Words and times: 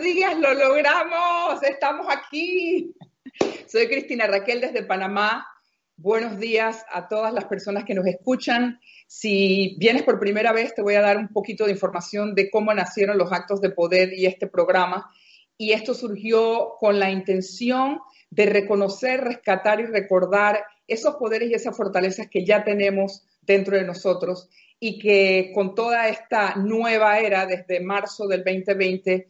Días, 0.00 0.38
lo 0.38 0.54
logramos, 0.54 1.62
estamos 1.62 2.06
aquí. 2.08 2.94
Soy 3.66 3.86
Cristina 3.86 4.26
Raquel 4.26 4.62
desde 4.62 4.82
Panamá. 4.82 5.46
Buenos 5.96 6.38
días 6.38 6.84
a 6.90 7.06
todas 7.06 7.34
las 7.34 7.44
personas 7.44 7.84
que 7.84 7.94
nos 7.94 8.06
escuchan. 8.06 8.80
Si 9.06 9.76
vienes 9.78 10.02
por 10.02 10.18
primera 10.18 10.52
vez, 10.52 10.74
te 10.74 10.80
voy 10.80 10.94
a 10.94 11.02
dar 11.02 11.18
un 11.18 11.28
poquito 11.28 11.66
de 11.66 11.72
información 11.72 12.34
de 12.34 12.50
cómo 12.50 12.72
nacieron 12.72 13.18
los 13.18 13.30
actos 13.30 13.60
de 13.60 13.70
poder 13.70 14.14
y 14.14 14.24
este 14.24 14.46
programa. 14.46 15.10
Y 15.58 15.72
esto 15.72 15.92
surgió 15.92 16.76
con 16.78 16.98
la 16.98 17.10
intención 17.10 18.00
de 18.30 18.46
reconocer, 18.46 19.20
rescatar 19.20 19.80
y 19.80 19.86
recordar 19.86 20.64
esos 20.86 21.16
poderes 21.16 21.50
y 21.50 21.54
esas 21.54 21.76
fortalezas 21.76 22.28
que 22.28 22.46
ya 22.46 22.64
tenemos 22.64 23.26
dentro 23.42 23.76
de 23.76 23.84
nosotros 23.84 24.48
y 24.78 24.98
que 24.98 25.52
con 25.54 25.74
toda 25.74 26.08
esta 26.08 26.54
nueva 26.56 27.18
era 27.18 27.44
desde 27.44 27.80
marzo 27.80 28.26
del 28.26 28.42
2020, 28.42 29.28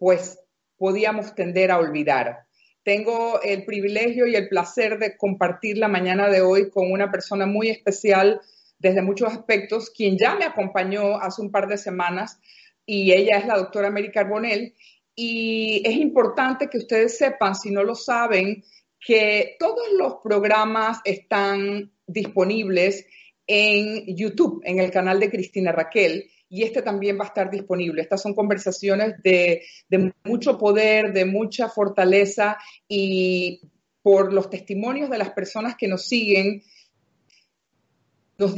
pues 0.00 0.40
podíamos 0.78 1.34
tender 1.34 1.70
a 1.70 1.78
olvidar. 1.78 2.46
Tengo 2.82 3.42
el 3.42 3.66
privilegio 3.66 4.26
y 4.26 4.34
el 4.34 4.48
placer 4.48 4.98
de 4.98 5.18
compartir 5.18 5.76
la 5.76 5.88
mañana 5.88 6.30
de 6.30 6.40
hoy 6.40 6.70
con 6.70 6.90
una 6.90 7.10
persona 7.10 7.44
muy 7.44 7.68
especial 7.68 8.40
desde 8.78 9.02
muchos 9.02 9.30
aspectos, 9.30 9.90
quien 9.90 10.16
ya 10.16 10.36
me 10.36 10.46
acompañó 10.46 11.20
hace 11.20 11.42
un 11.42 11.50
par 11.50 11.68
de 11.68 11.76
semanas 11.76 12.40
y 12.86 13.12
ella 13.12 13.36
es 13.36 13.46
la 13.46 13.58
doctora 13.58 13.90
Mary 13.90 14.10
Carbonell. 14.10 14.74
Y 15.14 15.82
es 15.84 15.96
importante 15.96 16.68
que 16.68 16.78
ustedes 16.78 17.18
sepan, 17.18 17.54
si 17.54 17.70
no 17.70 17.84
lo 17.84 17.94
saben, 17.94 18.64
que 18.98 19.56
todos 19.58 19.92
los 19.98 20.14
programas 20.24 21.00
están 21.04 21.92
disponibles 22.06 23.04
en 23.46 24.16
YouTube, 24.16 24.62
en 24.64 24.78
el 24.78 24.90
canal 24.90 25.20
de 25.20 25.30
Cristina 25.30 25.72
Raquel, 25.72 26.30
y 26.50 26.64
este 26.64 26.82
también 26.82 27.16
va 27.16 27.24
a 27.24 27.28
estar 27.28 27.48
disponible. 27.48 28.02
Estas 28.02 28.20
son 28.20 28.34
conversaciones 28.34 29.14
de, 29.22 29.62
mucho 30.24 30.58
poder, 30.58 31.12
de 31.12 31.24
mucha 31.24 31.68
fortaleza 31.68 32.58
y 32.88 33.62
por 34.02 34.32
los 34.32 34.50
testimonios 34.50 35.08
de 35.08 35.18
las 35.18 35.30
personas 35.30 35.76
que 35.76 35.86
nos 35.86 36.06
siguen, 36.06 36.62
nos 38.36 38.56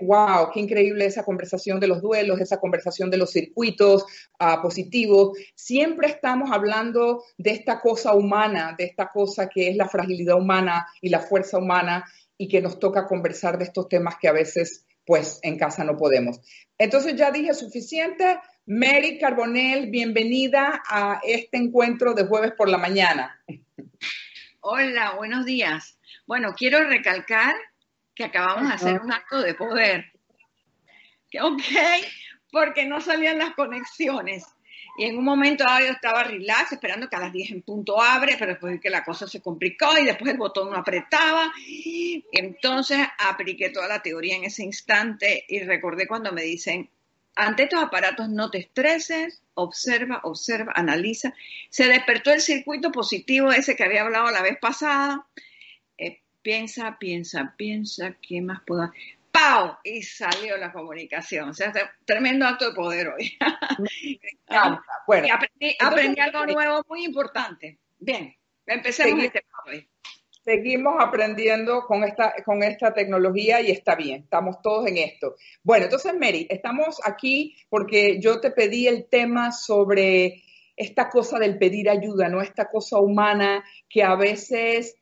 wow, 0.00 0.50
qué 0.52 0.60
increíble 0.60 1.04
esa 1.04 1.24
conversación 1.24 1.78
de 1.78 1.86
los 1.86 2.00
duelos, 2.00 2.40
esa 2.40 2.58
conversación 2.58 3.10
de 3.10 3.18
los 3.18 3.30
circuitos 3.30 4.04
uh, 4.40 4.60
positivos. 4.60 5.38
Siempre 5.54 6.08
estamos 6.08 6.50
hablando 6.50 7.22
de 7.36 7.50
esta 7.50 7.80
cosa 7.80 8.14
humana, 8.14 8.74
de 8.76 8.84
esta 8.84 9.10
cosa 9.10 9.48
que 9.48 9.68
es 9.68 9.76
la 9.76 9.88
fragilidad 9.88 10.36
humana 10.36 10.88
y 11.00 11.10
la 11.10 11.20
fuerza 11.20 11.58
humana 11.58 12.04
y 12.36 12.48
que 12.48 12.60
nos 12.60 12.78
toca 12.78 13.06
conversar 13.06 13.58
de 13.58 13.64
estos 13.64 13.88
temas 13.88 14.16
que 14.20 14.28
a 14.28 14.32
veces 14.32 14.84
pues 15.08 15.40
en 15.42 15.58
casa 15.58 15.84
no 15.84 15.96
podemos. 15.96 16.38
Entonces 16.76 17.16
ya 17.16 17.30
dije 17.30 17.54
suficiente. 17.54 18.38
Mary 18.66 19.18
Carbonell, 19.18 19.90
bienvenida 19.90 20.82
a 20.86 21.22
este 21.24 21.56
encuentro 21.56 22.12
de 22.12 22.26
jueves 22.26 22.52
por 22.52 22.68
la 22.68 22.76
mañana. 22.76 23.42
Hola, 24.60 25.14
buenos 25.16 25.46
días. 25.46 25.98
Bueno, 26.26 26.52
quiero 26.54 26.84
recalcar 26.84 27.54
que 28.14 28.24
acabamos 28.24 28.68
de 28.68 28.74
hacer 28.74 29.00
un 29.00 29.10
acto 29.10 29.40
de 29.40 29.54
poder. 29.54 30.12
Ok, 31.40 31.62
porque 32.52 32.84
no 32.84 33.00
salían 33.00 33.38
las 33.38 33.54
conexiones. 33.54 34.44
Y 34.98 35.04
en 35.04 35.16
un 35.16 35.24
momento 35.24 35.62
dado 35.62 35.86
yo 35.86 35.92
estaba 35.92 36.24
relax, 36.24 36.72
esperando 36.72 37.08
que 37.08 37.14
a 37.14 37.20
las 37.20 37.32
10 37.32 37.52
en 37.52 37.62
punto 37.62 38.02
abre, 38.02 38.34
pero 38.36 38.50
después 38.50 38.80
que 38.80 38.90
la 38.90 39.04
cosa 39.04 39.28
se 39.28 39.40
complicó 39.40 39.96
y 39.96 40.04
después 40.04 40.32
el 40.32 40.36
botón 40.36 40.70
no 40.70 40.76
apretaba. 40.76 41.52
Entonces 42.32 42.98
apliqué 43.16 43.70
toda 43.70 43.86
la 43.86 44.02
teoría 44.02 44.34
en 44.34 44.44
ese 44.44 44.64
instante 44.64 45.44
y 45.48 45.60
recordé 45.60 46.08
cuando 46.08 46.32
me 46.32 46.42
dicen, 46.42 46.90
ante 47.36 47.62
estos 47.62 47.80
aparatos 47.80 48.28
no 48.28 48.50
te 48.50 48.58
estreses, 48.58 49.40
observa, 49.54 50.20
observa, 50.24 50.72
analiza. 50.74 51.32
Se 51.70 51.86
despertó 51.86 52.32
el 52.32 52.40
circuito 52.40 52.90
positivo 52.90 53.52
ese 53.52 53.76
que 53.76 53.84
había 53.84 54.02
hablado 54.02 54.32
la 54.32 54.42
vez 54.42 54.58
pasada. 54.60 55.28
Eh, 55.96 56.22
piensa, 56.42 56.98
piensa, 56.98 57.54
piensa, 57.56 58.16
¿qué 58.20 58.40
más 58.40 58.62
puedo? 58.66 58.90
¡Pau! 59.38 59.76
Y 59.84 60.02
salió 60.02 60.56
la 60.56 60.72
comunicación. 60.72 61.50
O 61.50 61.54
sea, 61.54 61.72
tremendo 62.04 62.46
acto 62.46 62.70
de 62.70 62.74
poder 62.74 63.08
hoy. 63.08 63.38
bueno, 65.06 65.26
y 65.26 65.30
aprendí, 65.30 65.76
aprendí 65.78 66.20
algo 66.20 66.46
nuevo 66.46 66.82
muy 66.88 67.04
importante. 67.04 67.78
Bien, 67.98 68.34
empecemos 68.66 69.22
este 69.22 69.44
hoy. 69.66 69.88
Seguimos 70.44 70.94
aprendiendo 70.98 71.82
con 71.86 72.04
esta, 72.04 72.32
con 72.44 72.62
esta 72.62 72.94
tecnología 72.94 73.60
y 73.60 73.70
está 73.70 73.94
bien, 73.94 74.22
estamos 74.22 74.62
todos 74.62 74.86
en 74.88 74.96
esto. 74.96 75.36
Bueno, 75.62 75.84
entonces, 75.84 76.14
Mary, 76.14 76.46
estamos 76.48 76.98
aquí 77.04 77.54
porque 77.68 78.18
yo 78.18 78.40
te 78.40 78.50
pedí 78.50 78.88
el 78.88 79.08
tema 79.08 79.52
sobre 79.52 80.42
esta 80.74 81.10
cosa 81.10 81.38
del 81.38 81.58
pedir 81.58 81.90
ayuda, 81.90 82.28
¿no? 82.28 82.40
Esta 82.40 82.70
cosa 82.70 82.98
humana 82.98 83.62
que 83.88 84.02
a 84.02 84.14
veces 84.14 84.96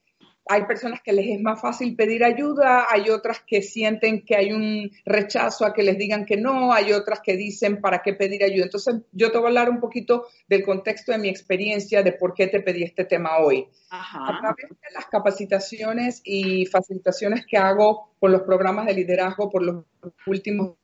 hay 0.49 0.65
personas 0.65 1.01
que 1.03 1.12
les 1.12 1.27
es 1.27 1.41
más 1.41 1.61
fácil 1.61 1.97
pedir 1.97 2.25
ayuda, 2.25 2.87
hay 2.89 3.11
otras 3.11 3.41
que 3.41 3.62
sienten 3.62 4.25
que 4.25 4.37
hay 4.37 4.53
un 4.53 4.91
rechazo 5.05 5.67
a 5.67 5.73
que 5.73 5.83
les 5.83 5.99
digan 5.99 6.25
que 6.25 6.37
no, 6.37 6.73
hay 6.73 6.93
otras 6.93 7.21
que 7.21 7.37
dicen 7.37 7.81
para 7.81 8.01
qué 8.03 8.15
pedir 8.15 8.45
ayuda. 8.45 8.65
Entonces, 8.65 9.03
yo 9.12 9.33
te 9.33 9.39
voy 9.39 9.47
a 9.47 9.49
hablar 9.49 9.71
un 9.71 9.81
poquito 9.81 10.27
del 10.49 10.65
contexto 10.65 11.12
de 11.12 11.19
mi 11.19 11.29
experiencia, 11.29 12.03
de 12.03 12.12
por 12.12 12.34
qué 12.34 12.47
te 12.47 12.61
pedí 12.61 12.84
este 12.84 13.05
tema 13.05 13.39
hoy. 13.39 13.67
A 13.91 14.39
través 14.41 14.69
de 14.69 14.95
las 14.95 15.07
capacitaciones 15.07 16.21
y 16.25 16.67
facilitaciones 16.67 17.45
que 17.47 17.57
hago 17.57 18.13
con 18.21 18.31
los 18.31 18.43
programas 18.43 18.87
de 18.87 18.95
liderazgo 18.95 19.51
por 19.51 19.65
los 19.65 19.84
últimos 20.27 20.77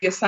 10 0.00 0.20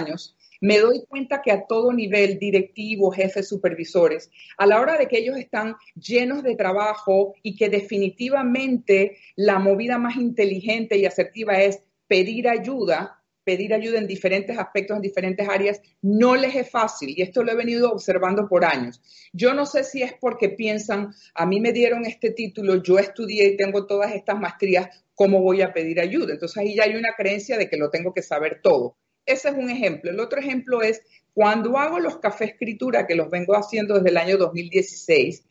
años, 0.00 0.35
me 0.60 0.78
doy 0.78 1.04
cuenta 1.08 1.42
que 1.42 1.52
a 1.52 1.66
todo 1.66 1.92
nivel, 1.92 2.38
directivo, 2.38 3.10
jefes, 3.10 3.48
supervisores, 3.48 4.30
a 4.56 4.66
la 4.66 4.80
hora 4.80 4.96
de 4.98 5.06
que 5.06 5.18
ellos 5.18 5.36
están 5.36 5.76
llenos 5.94 6.42
de 6.42 6.56
trabajo 6.56 7.34
y 7.42 7.56
que 7.56 7.68
definitivamente 7.68 9.18
la 9.36 9.58
movida 9.58 9.98
más 9.98 10.16
inteligente 10.16 10.96
y 10.96 11.06
asertiva 11.06 11.60
es 11.60 11.82
pedir 12.06 12.48
ayuda, 12.48 13.22
pedir 13.44 13.72
ayuda 13.72 13.98
en 13.98 14.08
diferentes 14.08 14.58
aspectos, 14.58 14.96
en 14.96 15.02
diferentes 15.02 15.48
áreas, 15.48 15.80
no 16.02 16.34
les 16.34 16.54
es 16.56 16.68
fácil. 16.68 17.14
Y 17.16 17.22
esto 17.22 17.44
lo 17.44 17.52
he 17.52 17.56
venido 17.56 17.92
observando 17.92 18.48
por 18.48 18.64
años. 18.64 19.00
Yo 19.32 19.54
no 19.54 19.66
sé 19.66 19.84
si 19.84 20.02
es 20.02 20.14
porque 20.20 20.48
piensan, 20.48 21.14
a 21.34 21.46
mí 21.46 21.60
me 21.60 21.72
dieron 21.72 22.04
este 22.04 22.32
título, 22.32 22.82
yo 22.82 22.98
estudié 22.98 23.46
y 23.46 23.56
tengo 23.56 23.86
todas 23.86 24.12
estas 24.12 24.40
maestrías, 24.40 25.04
¿cómo 25.14 25.40
voy 25.40 25.62
a 25.62 25.72
pedir 25.72 26.00
ayuda? 26.00 26.32
Entonces 26.32 26.56
ahí 26.58 26.74
ya 26.74 26.84
hay 26.84 26.96
una 26.96 27.14
creencia 27.16 27.56
de 27.56 27.68
que 27.68 27.76
lo 27.76 27.88
tengo 27.88 28.12
que 28.12 28.22
saber 28.22 28.60
todo. 28.62 28.96
Ese 29.26 29.48
es 29.48 29.54
un 29.54 29.68
ejemplo. 29.68 30.10
El 30.10 30.20
otro 30.20 30.40
ejemplo 30.40 30.80
es 30.82 31.02
cuando 31.34 31.76
hago 31.76 31.98
los 31.98 32.18
café 32.18 32.46
escritura, 32.46 33.06
que 33.06 33.14
los 33.14 33.28
vengo 33.28 33.54
haciendo 33.54 33.96
desde 33.96 34.08
el 34.08 34.16
año 34.16 34.38
2016, 34.38 35.44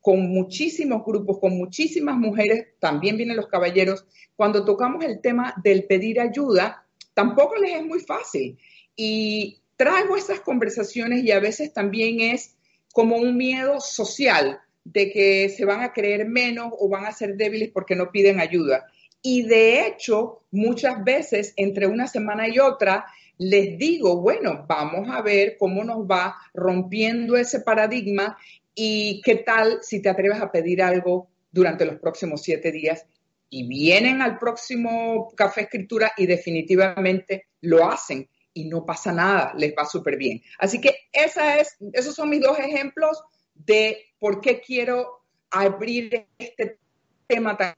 con 0.00 0.28
muchísimos 0.30 1.04
grupos, 1.04 1.38
con 1.38 1.56
muchísimas 1.56 2.16
mujeres, 2.16 2.68
también 2.80 3.16
vienen 3.16 3.36
los 3.36 3.48
caballeros, 3.48 4.04
cuando 4.36 4.64
tocamos 4.64 5.04
el 5.04 5.20
tema 5.20 5.54
del 5.62 5.84
pedir 5.84 6.20
ayuda, 6.20 6.86
tampoco 7.14 7.56
les 7.56 7.76
es 7.76 7.84
muy 7.84 8.00
fácil. 8.00 8.58
Y 8.96 9.60
traigo 9.76 10.16
esas 10.16 10.40
conversaciones 10.40 11.22
y 11.22 11.30
a 11.30 11.40
veces 11.40 11.72
también 11.72 12.20
es 12.20 12.56
como 12.92 13.16
un 13.16 13.36
miedo 13.36 13.80
social 13.80 14.60
de 14.84 15.10
que 15.10 15.48
se 15.50 15.64
van 15.64 15.82
a 15.82 15.92
creer 15.92 16.26
menos 16.26 16.72
o 16.78 16.88
van 16.88 17.04
a 17.04 17.12
ser 17.12 17.36
débiles 17.36 17.70
porque 17.70 17.94
no 17.94 18.10
piden 18.10 18.40
ayuda. 18.40 18.86
Y 19.22 19.42
de 19.42 19.86
hecho, 19.86 20.42
muchas 20.50 21.04
veces 21.04 21.52
entre 21.56 21.86
una 21.86 22.06
semana 22.06 22.48
y 22.48 22.58
otra, 22.58 23.06
les 23.38 23.78
digo, 23.78 24.20
bueno, 24.20 24.64
vamos 24.68 25.08
a 25.10 25.22
ver 25.22 25.56
cómo 25.58 25.84
nos 25.84 25.98
va 25.98 26.36
rompiendo 26.52 27.36
ese 27.36 27.60
paradigma 27.60 28.36
y 28.74 29.22
qué 29.24 29.36
tal 29.36 29.78
si 29.82 30.02
te 30.02 30.08
atreves 30.08 30.40
a 30.40 30.50
pedir 30.50 30.82
algo 30.82 31.28
durante 31.50 31.84
los 31.84 31.96
próximos 31.96 32.42
siete 32.42 32.72
días 32.72 33.06
y 33.50 33.66
vienen 33.66 34.20
al 34.22 34.38
próximo 34.38 35.32
café 35.34 35.62
escritura 35.62 36.12
y 36.16 36.26
definitivamente 36.26 37.46
lo 37.62 37.88
hacen 37.88 38.28
y 38.52 38.68
no 38.68 38.84
pasa 38.84 39.12
nada, 39.12 39.54
les 39.56 39.72
va 39.72 39.84
súper 39.84 40.16
bien. 40.16 40.42
Así 40.58 40.80
que 40.80 41.08
esos 41.12 42.14
son 42.14 42.28
mis 42.28 42.40
dos 42.40 42.58
ejemplos 42.58 43.22
de 43.54 44.06
por 44.18 44.40
qué 44.40 44.60
quiero 44.60 45.24
abrir 45.50 46.26
este 46.38 46.78
tema 47.26 47.56
tan 47.56 47.74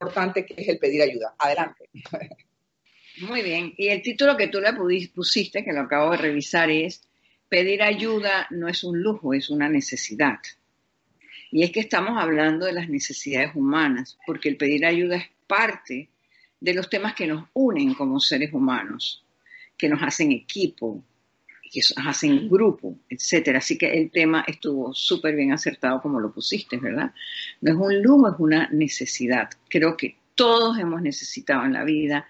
importante 0.00 0.44
que 0.44 0.54
es 0.60 0.68
el 0.68 0.78
pedir 0.78 1.02
ayuda. 1.02 1.34
Adelante. 1.38 1.90
Muy 3.20 3.42
bien. 3.42 3.74
Y 3.76 3.88
el 3.88 4.02
título 4.02 4.36
que 4.36 4.48
tú 4.48 4.60
le 4.60 4.72
pusiste, 5.14 5.64
que 5.64 5.72
lo 5.72 5.82
acabo 5.82 6.10
de 6.12 6.16
revisar, 6.16 6.70
es 6.70 7.02
Pedir 7.54 7.82
ayuda 7.82 8.48
no 8.50 8.66
es 8.66 8.82
un 8.82 9.00
lujo, 9.00 9.32
es 9.32 9.48
una 9.48 9.68
necesidad. 9.68 10.40
Y 11.52 11.62
es 11.62 11.70
que 11.70 11.78
estamos 11.78 12.20
hablando 12.20 12.66
de 12.66 12.72
las 12.72 12.88
necesidades 12.88 13.54
humanas, 13.54 14.18
porque 14.26 14.48
el 14.48 14.56
pedir 14.56 14.84
ayuda 14.84 15.18
es 15.18 15.26
parte 15.46 16.08
de 16.58 16.74
los 16.74 16.90
temas 16.90 17.14
que 17.14 17.28
nos 17.28 17.44
unen 17.52 17.94
como 17.94 18.18
seres 18.18 18.52
humanos, 18.52 19.24
que 19.76 19.88
nos 19.88 20.02
hacen 20.02 20.32
equipo, 20.32 21.04
que 21.62 21.80
nos 21.96 22.06
hacen 22.08 22.48
grupo, 22.48 22.98
etcétera. 23.08 23.58
Así 23.58 23.78
que 23.78 23.86
el 24.00 24.10
tema 24.10 24.44
estuvo 24.48 24.92
súper 24.92 25.36
bien 25.36 25.52
acertado 25.52 26.02
como 26.02 26.18
lo 26.18 26.32
pusiste, 26.32 26.76
¿verdad? 26.78 27.14
No 27.60 27.70
es 27.70 27.78
un 27.78 28.02
lujo, 28.02 28.30
es 28.30 28.40
una 28.40 28.68
necesidad. 28.72 29.50
Creo 29.68 29.96
que 29.96 30.16
todos 30.34 30.76
hemos 30.78 31.02
necesitado 31.02 31.64
en 31.66 31.74
la 31.74 31.84
vida, 31.84 32.26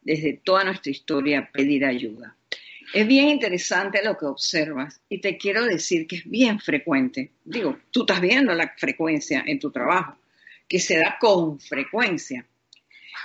desde 0.00 0.34
toda 0.34 0.64
nuestra 0.64 0.90
historia, 0.90 1.50
pedir 1.52 1.84
ayuda. 1.84 2.36
Es 2.94 3.06
bien 3.06 3.28
interesante 3.28 4.02
lo 4.02 4.16
que 4.16 4.24
observas 4.24 5.00
y 5.08 5.20
te 5.20 5.36
quiero 5.36 5.64
decir 5.64 6.06
que 6.06 6.16
es 6.16 6.24
bien 6.24 6.58
frecuente. 6.58 7.32
Digo, 7.44 7.78
tú 7.90 8.00
estás 8.00 8.20
viendo 8.20 8.54
la 8.54 8.74
frecuencia 8.76 9.44
en 9.46 9.58
tu 9.58 9.70
trabajo, 9.70 10.16
que 10.66 10.78
se 10.78 10.98
da 10.98 11.18
con 11.20 11.60
frecuencia. 11.60 12.46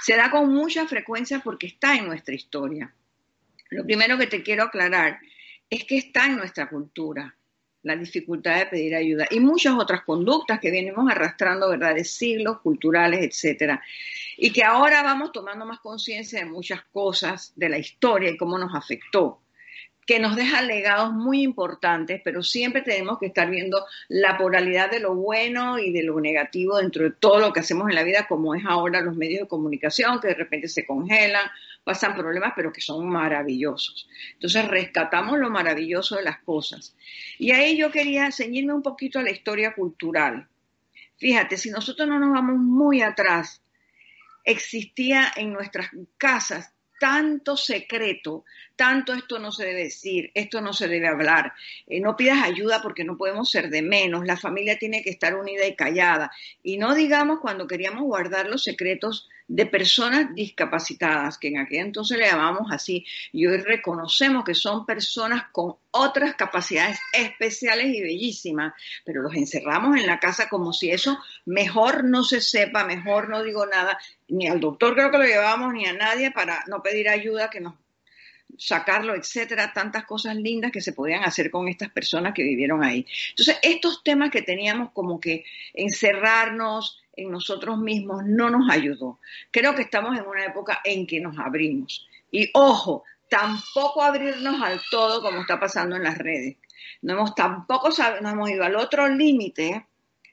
Se 0.01 0.17
da 0.17 0.29
con 0.29 0.53
mucha 0.53 0.85
frecuencia 0.85 1.39
porque 1.39 1.67
está 1.67 1.95
en 1.95 2.07
nuestra 2.07 2.35
historia. 2.35 2.93
Lo 3.69 3.85
primero 3.85 4.17
que 4.17 4.27
te 4.27 4.43
quiero 4.43 4.63
aclarar 4.63 5.19
es 5.69 5.85
que 5.85 5.97
está 5.97 6.25
en 6.25 6.37
nuestra 6.37 6.67
cultura 6.67 7.33
la 7.83 7.95
dificultad 7.95 8.57
de 8.57 8.65
pedir 8.65 8.95
ayuda 8.95 9.27
y 9.29 9.39
muchas 9.39 9.73
otras 9.75 10.03
conductas 10.03 10.59
que 10.59 10.71
venimos 10.71 11.09
arrastrando, 11.09 11.69
¿verdad?, 11.69 11.95
de 11.95 12.03
siglos 12.03 12.59
culturales, 12.61 13.21
etcétera. 13.21 13.81
Y 14.37 14.51
que 14.51 14.63
ahora 14.63 15.03
vamos 15.03 15.31
tomando 15.31 15.65
más 15.65 15.79
conciencia 15.79 16.39
de 16.39 16.45
muchas 16.45 16.81
cosas 16.91 17.53
de 17.55 17.69
la 17.69 17.77
historia 17.77 18.31
y 18.31 18.37
cómo 18.37 18.57
nos 18.57 18.73
afectó 18.73 19.43
que 20.05 20.19
nos 20.19 20.35
deja 20.35 20.61
legados 20.61 21.13
muy 21.13 21.41
importantes, 21.43 22.21
pero 22.23 22.43
siempre 22.43 22.81
tenemos 22.81 23.19
que 23.19 23.27
estar 23.27 23.49
viendo 23.49 23.85
la 24.09 24.37
polaridad 24.37 24.91
de 24.91 24.99
lo 24.99 25.15
bueno 25.15 25.79
y 25.79 25.91
de 25.91 26.03
lo 26.03 26.19
negativo 26.19 26.77
dentro 26.77 27.03
de 27.03 27.11
todo 27.11 27.39
lo 27.39 27.53
que 27.53 27.61
hacemos 27.61 27.89
en 27.89 27.95
la 27.95 28.03
vida, 28.03 28.27
como 28.27 28.55
es 28.55 28.63
ahora 28.65 29.01
los 29.01 29.15
medios 29.15 29.41
de 29.41 29.47
comunicación, 29.47 30.19
que 30.19 30.29
de 30.29 30.35
repente 30.35 30.67
se 30.67 30.85
congelan, 30.85 31.49
pasan 31.83 32.15
problemas, 32.15 32.53
pero 32.55 32.71
que 32.71 32.81
son 32.81 33.07
maravillosos. 33.07 34.07
Entonces 34.33 34.67
rescatamos 34.67 35.37
lo 35.37 35.49
maravilloso 35.49 36.15
de 36.15 36.23
las 36.23 36.39
cosas. 36.39 36.95
Y 37.37 37.51
ahí 37.51 37.77
yo 37.77 37.91
quería 37.91 38.31
ceñirme 38.31 38.73
un 38.73 38.81
poquito 38.81 39.19
a 39.19 39.23
la 39.23 39.31
historia 39.31 39.73
cultural. 39.73 40.47
Fíjate, 41.17 41.57
si 41.57 41.69
nosotros 41.69 42.07
no 42.07 42.19
nos 42.19 42.31
vamos 42.31 42.57
muy 42.57 43.01
atrás, 43.01 43.61
existía 44.43 45.31
en 45.35 45.53
nuestras 45.53 45.89
casas 46.17 46.73
tanto 46.99 47.57
secreto, 47.57 48.45
tanto 48.77 49.13
esto 49.13 49.37
no 49.37 49.51
se 49.51 49.65
debe 49.65 49.83
decir, 49.83 50.31
esto 50.33 50.61
no 50.61 50.71
se 50.71 50.87
debe 50.87 51.09
hablar, 51.09 51.51
eh, 51.85 51.99
no 51.99 52.15
pidas 52.15 52.41
ayuda 52.41 52.81
porque 52.81 53.03
no 53.03 53.17
podemos 53.17 53.51
ser 53.51 53.69
de 53.69 53.81
menos, 53.81 54.25
la 54.25 54.37
familia 54.37 54.77
tiene 54.77 55.03
que 55.03 55.09
estar 55.09 55.35
unida 55.35 55.65
y 55.67 55.75
callada. 55.75 56.31
Y 56.63 56.77
no 56.77 56.95
digamos 56.95 57.39
cuando 57.41 57.67
queríamos 57.67 58.03
guardar 58.03 58.47
los 58.47 58.63
secretos 58.63 59.29
de 59.53 59.67
personas 59.67 60.33
discapacitadas, 60.33 61.37
que 61.37 61.49
en 61.49 61.59
aquel 61.59 61.81
entonces 61.81 62.17
le 62.17 62.25
llamamos 62.25 62.71
así, 62.71 63.05
y 63.31 63.45
hoy 63.45 63.57
reconocemos 63.57 64.43
que 64.43 64.55
son 64.55 64.83
personas 64.83 65.43
con 65.51 65.75
otras 65.91 66.33
capacidades 66.33 66.99
especiales 67.13 67.93
y 67.93 68.01
bellísimas, 68.01 68.73
pero 69.05 69.21
los 69.21 69.35
encerramos 69.35 69.95
en 69.99 70.07
la 70.07 70.19
casa 70.19 70.49
como 70.49 70.73
si 70.73 70.89
eso 70.89 71.19
mejor 71.45 72.03
no 72.03 72.23
se 72.23 72.41
sepa, 72.41 72.83
mejor 72.83 73.29
no 73.29 73.43
digo 73.43 73.67
nada, 73.67 73.99
ni 74.27 74.47
al 74.47 74.59
doctor 74.59 74.95
creo 74.95 75.11
que 75.11 75.19
lo 75.19 75.25
llevamos, 75.25 75.71
ni 75.71 75.85
a 75.85 75.93
nadie 75.93 76.31
para 76.31 76.63
no 76.67 76.81
pedir 76.81 77.07
ayuda 77.07 77.51
que 77.51 77.59
nos 77.59 77.75
sacarlo, 78.57 79.15
etcétera, 79.15 79.71
tantas 79.71 80.05
cosas 80.05 80.35
lindas 80.35 80.71
que 80.71 80.81
se 80.81 80.93
podían 80.93 81.23
hacer 81.23 81.51
con 81.51 81.67
estas 81.67 81.91
personas 81.91 82.33
que 82.33 82.43
vivieron 82.43 82.83
ahí. 82.83 83.05
Entonces, 83.29 83.57
estos 83.61 84.03
temas 84.03 84.31
que 84.31 84.41
teníamos 84.41 84.91
como 84.93 85.19
que 85.19 85.45
encerrarnos, 85.73 87.02
en 87.15 87.31
nosotros 87.31 87.77
mismos 87.77 88.23
no 88.25 88.49
nos 88.49 88.69
ayudó. 88.69 89.19
Creo 89.51 89.75
que 89.75 89.83
estamos 89.83 90.17
en 90.17 90.25
una 90.25 90.45
época 90.45 90.81
en 90.83 91.05
que 91.05 91.19
nos 91.19 91.37
abrimos. 91.37 92.07
Y 92.31 92.49
ojo, 92.53 93.03
tampoco 93.29 94.01
abrirnos 94.01 94.61
al 94.61 94.81
todo 94.89 95.21
como 95.21 95.41
está 95.41 95.59
pasando 95.59 95.95
en 95.95 96.03
las 96.03 96.17
redes. 96.17 96.57
No 97.01 97.13
hemos 97.13 97.35
tampoco 97.35 97.89
no 98.21 98.29
hemos 98.29 98.49
ido 98.49 98.63
al 98.63 98.75
otro 98.75 99.07
límite 99.07 99.85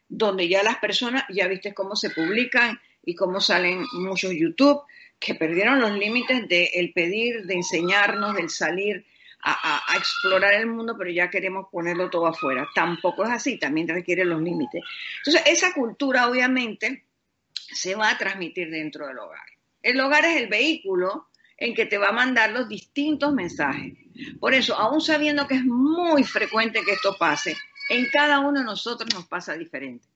donde 0.09 0.49
ya 0.49 0.63
las 0.63 0.79
personas, 0.79 1.25
ya 1.29 1.47
viste 1.47 1.73
cómo 1.73 1.95
se 1.95 2.11
publican 2.11 2.81
y 3.05 3.15
cómo 3.15 3.41
salen 3.41 3.85
muchos 3.93 4.33
YouTube, 4.33 4.83
que 5.19 5.35
perdieron 5.35 5.81
los 5.81 5.93
límites 5.93 6.49
del 6.49 6.93
pedir, 6.93 7.45
de 7.47 7.55
enseñarnos, 7.55 8.35
del 8.35 8.51
salir 8.51 9.07
a, 9.43 9.97
explorar 9.97 10.55
el 10.55 10.67
mundo, 10.67 10.97
pero 10.99 11.11
ya 11.11 11.31
queremos 11.31 11.67
ponerlo 11.71 12.11
todo 12.11 12.27
afuera. 12.27 12.69
Tampoco 12.75 13.25
es 13.25 13.31
así, 13.31 13.59
también 13.59 13.89
requiere 13.89 14.25
los 14.25 14.41
límites. 14.43 14.83
Entonces, 15.19 15.43
esa 15.47 15.73
cultura 15.73 16.29
obviamente 16.29 17.07
se 17.55 17.95
va 17.95 18.11
a 18.11 18.19
transmitir 18.19 18.71
dentro 18.71 19.07
del 19.07 19.19
hogar. 19.19 19.47
El 19.83 20.01
hogar 20.01 20.25
es 20.25 20.37
el 20.37 20.49
vehículo 20.49 21.29
en 21.57 21.75
que 21.75 21.87
te 21.87 21.99
va 21.99 22.09
a 22.09 22.13
mandar 22.13 22.53
los 22.53 22.69
distintos 22.69 23.33
mensajes. 23.33 23.95
Por 24.39 24.55
eso, 24.55 24.75
aún 24.75 25.01
sabiendo 25.01 25.47
que 25.47 25.55
es 25.55 25.65
muy 25.65 26.25
frecuente 26.25 26.83
que 26.85 26.93
esto 26.93 27.17
pase, 27.19 27.57
en 27.89 28.09
cada 28.11 28.41
uno 28.41 28.61
de 28.61 28.65
nosotros 28.65 29.13
nos 29.15 29.27
pasa 29.27 29.55
diferente. 29.55 30.07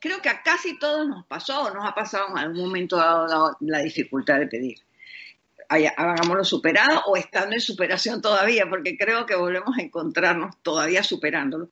Creo 0.00 0.20
que 0.20 0.28
a 0.28 0.42
casi 0.42 0.78
todos 0.78 1.06
nos 1.06 1.26
pasó 1.26 1.62
o 1.62 1.74
nos 1.74 1.86
ha 1.86 1.94
pasado 1.94 2.28
en 2.30 2.38
algún 2.38 2.66
momento 2.66 2.96
dado 2.96 3.56
la 3.60 3.80
dificultad 3.80 4.38
de 4.40 4.48
pedir 4.48 4.78
hagámoslo 5.96 6.44
superado 6.44 7.02
o 7.06 7.16
estando 7.16 7.54
en 7.54 7.60
superación 7.60 8.20
todavía, 8.20 8.68
porque 8.68 8.96
creo 8.96 9.26
que 9.26 9.34
volvemos 9.34 9.76
a 9.78 9.82
encontrarnos 9.82 10.56
todavía 10.62 11.02
superándolo. 11.02 11.68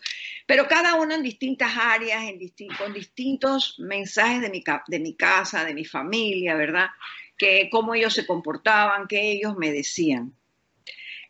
Pero 0.46 0.66
cada 0.68 0.94
uno 0.94 1.14
en 1.14 1.22
distintas 1.22 1.76
áreas, 1.76 2.24
en 2.24 2.38
con 2.76 2.92
distintos 2.92 3.76
mensajes 3.78 4.40
de 4.40 4.50
mi, 4.50 4.62
casa, 5.14 5.64
de 5.64 5.74
mi 5.74 5.84
familia, 5.84 6.54
¿verdad? 6.54 6.88
Que 7.36 7.68
cómo 7.70 7.94
ellos 7.94 8.14
se 8.14 8.26
comportaban, 8.26 9.06
qué 9.06 9.32
ellos 9.32 9.56
me 9.56 9.72
decían. 9.72 10.34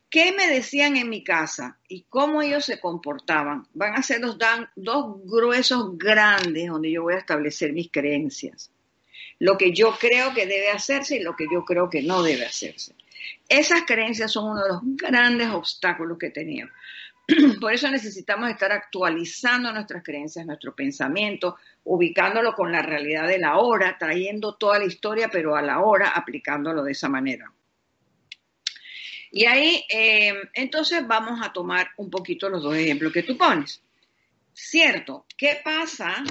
¿Qué 0.09 0.33
me 0.33 0.49
decían 0.49 0.97
en 0.97 1.09
mi 1.09 1.23
casa 1.23 1.79
y 1.87 2.05
cómo 2.09 2.43
ellos 2.43 2.65
se 2.65 2.81
comportaban? 2.81 3.69
Van 3.75 3.95
a 3.95 4.03
ser 4.03 4.21
los 4.21 4.37
dos 4.75 5.17
gruesos 5.25 5.97
grandes 5.97 6.69
donde 6.69 6.91
yo 6.91 7.03
voy 7.03 7.15
a 7.15 7.19
establecer 7.19 7.73
mis 7.73 7.93
creencias 7.93 8.73
lo 9.41 9.57
que 9.57 9.73
yo 9.73 9.97
creo 9.99 10.33
que 10.33 10.47
debe 10.47 10.71
hacerse 10.71 11.17
y 11.17 11.23
lo 11.23 11.35
que 11.35 11.47
yo 11.51 11.65
creo 11.65 11.91
que 11.91 12.03
no 12.03 12.23
debe 12.23 12.45
hacerse. 12.45 12.95
Esas 13.49 13.83
creencias 13.87 14.31
son 14.31 14.53
uno 14.53 14.63
de 14.63 14.69
los 14.69 14.81
grandes 14.83 15.49
obstáculos 15.49 16.19
que 16.19 16.31
tenemos. 16.31 16.73
Por 17.61 17.73
eso 17.73 17.91
necesitamos 17.91 18.51
estar 18.51 18.71
actualizando 18.71 19.73
nuestras 19.73 20.05
creencias, 20.05 20.45
nuestro 20.45 20.75
pensamiento, 20.75 21.57
ubicándolo 21.85 22.55
con 22.55 22.71
la 22.71 22.83
realidad 22.83 23.27
de 23.27 23.39
la 23.39 23.57
hora, 23.57 23.97
trayendo 23.99 24.57
toda 24.57 24.79
la 24.79 24.85
historia, 24.85 25.29
pero 25.33 25.57
a 25.57 25.63
la 25.63 25.81
hora 25.81 26.11
aplicándolo 26.11 26.83
de 26.83 26.93
esa 26.93 27.09
manera. 27.09 27.51
Y 29.33 29.47
ahí, 29.47 29.85
eh, 29.89 30.35
entonces 30.53 31.07
vamos 31.07 31.41
a 31.43 31.53
tomar 31.53 31.91
un 31.97 32.11
poquito 32.11 32.51
los 32.51 32.63
dos 32.63 32.77
ejemplos 32.77 33.13
que 33.13 33.23
tú 33.23 33.39
pones. 33.39 33.81
Cierto, 34.53 35.25
¿qué 35.37 35.61
pasa 35.65 36.25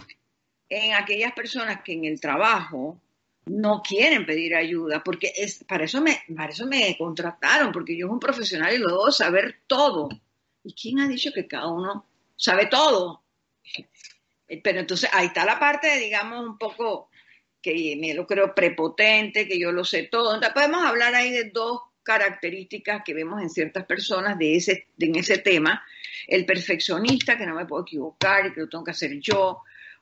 en 0.69 0.93
aquellas 0.93 1.33
personas 1.33 1.81
que 1.83 1.93
en 1.93 2.05
el 2.05 2.19
trabajo 2.21 3.01
no 3.45 3.81
quieren 3.81 4.25
pedir 4.25 4.55
ayuda, 4.55 5.03
porque 5.03 5.33
es, 5.35 5.63
para, 5.63 5.85
eso 5.85 6.01
me, 6.01 6.21
para 6.35 6.51
eso 6.51 6.67
me 6.67 6.95
contrataron, 6.97 7.71
porque 7.71 7.97
yo 7.97 8.05
soy 8.05 8.13
un 8.13 8.19
profesional 8.19 8.73
y 8.73 8.77
lo 8.77 8.89
debo 8.89 9.11
saber 9.11 9.61
todo. 9.65 10.09
¿Y 10.63 10.73
quién 10.73 10.99
ha 10.99 11.07
dicho 11.07 11.31
que 11.33 11.47
cada 11.47 11.67
uno 11.67 12.05
sabe 12.35 12.67
todo? 12.67 13.23
Pero 14.63 14.79
entonces 14.79 15.09
ahí 15.13 15.27
está 15.27 15.45
la 15.45 15.59
parte, 15.59 15.97
digamos, 15.97 16.45
un 16.45 16.57
poco 16.57 17.09
que 17.61 17.97
me 17.99 18.13
lo 18.13 18.25
creo 18.25 18.53
prepotente, 18.55 19.47
que 19.47 19.59
yo 19.59 19.71
lo 19.71 19.83
sé 19.83 20.03
todo. 20.03 20.33
Entonces 20.33 20.53
podemos 20.53 20.83
hablar 20.83 21.13
ahí 21.13 21.31
de 21.31 21.45
dos 21.45 21.81
características 22.03 23.03
que 23.05 23.13
vemos 23.13 23.41
en 23.41 23.49
ciertas 23.49 23.85
personas 23.85 24.38
de 24.38 24.55
ese, 24.55 24.88
en 24.97 25.15
ese 25.15 25.39
tema. 25.39 25.83
El 26.27 26.45
perfeccionista, 26.45 27.38
que 27.38 27.45
no 27.45 27.55
me 27.55 27.65
puedo 27.65 27.83
equivocar 27.83 28.47
y 28.47 28.53
que 28.53 28.61
lo 28.61 28.69
tengo 28.69 28.83
que 28.83 28.91
hacer 28.91 29.19
yo, 29.19 29.61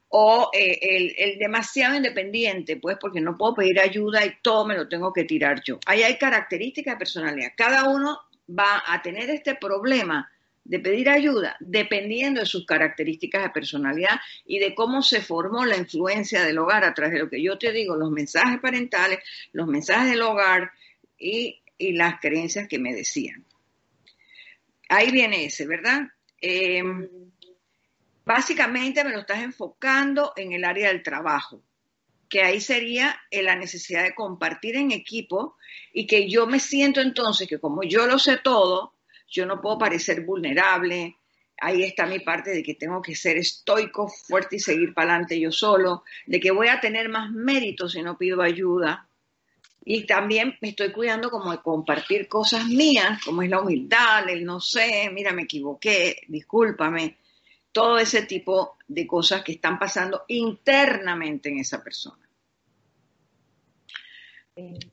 o 0.09 0.49
eh, 0.53 1.15
el, 1.17 1.39
demasiado 1.39 1.95
independiente, 1.95 2.77
pues 2.77 2.97
porque 2.99 3.19
no 3.19 3.37
puedo 3.37 3.55
pedir 3.55 3.79
ayuda 3.79 4.25
y 4.25 4.33
todo 4.41 4.65
me 4.65 4.75
lo 4.75 4.87
tengo 4.87 5.11
que 5.11 5.25
tirar 5.25 5.61
yo. 5.63 5.79
Ahí 5.85 6.03
hay 6.03 6.17
características 6.17 6.95
de 6.95 6.99
personalidad. 6.99 7.51
Cada 7.57 7.89
uno 7.89 8.19
va 8.49 8.83
a 8.87 9.01
tener 9.01 9.29
este 9.29 9.55
problema 9.55 10.31
de 10.63 10.79
pedir 10.79 11.09
ayuda 11.09 11.55
dependiendo 11.59 12.41
de 12.41 12.45
sus 12.45 12.65
características 12.65 13.43
de 13.43 13.49
personalidad 13.49 14.19
y 14.45 14.59
de 14.59 14.75
cómo 14.75 15.01
se 15.01 15.21
formó 15.21 15.65
la 15.65 15.77
influencia 15.77 16.43
del 16.43 16.57
hogar 16.57 16.83
a 16.83 16.93
través 16.93 17.13
de 17.13 17.19
lo 17.19 17.29
que 17.29 17.41
yo 17.41 17.57
te 17.57 17.71
digo, 17.71 17.95
los 17.95 18.11
mensajes 18.11 18.59
parentales, 18.59 19.19
los 19.53 19.67
mensajes 19.67 20.11
del 20.11 20.21
hogar 20.21 20.71
y, 21.17 21.61
y 21.77 21.93
las 21.93 22.19
creencias 22.19 22.67
que 22.67 22.79
me 22.79 22.93
decían. 22.93 23.45
Ahí 24.89 25.11
viene 25.11 25.45
ese, 25.45 25.65
¿verdad? 25.67 26.07
Eh, 26.41 26.83
básicamente 28.27 29.05
me 29.05 29.11
lo 29.11 29.19
estás 29.19 29.39
enfocando 29.39 30.33
en 30.35 30.51
el 30.51 30.65
área 30.65 30.89
del 30.89 31.01
trabajo, 31.01 31.63
que 32.27 32.41
ahí 32.43 32.59
sería 32.59 33.17
la 33.31 33.55
necesidad 33.55 34.03
de 34.03 34.13
compartir 34.13 34.75
en 34.75 34.91
equipo 34.91 35.55
y 35.93 36.05
que 36.05 36.29
yo 36.29 36.45
me 36.45 36.59
siento 36.59 36.99
entonces 36.99 37.47
que 37.47 37.57
como 37.57 37.83
yo 37.83 38.05
lo 38.05 38.19
sé 38.19 38.37
todo, 38.43 38.95
yo 39.29 39.45
no 39.45 39.61
puedo 39.61 39.77
parecer 39.77 40.25
vulnerable. 40.25 41.15
Ahí 41.59 41.83
está 41.83 42.05
mi 42.05 42.19
parte 42.19 42.51
de 42.51 42.61
que 42.63 42.75
tengo 42.75 43.01
que 43.01 43.15
ser 43.15 43.37
estoico, 43.37 44.09
fuerte 44.09 44.57
y 44.57 44.59
seguir 44.59 44.93
para 44.93 45.11
adelante 45.11 45.39
yo 45.39 45.51
solo, 45.53 46.03
de 46.25 46.41
que 46.41 46.51
voy 46.51 46.67
a 46.67 46.81
tener 46.81 47.07
más 47.07 47.31
mérito 47.31 47.87
si 47.87 48.01
no 48.01 48.17
pido 48.17 48.41
ayuda. 48.41 49.07
Y 49.85 50.05
también 50.05 50.57
me 50.59 50.69
estoy 50.69 50.91
cuidando 50.91 51.31
como 51.31 51.49
de 51.49 51.61
compartir 51.61 52.27
cosas 52.27 52.65
mías, 52.67 53.23
como 53.23 53.41
es 53.41 53.49
la 53.49 53.61
humildad, 53.61 54.27
el 54.27 54.43
no 54.43 54.59
sé, 54.59 55.09
mira, 55.13 55.31
me 55.31 55.43
equivoqué, 55.43 56.23
discúlpame 56.27 57.15
todo 57.71 57.97
ese 57.97 58.23
tipo 58.23 58.77
de 58.87 59.05
cosas 59.05 59.43
que 59.43 59.53
están 59.53 59.77
pasando 59.77 60.23
internamente 60.27 61.49
en 61.49 61.59
esa 61.59 61.83
persona. 61.83 62.27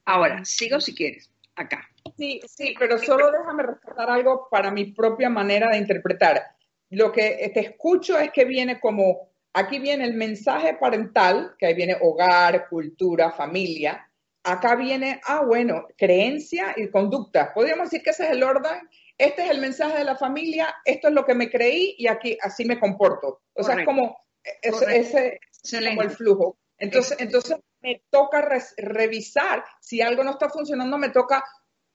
Ahora, 0.05 0.45
sigo 0.45 0.81
si 0.81 0.95
quieres, 0.95 1.31
acá. 1.57 1.89
Sí, 2.17 2.41
sí, 2.47 2.75
pero 2.79 2.99
solo 2.99 3.31
déjame 3.31 3.63
rescatar 3.63 4.11
algo 4.11 4.49
para 4.51 4.71
mi 4.71 4.93
propia 4.93 5.31
manera 5.31 5.71
de 5.71 5.79
interpretar. 5.79 6.43
Lo 6.91 7.11
que 7.11 7.51
te 7.55 7.61
escucho 7.61 8.19
es 8.19 8.31
que 8.31 8.45
viene 8.45 8.79
como, 8.79 9.31
aquí 9.55 9.79
viene 9.79 10.05
el 10.05 10.15
mensaje 10.15 10.75
parental, 10.75 11.55
que 11.59 11.67
ahí 11.67 11.75
viene 11.75 11.97
hogar, 12.01 12.69
cultura, 12.69 13.33
familia. 13.33 14.09
Acá 14.43 14.77
viene, 14.77 15.21
ah, 15.25 15.43
bueno, 15.45 15.87
creencia 15.97 16.75
y 16.77 16.91
conducta. 16.91 17.55
Podríamos 17.55 17.91
decir 17.91 18.03
que 18.03 18.11
ese 18.11 18.25
es 18.25 18.31
el 18.33 18.43
orden 18.43 18.89
este 19.17 19.45
es 19.45 19.51
el 19.51 19.61
mensaje 19.61 19.99
de 19.99 20.05
la 20.05 20.17
familia, 20.17 20.75
esto 20.85 21.09
es 21.09 21.15
lo 21.15 21.25
que 21.25 21.35
me 21.35 21.51
creí 21.51 21.95
y 21.99 22.09
aquí 22.09 22.37
así 22.41 22.65
me 22.65 22.81
comporto. 22.81 23.43
O 23.55 23.63
sea, 23.63 23.77
es 23.77 23.85
como 23.85 24.17
ese, 24.63 25.41
como 25.87 26.03
el 26.03 26.11
flujo. 26.11 26.59
Entonces, 26.79 27.17
entonces 27.21 27.57
me 27.81 28.03
toca 28.11 28.47
revisar, 28.77 29.65
si 29.81 30.01
algo 30.01 30.25
no 30.25 30.33
está 30.33 30.49
funcionando, 30.49 30.99
me 30.99 31.11
toca 31.11 31.45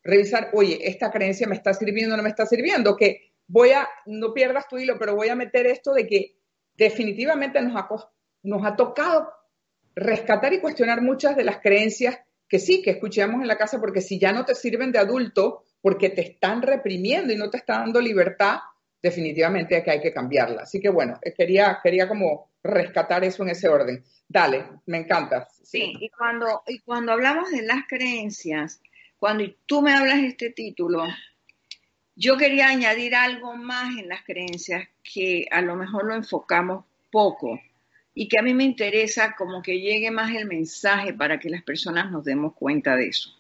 revisar, 0.03 0.51
oye, 0.53 0.79
esta 0.87 1.11
creencia 1.11 1.47
me 1.47 1.55
está 1.55 1.73
sirviendo 1.73 2.13
o 2.13 2.17
no 2.17 2.23
me 2.23 2.29
está 2.29 2.45
sirviendo, 2.45 2.95
que 2.95 3.33
voy 3.47 3.71
a, 3.71 3.87
no 4.05 4.33
pierdas 4.33 4.67
tu 4.67 4.77
hilo, 4.77 4.97
pero 4.97 5.15
voy 5.15 5.29
a 5.29 5.35
meter 5.35 5.67
esto 5.67 5.93
de 5.93 6.07
que 6.07 6.37
definitivamente 6.75 7.61
nos 7.61 7.75
ha, 7.75 7.89
nos 8.43 8.65
ha 8.65 8.75
tocado 8.75 9.29
rescatar 9.95 10.53
y 10.53 10.61
cuestionar 10.61 11.01
muchas 11.01 11.35
de 11.35 11.43
las 11.43 11.59
creencias 11.59 12.19
que 12.47 12.59
sí, 12.59 12.81
que 12.81 12.91
escuchamos 12.91 13.41
en 13.41 13.47
la 13.47 13.57
casa, 13.57 13.79
porque 13.79 14.01
si 14.01 14.19
ya 14.19 14.31
no 14.31 14.45
te 14.45 14.55
sirven 14.55 14.91
de 14.91 14.99
adulto, 14.99 15.65
porque 15.81 16.09
te 16.09 16.21
están 16.21 16.61
reprimiendo 16.61 17.33
y 17.33 17.37
no 17.37 17.49
te 17.49 17.57
está 17.57 17.79
dando 17.79 18.01
libertad, 18.01 18.59
definitivamente 19.01 19.81
que 19.83 19.91
hay 19.91 20.01
que 20.01 20.13
cambiarla. 20.13 20.63
Así 20.63 20.79
que 20.79 20.89
bueno, 20.89 21.19
eh, 21.21 21.33
quería, 21.33 21.79
quería 21.81 22.07
como 22.07 22.49
rescatar 22.63 23.23
eso 23.23 23.43
en 23.43 23.49
ese 23.49 23.69
orden. 23.69 24.03
Dale, 24.27 24.65
me 24.85 24.99
encanta. 24.99 25.47
Sí, 25.63 25.93
y 25.99 26.09
cuando, 26.09 26.63
y 26.67 26.79
cuando 26.79 27.13
hablamos 27.13 27.51
de 27.51 27.61
las 27.61 27.87
creencias, 27.87 28.81
cuando 29.17 29.45
tú 29.65 29.81
me 29.81 29.93
hablas 29.93 30.21
de 30.21 30.27
este 30.27 30.49
título, 30.51 31.05
yo 32.15 32.37
quería 32.37 32.67
añadir 32.67 33.15
algo 33.15 33.55
más 33.55 33.97
en 33.97 34.09
las 34.09 34.23
creencias 34.23 34.87
que 35.03 35.47
a 35.51 35.61
lo 35.61 35.75
mejor 35.75 36.05
lo 36.05 36.15
enfocamos 36.15 36.85
poco 37.11 37.59
y 38.13 38.27
que 38.27 38.37
a 38.37 38.41
mí 38.41 38.53
me 38.53 38.65
interesa 38.65 39.35
como 39.37 39.61
que 39.61 39.79
llegue 39.79 40.11
más 40.11 40.35
el 40.35 40.45
mensaje 40.45 41.13
para 41.13 41.39
que 41.39 41.49
las 41.49 41.63
personas 41.63 42.11
nos 42.11 42.25
demos 42.25 42.53
cuenta 42.53 42.95
de 42.95 43.07
eso. 43.07 43.38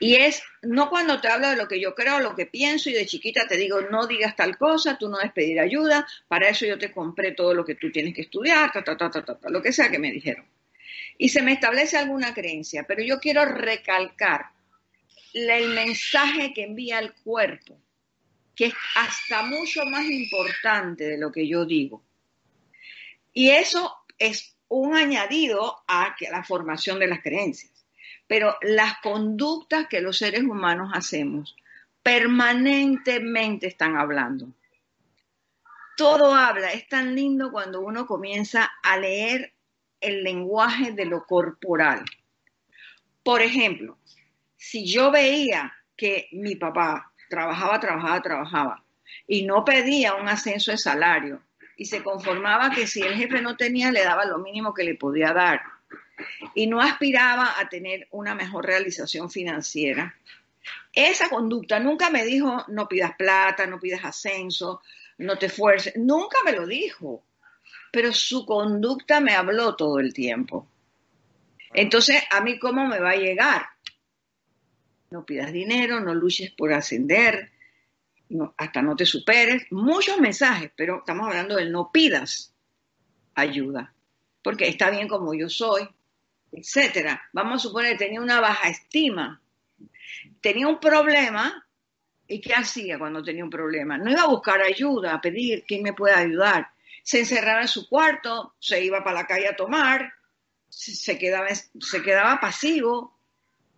Y 0.00 0.16
es, 0.16 0.42
no 0.62 0.90
cuando 0.90 1.20
te 1.20 1.28
hablo 1.28 1.48
de 1.48 1.56
lo 1.56 1.68
que 1.68 1.80
yo 1.80 1.94
creo, 1.94 2.20
lo 2.20 2.34
que 2.34 2.46
pienso 2.46 2.90
y 2.90 2.94
de 2.94 3.06
chiquita 3.06 3.46
te 3.46 3.56
digo, 3.56 3.80
no 3.82 4.06
digas 4.06 4.34
tal 4.34 4.56
cosa, 4.58 4.98
tú 4.98 5.08
no 5.08 5.18
debes 5.18 5.32
pedir 5.32 5.60
ayuda, 5.60 6.06
para 6.28 6.48
eso 6.48 6.66
yo 6.66 6.78
te 6.78 6.90
compré 6.90 7.32
todo 7.32 7.54
lo 7.54 7.64
que 7.64 7.76
tú 7.76 7.90
tienes 7.92 8.14
que 8.14 8.22
estudiar, 8.22 8.72
ta, 8.72 8.82
ta, 8.82 8.96
ta, 8.96 9.10
ta, 9.10 9.22
ta, 9.22 9.38
lo 9.48 9.62
que 9.62 9.72
sea 9.72 9.90
que 9.90 9.98
me 9.98 10.10
dijeron. 10.10 10.46
Y 11.16 11.28
se 11.28 11.42
me 11.42 11.52
establece 11.52 11.96
alguna 11.96 12.34
creencia, 12.34 12.84
pero 12.86 13.02
yo 13.02 13.20
quiero 13.20 13.44
recalcar 13.44 14.46
el 15.32 15.68
mensaje 15.70 16.52
que 16.52 16.64
envía 16.64 16.98
el 16.98 17.12
cuerpo, 17.14 17.80
que 18.56 18.66
es 18.66 18.74
hasta 18.96 19.42
mucho 19.42 19.84
más 19.84 20.06
importante 20.06 21.04
de 21.04 21.18
lo 21.18 21.30
que 21.30 21.46
yo 21.46 21.64
digo. 21.64 22.04
Y 23.32 23.50
eso 23.50 23.94
es 24.18 24.56
un 24.68 24.96
añadido 24.96 25.82
a 25.86 26.16
la 26.30 26.42
formación 26.42 26.98
de 26.98 27.06
las 27.06 27.20
creencias 27.20 27.73
pero 28.26 28.56
las 28.62 28.98
conductas 29.00 29.86
que 29.88 30.00
los 30.00 30.18
seres 30.18 30.42
humanos 30.42 30.90
hacemos 30.94 31.56
permanentemente 32.02 33.66
están 33.66 33.96
hablando. 33.96 34.48
Todo 35.96 36.34
habla, 36.34 36.72
es 36.72 36.88
tan 36.88 37.14
lindo 37.14 37.50
cuando 37.50 37.80
uno 37.80 38.06
comienza 38.06 38.70
a 38.82 38.98
leer 38.98 39.52
el 40.00 40.22
lenguaje 40.22 40.92
de 40.92 41.06
lo 41.06 41.24
corporal. 41.24 42.04
Por 43.22 43.40
ejemplo, 43.40 43.96
si 44.56 44.84
yo 44.84 45.10
veía 45.10 45.72
que 45.96 46.28
mi 46.32 46.56
papá 46.56 47.12
trabajaba, 47.30 47.80
trabajaba, 47.80 48.22
trabajaba 48.22 48.84
y 49.26 49.46
no 49.46 49.64
pedía 49.64 50.14
un 50.14 50.28
ascenso 50.28 50.72
de 50.72 50.78
salario 50.78 51.40
y 51.76 51.86
se 51.86 52.02
conformaba 52.02 52.70
que 52.70 52.86
si 52.86 53.00
el 53.00 53.14
jefe 53.14 53.40
no 53.40 53.56
tenía 53.56 53.90
le 53.90 54.04
daba 54.04 54.24
lo 54.24 54.38
mínimo 54.38 54.74
que 54.74 54.84
le 54.84 54.94
podía 54.94 55.32
dar 55.32 55.62
y 56.54 56.66
no 56.66 56.80
aspiraba 56.80 57.58
a 57.58 57.68
tener 57.68 58.08
una 58.10 58.34
mejor 58.34 58.66
realización 58.66 59.30
financiera. 59.30 60.14
Esa 60.92 61.28
conducta 61.28 61.80
nunca 61.80 62.10
me 62.10 62.24
dijo 62.24 62.64
no 62.68 62.88
pidas 62.88 63.16
plata, 63.16 63.66
no 63.66 63.80
pidas 63.80 64.04
ascenso, 64.04 64.82
no 65.18 65.36
te 65.36 65.46
esfuerces, 65.46 65.96
nunca 65.96 66.38
me 66.44 66.52
lo 66.52 66.66
dijo, 66.66 67.24
pero 67.92 68.12
su 68.12 68.46
conducta 68.46 69.20
me 69.20 69.34
habló 69.34 69.76
todo 69.76 69.98
el 69.98 70.12
tiempo. 70.12 70.68
Entonces, 71.72 72.22
¿a 72.30 72.40
mí 72.40 72.58
cómo 72.58 72.86
me 72.86 73.00
va 73.00 73.10
a 73.10 73.16
llegar? 73.16 73.66
No 75.10 75.24
pidas 75.24 75.52
dinero, 75.52 76.00
no 76.00 76.14
luches 76.14 76.50
por 76.52 76.72
ascender, 76.72 77.50
hasta 78.56 78.82
no 78.82 78.96
te 78.96 79.06
superes. 79.06 79.64
Muchos 79.70 80.18
mensajes, 80.18 80.70
pero 80.76 80.98
estamos 80.98 81.26
hablando 81.26 81.56
del 81.56 81.72
no 81.72 81.90
pidas 81.92 82.54
ayuda, 83.34 83.92
porque 84.42 84.68
está 84.68 84.90
bien 84.90 85.08
como 85.08 85.34
yo 85.34 85.48
soy, 85.48 85.88
etcétera. 86.54 87.20
Vamos 87.32 87.54
a 87.54 87.68
suponer 87.68 87.98
tenía 87.98 88.20
una 88.20 88.40
baja 88.40 88.68
estima, 88.68 89.42
tenía 90.40 90.68
un 90.68 90.78
problema, 90.78 91.66
¿y 92.26 92.40
qué 92.40 92.54
hacía 92.54 92.98
cuando 92.98 93.22
tenía 93.22 93.44
un 93.44 93.50
problema? 93.50 93.98
No 93.98 94.10
iba 94.10 94.22
a 94.22 94.28
buscar 94.28 94.62
ayuda, 94.62 95.14
a 95.14 95.20
pedir 95.20 95.64
quién 95.66 95.82
me 95.82 95.92
puede 95.92 96.14
ayudar. 96.14 96.68
Se 97.02 97.18
encerraba 97.18 97.62
en 97.62 97.68
su 97.68 97.88
cuarto, 97.88 98.54
se 98.58 98.82
iba 98.82 99.02
para 99.02 99.22
la 99.22 99.26
calle 99.26 99.48
a 99.48 99.56
tomar, 99.56 100.12
se 100.68 101.18
quedaba, 101.18 101.48
se 101.54 102.02
quedaba 102.02 102.40
pasivo. 102.40 103.18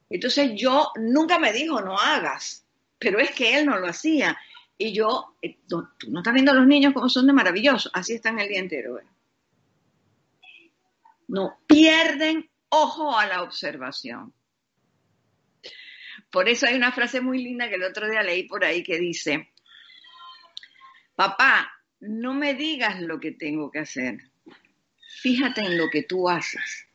Entonces 0.08 0.52
yo 0.54 0.92
nunca 0.96 1.38
me 1.38 1.52
dijo 1.52 1.80
no 1.80 1.98
hagas, 1.98 2.64
pero 2.98 3.18
es 3.18 3.30
que 3.32 3.58
él 3.58 3.66
no 3.66 3.78
lo 3.78 3.88
hacía. 3.88 4.38
Y 4.78 4.92
yo, 4.92 5.36
eh, 5.40 5.58
tú 5.66 5.88
no 6.08 6.20
estás 6.20 6.34
viendo 6.34 6.52
a 6.52 6.54
los 6.54 6.66
niños 6.66 6.92
como 6.92 7.08
son 7.08 7.26
de 7.26 7.32
maravillosos, 7.32 7.90
así 7.94 8.14
están 8.14 8.38
el 8.38 8.48
día 8.48 8.60
entero. 8.60 9.00
No 11.28 11.58
pierden 11.66 12.48
ojo 12.82 13.16
a 13.16 13.26
la 13.26 13.42
observación. 13.42 14.32
Por 16.30 16.48
eso 16.48 16.66
hay 16.66 16.74
una 16.74 16.92
frase 16.92 17.20
muy 17.20 17.42
linda 17.42 17.68
que 17.68 17.76
el 17.76 17.84
otro 17.84 18.08
día 18.08 18.22
leí 18.22 18.44
por 18.44 18.64
ahí 18.64 18.82
que 18.82 18.98
dice, 18.98 19.52
papá, 21.14 21.72
no 22.00 22.34
me 22.34 22.54
digas 22.54 23.00
lo 23.00 23.18
que 23.20 23.32
tengo 23.32 23.70
que 23.70 23.80
hacer, 23.80 24.18
fíjate 25.20 25.62
en 25.62 25.78
lo 25.78 25.88
que 25.90 26.02
tú 26.02 26.28
haces. 26.28 26.86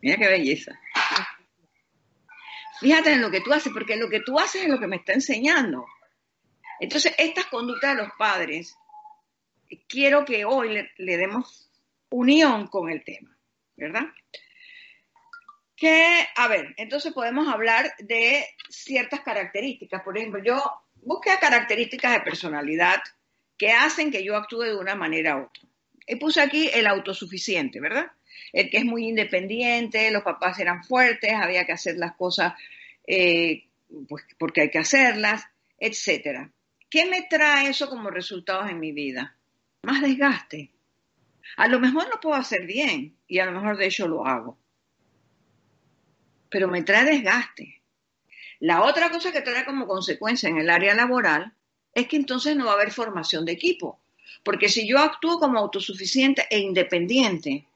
Mira 0.00 0.16
qué 0.16 0.28
belleza. 0.28 0.78
Fíjate 2.80 3.12
en 3.12 3.20
lo 3.20 3.30
que 3.30 3.40
tú 3.40 3.52
haces, 3.52 3.72
porque 3.72 3.96
lo 3.96 4.08
que 4.08 4.20
tú 4.20 4.38
haces 4.38 4.62
es 4.62 4.68
lo 4.68 4.78
que 4.78 4.86
me 4.86 4.96
está 4.96 5.12
enseñando. 5.12 5.84
Entonces, 6.78 7.12
estas 7.18 7.46
conductas 7.46 7.96
de 7.96 8.02
los 8.04 8.12
padres, 8.16 8.76
quiero 9.88 10.24
que 10.24 10.44
hoy 10.44 10.68
le, 10.68 10.92
le 10.96 11.16
demos 11.16 11.68
unión 12.10 12.68
con 12.68 12.88
el 12.88 13.02
tema. 13.02 13.37
¿Verdad? 13.78 14.06
Que, 15.76 16.26
a 16.36 16.48
ver, 16.48 16.74
entonces 16.76 17.12
podemos 17.12 17.48
hablar 17.48 17.94
de 17.98 18.44
ciertas 18.68 19.20
características. 19.20 20.02
Por 20.02 20.18
ejemplo, 20.18 20.42
yo 20.42 20.60
busqué 20.96 21.30
características 21.40 22.12
de 22.12 22.20
personalidad 22.20 23.00
que 23.56 23.72
hacen 23.72 24.10
que 24.10 24.24
yo 24.24 24.36
actúe 24.36 24.62
de 24.62 24.76
una 24.76 24.94
manera 24.94 25.36
u 25.36 25.44
otra. 25.44 25.62
Y 26.06 26.16
puse 26.16 26.40
aquí 26.40 26.68
el 26.72 26.86
autosuficiente, 26.86 27.80
¿verdad? 27.80 28.10
El 28.52 28.70
que 28.70 28.78
es 28.78 28.84
muy 28.84 29.08
independiente, 29.08 30.10
los 30.10 30.22
papás 30.22 30.58
eran 30.58 30.82
fuertes, 30.84 31.32
había 31.32 31.64
que 31.64 31.72
hacer 31.72 31.96
las 31.96 32.14
cosas 32.16 32.54
eh, 33.06 33.64
pues, 34.08 34.24
porque 34.38 34.62
hay 34.62 34.70
que 34.70 34.78
hacerlas, 34.78 35.44
etcétera. 35.78 36.50
¿Qué 36.90 37.04
me 37.06 37.22
trae 37.22 37.68
eso 37.68 37.88
como 37.88 38.10
resultados 38.10 38.70
en 38.70 38.80
mi 38.80 38.92
vida? 38.92 39.36
Más 39.82 40.00
desgaste. 40.00 40.70
A 41.56 41.68
lo 41.68 41.80
mejor 41.80 42.08
lo 42.08 42.20
puedo 42.20 42.36
hacer 42.36 42.66
bien 42.66 43.16
y 43.26 43.38
a 43.38 43.46
lo 43.46 43.52
mejor 43.52 43.76
de 43.76 43.86
hecho 43.86 44.06
lo 44.08 44.26
hago. 44.26 44.58
Pero 46.50 46.68
me 46.68 46.82
trae 46.82 47.04
desgaste. 47.04 47.82
La 48.60 48.82
otra 48.82 49.10
cosa 49.10 49.32
que 49.32 49.42
trae 49.42 49.64
como 49.64 49.86
consecuencia 49.86 50.48
en 50.48 50.58
el 50.58 50.70
área 50.70 50.94
laboral 50.94 51.52
es 51.94 52.08
que 52.08 52.16
entonces 52.16 52.56
no 52.56 52.66
va 52.66 52.72
a 52.72 52.74
haber 52.74 52.90
formación 52.90 53.44
de 53.44 53.52
equipo. 53.52 54.00
Porque 54.42 54.68
si 54.68 54.88
yo 54.88 54.98
actúo 54.98 55.38
como 55.38 55.58
autosuficiente 55.58 56.46
e 56.50 56.58
independiente, 56.58 57.66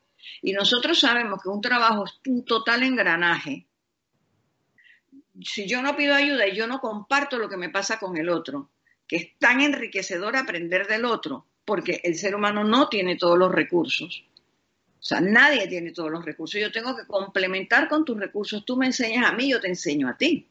y 0.41 0.53
nosotros 0.53 0.99
sabemos 0.99 1.43
que 1.43 1.49
un 1.49 1.61
trabajo 1.61 2.05
es 2.05 2.21
un 2.27 2.45
total 2.45 2.83
engranaje, 2.83 3.67
si 5.41 5.67
yo 5.67 5.83
no 5.83 5.97
pido 5.97 6.15
ayuda 6.15 6.47
y 6.47 6.55
yo 6.55 6.67
no 6.67 6.81
comparto 6.81 7.39
lo 7.39 7.49
que 7.49 7.57
me 7.57 7.71
pasa 7.71 7.99
con 7.99 8.17
el 8.17 8.29
otro, 8.29 8.71
que 9.07 9.17
es 9.17 9.39
tan 9.39 9.61
enriquecedor 9.61 10.37
aprender 10.37 10.87
del 10.87 11.05
otro, 11.05 11.47
porque 11.65 12.01
el 12.05 12.17
ser 12.17 12.35
humano 12.35 12.65
no 12.65 12.89
tiene 12.89 13.17
todos 13.17 13.39
los 13.39 13.53
recursos. 13.53 14.25
O 14.99 15.05
sea, 15.05 15.21
nadie 15.21 15.67
tiene 15.67 15.91
todos 15.93 16.11
los 16.11 16.25
recursos. 16.25 16.61
Yo 16.61 16.71
tengo 16.71 16.97
que 16.97 17.07
complementar 17.07 17.89
con 17.89 18.05
tus 18.05 18.19
recursos. 18.19 18.65
Tú 18.65 18.77
me 18.77 18.87
enseñas 18.87 19.27
a 19.27 19.33
mí, 19.33 19.51
yo 19.51 19.61
te 19.61 19.69
enseño 19.69 20.09
a 20.09 20.17
ti. 20.17 20.47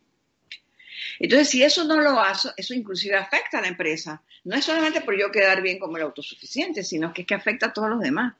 Entonces, 1.19 1.49
si 1.49 1.63
eso 1.63 1.83
no 1.85 1.99
lo 2.01 2.11
hago, 2.19 2.51
eso 2.57 2.73
inclusive 2.73 3.15
afecta 3.15 3.59
a 3.59 3.61
la 3.61 3.67
empresa. 3.67 4.21
No 4.43 4.55
es 4.55 4.65
solamente 4.65 5.01
por 5.01 5.17
yo 5.17 5.31
quedar 5.31 5.61
bien 5.61 5.79
como 5.79 5.97
el 5.97 6.03
autosuficiente, 6.03 6.83
sino 6.83 7.13
que 7.13 7.21
es 7.21 7.27
que 7.27 7.35
afecta 7.35 7.67
a 7.67 7.73
todos 7.73 7.89
los 7.89 8.01
demás. 8.01 8.33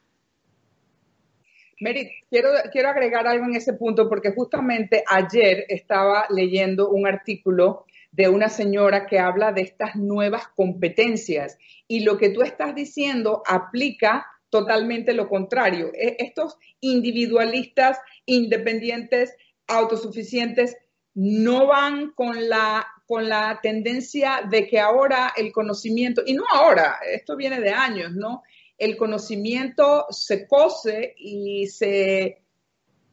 Merit, 1.80 2.10
quiero, 2.30 2.50
quiero 2.72 2.90
agregar 2.90 3.26
algo 3.26 3.46
en 3.46 3.56
ese 3.56 3.74
punto 3.74 4.08
porque 4.08 4.32
justamente 4.32 5.04
ayer 5.08 5.66
estaba 5.68 6.28
leyendo 6.30 6.90
un 6.90 7.08
artículo 7.08 7.86
de 8.12 8.28
una 8.28 8.50
señora 8.50 9.06
que 9.08 9.20
habla 9.20 9.52
de 9.52 9.62
estas 9.62 9.96
nuevas 9.96 10.48
competencias 10.50 11.58
y 11.88 12.02
lo 12.02 12.18
que 12.18 12.30
tú 12.30 12.42
estás 12.42 12.76
diciendo 12.76 13.42
aplica 13.48 14.28
totalmente 14.50 15.14
lo 15.14 15.28
contrario. 15.30 15.92
E, 15.94 16.18
estos 16.20 16.58
individualistas, 16.82 18.00
independientes, 18.26 19.34
autosuficientes, 19.68 20.78
no 21.14 21.68
van 21.68 22.12
con 22.12 22.50
la, 22.50 22.86
con 23.08 23.28
la 23.28 23.60
tendencia 23.62 24.42
de 24.50 24.68
que 24.68 24.80
ahora 24.80 25.34
el 25.36 25.52
conocimiento, 25.52 26.22
y 26.26 26.34
no 26.34 26.44
ahora, 26.52 27.00
esto 27.12 27.36
viene 27.36 27.60
de 27.60 27.72
años, 27.72 28.14
¿no? 28.14 28.44
El 28.78 28.98
conocimiento 28.98 30.08
se 30.10 30.48
cose 30.48 31.14
y 31.18 31.68
se, 31.68 32.41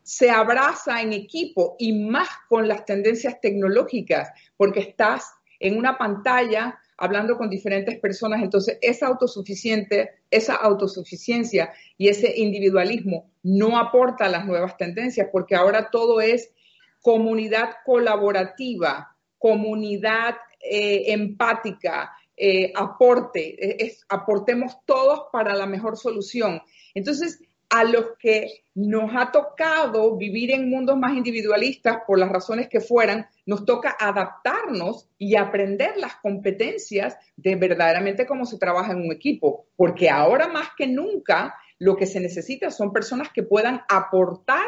se 0.09 0.31
abraza 0.31 1.03
en 1.03 1.12
equipo 1.12 1.77
y 1.79 1.93
más 1.93 2.31
con 2.49 2.67
las 2.67 2.87
tendencias 2.87 3.43
tecnológicas, 3.43 4.31
porque 4.57 4.81
estás 4.81 5.35
en 5.61 5.77
una 5.77 5.99
pantalla 5.99 6.81
hablando 6.97 7.37
con 7.37 7.50
diferentes 7.50 8.00
personas, 8.00 8.43
entonces 8.43 8.79
esa 8.81 9.09
autosuficiente, 9.09 10.23
esa 10.31 10.55
autosuficiencia 10.55 11.75
y 11.99 12.09
ese 12.09 12.33
individualismo 12.38 13.31
no 13.43 13.79
aporta 13.79 14.31
las 14.31 14.47
nuevas 14.47 14.79
tendencias, 14.79 15.29
porque 15.31 15.55
ahora 15.55 15.91
todo 15.91 16.23
es 16.23 16.55
comunidad 17.03 17.73
colaborativa, 17.85 19.15
comunidad 19.37 20.37
eh, 20.59 21.12
empática, 21.12 22.12
eh, 22.35 22.73
aporte, 22.75 23.95
aportemos 24.09 24.79
todos 24.87 25.25
para 25.31 25.55
la 25.55 25.67
mejor 25.67 25.99
solución. 25.99 26.62
Entonces, 26.95 27.43
a 27.71 27.85
los 27.85 28.17
que 28.19 28.65
nos 28.75 29.11
ha 29.15 29.31
tocado 29.31 30.17
vivir 30.17 30.53
en 30.53 30.71
mundos 30.71 30.97
más 30.97 31.15
individualistas, 31.15 31.99
por 32.07 32.19
las 32.19 32.31
razones 32.31 32.69
que 32.69 32.81
fueran, 32.81 33.27
nos 33.45 33.64
toca 33.64 33.97
adaptarnos 33.99 35.09
y 35.19 35.37
aprender 35.37 35.97
las 35.97 36.16
competencias 36.16 37.16
de 37.37 37.57
verdaderamente 37.57 38.27
cómo 38.27 38.47
se 38.47 38.59
trabaja 38.59 38.92
en 38.92 39.03
un 39.03 39.12
equipo, 39.12 39.66
porque 39.77 40.09
ahora 40.09 40.49
más 40.49 40.69
que 40.77 40.87
nunca 40.87 41.55
lo 41.79 41.97
que 41.97 42.07
se 42.07 42.21
necesita 42.21 42.71
son 42.71 42.92
personas 42.92 43.31
que 43.33 43.42
puedan 43.42 43.83
aportar 43.88 44.66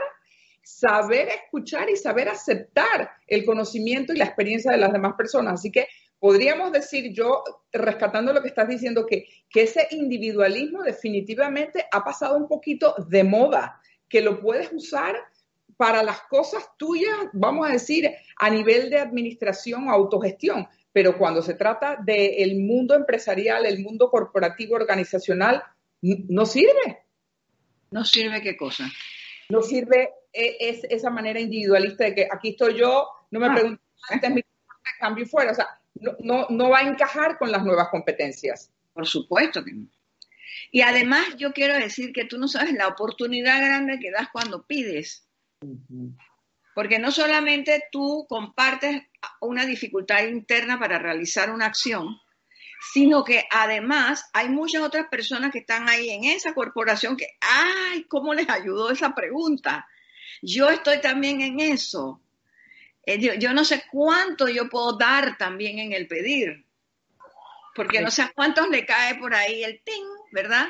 saber 0.63 1.29
escuchar 1.29 1.91
y 1.91 1.97
saber 1.97 2.29
aceptar 2.29 3.11
el 3.27 3.45
conocimiento 3.45 4.13
y 4.13 4.17
la 4.17 4.27
experiencia 4.27 4.71
de 4.71 4.79
las 4.79 4.93
demás 4.93 5.15
personas. 5.15 5.55
Así 5.55 5.73
que 5.73 5.87
podríamos 6.21 6.71
decir 6.71 7.13
yo, 7.13 7.43
rescatando 7.73 8.33
lo 8.33 8.43
que 8.43 8.49
estás 8.49 8.69
diciendo, 8.69 9.07
que, 9.07 9.27
que 9.49 9.63
ese 9.63 9.89
individualismo 9.91 10.83
definitivamente 10.83 11.87
ha 11.91 12.05
pasado 12.05 12.37
un 12.37 12.47
poquito 12.47 12.95
de 13.09 13.25
moda, 13.25 13.81
que 14.09 14.21
lo 14.21 14.41
puedes 14.41 14.71
usar 14.73 15.17
para 15.77 16.03
las 16.03 16.21
cosas 16.23 16.69
tuyas, 16.77 17.17
vamos 17.33 17.67
a 17.67 17.73
decir, 17.73 18.11
a 18.37 18.51
nivel 18.51 18.91
de 18.91 18.99
administración 18.99 19.89
o 19.89 19.93
autogestión. 19.93 20.69
Pero 20.93 21.17
cuando 21.17 21.41
se 21.41 21.55
trata 21.55 21.97
del 21.97 22.59
mundo 22.59 22.95
empresarial, 22.95 23.65
el 23.65 23.83
mundo 23.83 24.11
corporativo, 24.11 24.77
organizacional, 24.77 25.63
no 26.03 26.45
sirve. 26.45 26.99
¿No 27.91 28.05
sirve 28.05 28.43
qué 28.43 28.57
cosa? 28.57 28.91
No 29.49 29.63
sirve 29.63 30.11
e, 30.33 30.57
es 30.61 30.85
esa 30.85 31.09
manera 31.09 31.41
individualista 31.41 32.05
de 32.05 32.15
que 32.15 32.29
aquí 32.31 32.51
estoy 32.51 32.79
yo, 32.79 33.09
no 33.31 33.41
me 33.41 33.47
ah. 33.47 33.55
pregunto, 33.55 33.83
este 34.11 34.27
es 34.27 34.35
mi 34.35 34.43
cambio 34.99 35.27
fuera. 35.27 35.53
O 35.53 35.55
sea, 35.55 35.80
no, 35.95 36.47
no, 36.49 36.71
va 36.71 36.79
a 36.79 36.89
encajar 36.89 37.39
con 37.39 37.51
las 37.51 37.65
nuevas 37.65 37.89
competencias. 37.89 38.71
Por 38.93 39.07
supuesto 39.07 39.65
que 39.65 39.73
no. 39.73 39.87
Y 40.71 40.83
además 40.83 41.37
yo 41.37 41.53
quiero 41.53 41.75
decir 41.75 42.13
que 42.13 42.25
tú 42.25 42.39
no 42.39 42.49
sabes 42.49 42.75
la 42.75 42.89
oportunidad 42.89 43.61
grande 43.61 43.99
que 43.99 44.11
das 44.11 44.29
cuando 44.33 44.67
pides. 44.67 45.27
Porque 46.75 46.99
no 46.99 47.11
solamente 47.11 47.85
tú 47.91 48.27
compartes 48.29 49.03
una 49.41 49.67
dificultad 49.67 50.25
interna 50.25 50.79
para 50.79 50.99
realizar 50.99 51.51
una 51.51 51.67
acción, 51.67 52.17
sino 52.93 53.25
que 53.25 53.45
además 53.51 54.31
hay 54.33 54.49
muchas 54.49 54.83
otras 54.83 55.07
personas 55.09 55.53
que 55.53 55.59
están 55.59 55.89
ahí 55.89 56.11
en 56.11 56.25
esa 56.25 56.55
corporación 56.55 57.17
que, 57.17 57.37
ay, 57.41 58.05
¿cómo 58.05 58.33
les 58.33 58.49
ayudó 58.49 58.91
esa 58.91 59.15
pregunta? 59.15 59.87
Yo 60.41 60.71
estoy 60.71 61.01
también 61.01 61.43
en 61.43 61.61
eso. 61.61 62.23
Eh, 63.11 63.39
yo, 63.41 63.53
no 63.53 63.65
sé 63.65 63.85
cuánto 63.91 64.49
yo 64.49 64.69
puedo 64.69 64.93
dar 64.97 65.37
también 65.37 65.81
en 65.81 65.93
el 65.93 66.07
pedir, 66.07 66.65
porque 67.75 68.01
no 68.01 68.11
sé 68.11 68.23
a 68.23 68.33
cuántos 68.33 68.69
le 68.69 68.87
cae 68.87 69.17
por 69.17 69.35
ahí 69.35 69.65
el 69.65 69.83
ting, 69.83 70.05
¿verdad? 70.31 70.69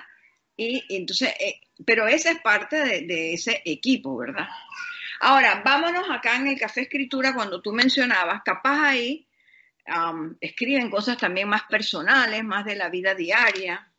Y, 0.57 0.83
entonces, 0.97 1.35
eh, 1.39 1.61
pero 1.85 2.09
esa 2.09 2.31
es 2.31 2.41
parte 2.41 3.03
de, 3.03 3.35
ese 3.35 3.61
equipo, 3.67 4.17
¿verdad? 4.17 4.49
Ahora, 5.21 5.61
vámonos 5.63 6.09
acá 6.11 6.37
en 6.37 6.47
el 6.47 6.59
café 6.59 6.83
escritura, 6.83 7.35
cuando 7.35 7.61
tú 7.61 7.73
mencionabas, 7.73 8.41
capaz 8.43 8.89
ahí 8.89 9.27
escriben 10.41 10.89
cosas 10.89 11.19
también 11.19 11.49
más 11.49 11.65
personales, 11.65 12.45
más 12.45 12.65
de 12.65 12.77
la 12.77 12.89
vida 12.89 13.15
diaria. 13.15 13.90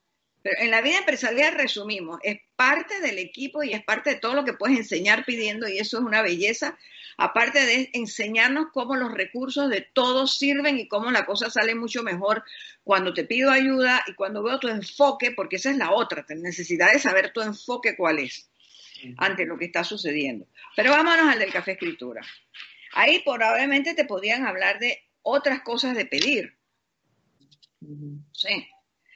Pero 0.44 0.56
en 0.60 0.72
la 0.72 0.82
vida 0.82 0.98
empresarial 0.98 1.54
resumimos, 1.54 2.20
es 2.24 2.40
parte 2.56 3.00
del 3.00 3.20
equipo 3.20 3.64
y 3.64 3.74
es 3.74 3.84
parte 3.84 4.12
de 4.12 4.16
todo 4.16 4.34
lo 4.34 4.44
que 4.44 4.54
puedes 4.54 4.78
enseñar 4.78 5.24
pidiendo 5.24 5.68
y 5.68 5.78
eso 5.78 6.00
es 6.00 6.04
una 6.04 6.22
belleza, 6.22 6.78
aparte 7.18 7.64
de 7.66 7.92
enseñarnos 7.94 8.68
cómo 8.74 8.96
los 8.96 9.12
recursos 9.12 9.70
de 9.70 9.82
todos 9.82 10.38
sirven 10.38 10.80
y 10.80 10.88
cómo 10.88 11.12
la 11.12 11.26
cosa 11.26 11.50
sale 11.50 11.76
mucho 11.76 12.02
mejor 12.02 12.44
cuando 12.84 13.14
te 13.14 13.24
pido 13.24 13.52
ayuda 13.52 14.04
y 14.08 14.14
cuando 14.16 14.42
veo 14.42 14.60
tu 14.60 14.68
enfoque, 14.68 15.32
porque 15.32 15.58
esa 15.58 15.70
es 15.70 15.78
la 15.78 15.92
otra, 15.92 16.26
necesidad 16.30 16.92
de 16.92 17.00
saber 17.00 17.32
tu 17.32 17.42
enfoque 17.42 17.96
cuál 17.96 18.20
es 18.20 18.50
ante 19.18 19.46
lo 19.46 19.58
que 19.58 19.66
está 19.66 19.84
sucediendo. 19.84 20.48
Pero 20.76 20.92
vámonos 20.92 21.28
al 21.28 21.40
del 21.40 21.52
café 21.52 21.74
escritura. 21.74 22.22
Ahí 22.94 23.20
probablemente 23.24 23.94
te 23.94 24.06
podían 24.06 24.46
hablar 24.46 24.80
de 24.80 25.04
otras 25.22 25.62
cosas 25.62 25.96
de 25.96 26.06
pedir. 26.06 26.56
Sí. 28.32 28.68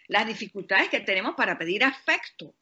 Las 0.08 0.28
dificultades 0.28 0.90
que 0.90 1.00
tenemos 1.00 1.36
para 1.36 1.58
pedir 1.58 1.84
afecto. 1.84 2.54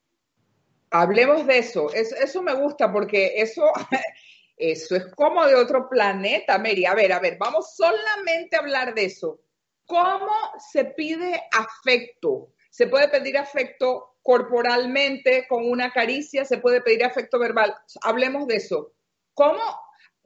Hablemos 0.92 1.46
de 1.48 1.58
eso. 1.58 1.92
eso. 1.94 2.42
me 2.42 2.54
gusta 2.54 2.92
porque 2.92 3.34
eso, 3.38 3.72
eso 4.58 4.96
es 4.96 5.06
como 5.16 5.46
de 5.46 5.56
otro 5.56 5.90
planeta, 5.90 6.58
Mary. 6.58 6.86
A 6.86 6.94
ver, 6.94 7.12
a 7.12 7.20
ver, 7.20 7.38
vamos 7.38 7.76
solamente 7.76 8.56
a 8.56 8.60
hablar 8.60 8.94
de 8.94 9.06
eso. 9.06 9.42
¿Cómo 9.86 10.34
se 10.72 10.86
pide 10.86 11.42
afecto? 11.52 12.54
Se 12.70 12.88
puede 12.88 13.10
pedir 13.10 13.38
afecto 13.38 14.18
corporalmente, 14.22 15.46
con 15.48 15.70
una 15.70 15.92
caricia, 15.92 16.46
se 16.46 16.60
puede 16.60 16.82
pedir 16.82 17.04
afecto 17.04 17.38
verbal. 17.38 17.76
Hablemos 18.02 18.48
de 18.48 18.56
eso. 18.56 18.94
¿Cómo 19.34 19.62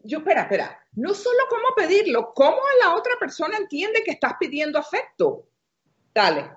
yo, 0.04 0.20
espera, 0.20 0.44
espera, 0.44 0.80
no 0.94 1.14
solo 1.14 1.40
cómo 1.50 1.76
pedirlo, 1.76 2.34
cómo 2.34 2.62
la 2.82 2.96
otra 2.96 3.14
persona 3.20 3.58
entiende 3.58 4.04
que 4.04 4.12
estás 4.12 4.36
pidiendo 4.40 4.80
afecto. 4.80 5.48
Dale. 6.14 6.52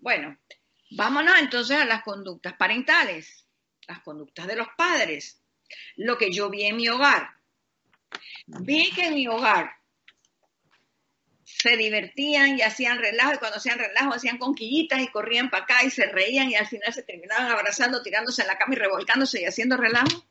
Bueno, 0.00 0.38
vámonos 0.90 1.38
entonces 1.38 1.76
a 1.76 1.84
las 1.84 2.02
conductas 2.02 2.54
parentales, 2.54 3.46
las 3.86 4.00
conductas 4.00 4.46
de 4.46 4.56
los 4.56 4.68
padres, 4.76 5.42
lo 5.96 6.16
que 6.16 6.32
yo 6.32 6.48
vi 6.48 6.64
en 6.64 6.76
mi 6.76 6.88
hogar. 6.88 7.28
Vi 8.46 8.90
que 8.90 9.06
en 9.06 9.14
mi 9.14 9.28
hogar 9.28 9.70
se 11.44 11.76
divertían 11.76 12.58
y 12.58 12.62
hacían 12.62 12.98
relajo, 12.98 13.34
y 13.34 13.38
cuando 13.38 13.58
hacían 13.58 13.78
relajo 13.78 14.14
hacían 14.14 14.38
conquillitas 14.38 15.02
y 15.02 15.08
corrían 15.08 15.50
para 15.50 15.64
acá 15.64 15.84
y 15.84 15.90
se 15.90 16.06
reían 16.06 16.50
y 16.50 16.54
al 16.54 16.66
final 16.66 16.92
se 16.92 17.02
terminaban 17.02 17.50
abrazando, 17.50 18.02
tirándose 18.02 18.42
en 18.42 18.48
la 18.48 18.56
cama 18.56 18.74
y 18.74 18.78
revolcándose 18.78 19.42
y 19.42 19.44
haciendo 19.44 19.76
relajo. 19.76 20.24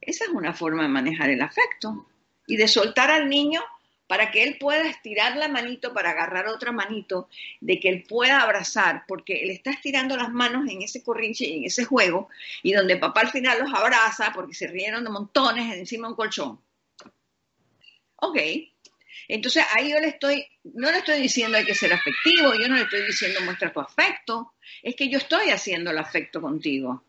Esa 0.00 0.24
es 0.24 0.30
una 0.30 0.52
forma 0.54 0.82
de 0.82 0.88
manejar 0.88 1.30
el 1.30 1.42
afecto 1.42 2.08
y 2.46 2.56
de 2.56 2.66
soltar 2.66 3.10
al 3.10 3.28
niño 3.28 3.62
para 4.10 4.32
que 4.32 4.42
él 4.42 4.56
pueda 4.58 4.88
estirar 4.88 5.36
la 5.36 5.46
manito 5.46 5.94
para 5.94 6.10
agarrar 6.10 6.48
otra 6.48 6.72
manito, 6.72 7.28
de 7.60 7.78
que 7.78 7.88
él 7.88 8.02
pueda 8.02 8.42
abrazar, 8.42 9.04
porque 9.06 9.44
él 9.44 9.50
está 9.50 9.70
estirando 9.70 10.16
las 10.16 10.32
manos 10.32 10.68
en 10.68 10.82
ese 10.82 11.04
corrinche 11.04 11.44
y 11.44 11.58
en 11.58 11.64
ese 11.66 11.84
juego, 11.84 12.28
y 12.64 12.72
donde 12.72 12.96
papá 12.96 13.20
al 13.20 13.30
final 13.30 13.60
los 13.60 13.72
abraza 13.72 14.32
porque 14.34 14.52
se 14.52 14.66
rieron 14.66 15.04
de 15.04 15.10
montones 15.10 15.72
encima 15.72 16.08
de 16.08 16.10
un 16.10 16.16
colchón. 16.16 16.60
Ok, 18.16 18.36
entonces 19.28 19.64
ahí 19.76 19.92
yo 19.92 20.00
le 20.00 20.08
estoy, 20.08 20.44
no 20.64 20.90
le 20.90 20.98
estoy 20.98 21.20
diciendo 21.20 21.56
hay 21.56 21.64
que 21.64 21.76
ser 21.76 21.92
afectivo, 21.92 22.52
yo 22.54 22.66
no 22.66 22.74
le 22.74 22.82
estoy 22.82 23.06
diciendo 23.06 23.40
muestra 23.42 23.72
tu 23.72 23.78
afecto, 23.78 24.54
es 24.82 24.96
que 24.96 25.08
yo 25.08 25.18
estoy 25.18 25.50
haciendo 25.50 25.92
el 25.92 25.98
afecto 25.98 26.40
contigo. 26.40 27.04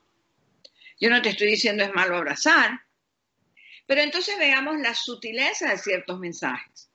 Yo 1.00 1.10
no 1.10 1.20
te 1.20 1.30
estoy 1.30 1.48
diciendo 1.48 1.84
es 1.84 1.96
malo 1.96 2.18
abrazar, 2.18 2.80
pero 3.88 4.02
entonces 4.02 4.38
veamos 4.38 4.80
la 4.80 4.94
sutileza 4.94 5.72
de 5.72 5.80
ciertos 5.80 6.20
mensajes. 6.20 6.91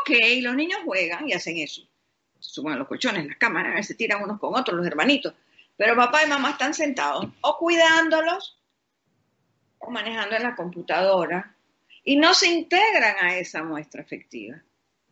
Ok, 0.00 0.10
los 0.42 0.54
niños 0.54 0.80
juegan 0.84 1.28
y 1.28 1.32
hacen 1.32 1.56
eso. 1.58 1.82
Se 2.38 2.50
suben 2.50 2.74
a 2.74 2.76
los 2.76 2.88
colchones, 2.88 3.26
las 3.26 3.36
cámaras, 3.36 3.86
se 3.86 3.94
tiran 3.94 4.22
unos 4.22 4.38
con 4.38 4.54
otros, 4.54 4.76
los 4.76 4.86
hermanitos. 4.86 5.34
Pero 5.76 5.96
papá 5.96 6.24
y 6.24 6.28
mamá 6.28 6.50
están 6.50 6.74
sentados 6.74 7.26
o 7.40 7.56
cuidándolos 7.56 8.60
o 9.78 9.90
manejando 9.90 10.36
en 10.36 10.42
la 10.42 10.56
computadora 10.56 11.54
y 12.04 12.16
no 12.16 12.34
se 12.34 12.48
integran 12.48 13.16
a 13.20 13.36
esa 13.36 13.62
muestra 13.62 14.02
afectiva. 14.02 14.60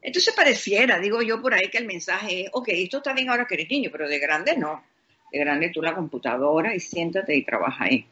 Entonces 0.03 0.35
pareciera, 0.35 0.99
digo 0.99 1.23
yo 1.23 1.41
por 1.41 1.55
ahí, 1.55 1.69
que 1.69 1.79
el 1.79 1.87
mensaje 1.87 2.43
es, 2.43 2.51
ok, 2.53 2.69
esto 2.69 2.99
está 2.99 3.13
bien 3.13 3.29
ahora 3.31 3.47
que 3.47 3.55
eres 3.55 3.71
niño, 3.71 3.91
pero 3.93 4.09
de 4.09 4.19
grande 4.19 4.57
no. 4.57 4.85
De 5.33 5.39
grande 5.39 5.71
tú 5.71 5.83
la 5.83 5.95
computadora 5.95 6.75
y 6.75 6.81
siéntate 6.81 7.35
y 7.35 7.45
trabaja 7.45 7.85
ahí. 7.85 8.07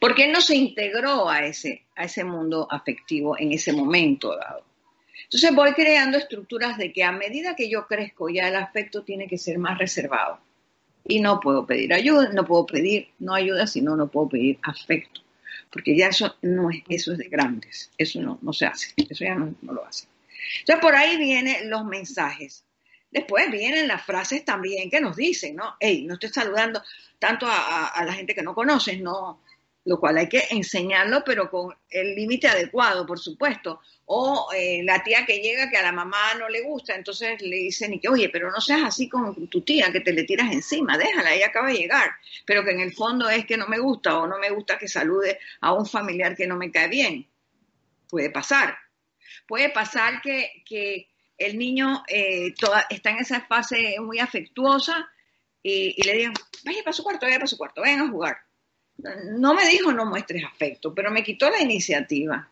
Porque 0.00 0.26
él 0.26 0.32
no 0.32 0.40
se 0.40 0.56
integró 0.56 1.28
a 1.28 1.44
ese, 1.44 1.84
a 1.96 2.04
ese 2.04 2.24
mundo 2.24 2.68
afectivo 2.70 3.38
en 3.38 3.52
ese 3.52 3.72
momento 3.72 4.36
dado. 4.36 4.64
Entonces 5.24 5.54
voy 5.54 5.72
creando 5.74 6.16
estructuras 6.16 6.78
de 6.78 6.92
que 6.92 7.04
a 7.04 7.12
medida 7.12 7.54
que 7.54 7.68
yo 7.68 7.86
crezco 7.86 8.30
ya 8.30 8.48
el 8.48 8.56
afecto 8.56 9.02
tiene 9.02 9.28
que 9.28 9.36
ser 9.36 9.58
más 9.58 9.78
reservado. 9.78 10.40
Y 11.04 11.20
no 11.20 11.40
puedo 11.40 11.66
pedir 11.66 11.92
ayuda, 11.92 12.30
no 12.32 12.44
puedo 12.44 12.66
pedir 12.66 13.08
no 13.18 13.34
ayuda, 13.34 13.66
sino 13.66 13.96
no 13.96 14.08
puedo 14.08 14.30
pedir 14.30 14.58
afecto. 14.62 15.22
Porque 15.70 15.96
ya 15.96 16.08
eso 16.08 16.36
no 16.42 16.70
es, 16.70 16.82
eso 16.88 17.12
es 17.12 17.18
de 17.18 17.28
grandes, 17.28 17.90
eso 17.98 18.20
no, 18.22 18.38
no 18.40 18.52
se 18.52 18.66
hace, 18.66 18.94
eso 18.96 19.24
ya 19.24 19.34
no, 19.34 19.54
lo 19.62 19.84
hace. 19.84 20.06
Entonces 20.60 20.82
por 20.82 20.94
ahí 20.94 21.18
vienen 21.18 21.68
los 21.68 21.84
mensajes. 21.84 22.64
Después 23.10 23.50
vienen 23.50 23.88
las 23.88 24.04
frases 24.04 24.44
también 24.44 24.90
que 24.90 25.00
nos 25.00 25.16
dicen, 25.16 25.56
¿no? 25.56 25.76
Hey, 25.80 26.04
no 26.06 26.14
estoy 26.14 26.30
saludando 26.30 26.82
tanto 27.18 27.46
a, 27.46 27.88
a 27.88 28.04
la 28.04 28.12
gente 28.12 28.34
que 28.34 28.42
no 28.42 28.54
conoces, 28.54 29.00
no, 29.00 29.40
lo 29.88 29.98
cual 29.98 30.18
hay 30.18 30.28
que 30.28 30.44
enseñarlo, 30.50 31.24
pero 31.24 31.50
con 31.50 31.74
el 31.88 32.14
límite 32.14 32.46
adecuado, 32.46 33.06
por 33.06 33.18
supuesto. 33.18 33.80
O 34.04 34.50
eh, 34.54 34.82
la 34.84 35.02
tía 35.02 35.24
que 35.24 35.38
llega 35.38 35.70
que 35.70 35.78
a 35.78 35.82
la 35.82 35.92
mamá 35.92 36.34
no 36.38 36.46
le 36.50 36.60
gusta, 36.60 36.94
entonces 36.94 37.40
le 37.40 37.56
dicen, 37.56 37.94
y 37.94 37.98
que, 37.98 38.10
oye, 38.10 38.28
pero 38.28 38.50
no 38.50 38.60
seas 38.60 38.82
así 38.82 39.08
con 39.08 39.48
tu 39.48 39.62
tía, 39.62 39.90
que 39.90 40.00
te 40.00 40.12
le 40.12 40.24
tiras 40.24 40.52
encima, 40.52 40.98
déjala, 40.98 41.34
ella 41.34 41.46
acaba 41.46 41.68
de 41.68 41.78
llegar, 41.78 42.10
pero 42.44 42.62
que 42.64 42.72
en 42.72 42.80
el 42.80 42.92
fondo 42.92 43.30
es 43.30 43.46
que 43.46 43.56
no 43.56 43.66
me 43.66 43.78
gusta 43.78 44.18
o 44.18 44.26
no 44.26 44.38
me 44.38 44.50
gusta 44.50 44.76
que 44.76 44.88
salude 44.88 45.38
a 45.62 45.72
un 45.72 45.86
familiar 45.86 46.36
que 46.36 46.46
no 46.46 46.56
me 46.56 46.70
cae 46.70 46.88
bien. 46.88 47.26
Puede 48.10 48.28
pasar. 48.28 48.76
Puede 49.46 49.70
pasar 49.70 50.20
que, 50.20 51.08
el 51.38 51.56
niño 51.56 52.02
eh, 52.08 52.52
está 52.90 53.10
en 53.10 53.18
esa 53.18 53.40
fase 53.42 53.96
muy 54.00 54.18
afectuosa 54.18 55.08
y, 55.62 55.94
y 55.96 56.02
le 56.02 56.12
digan, 56.12 56.34
vaya 56.64 56.82
para 56.82 56.92
su 56.92 57.02
cuarto, 57.02 57.24
vaya 57.24 57.38
para 57.38 57.46
su 57.46 57.56
cuarto, 57.56 57.80
vayan 57.80 58.00
a 58.00 58.10
jugar 58.10 58.47
no 58.98 59.54
me 59.54 59.68
dijo 59.68 59.92
no 59.92 60.06
muestres 60.06 60.44
afecto, 60.44 60.94
pero 60.94 61.10
me 61.10 61.22
quitó 61.22 61.48
la 61.50 61.60
iniciativa. 61.60 62.48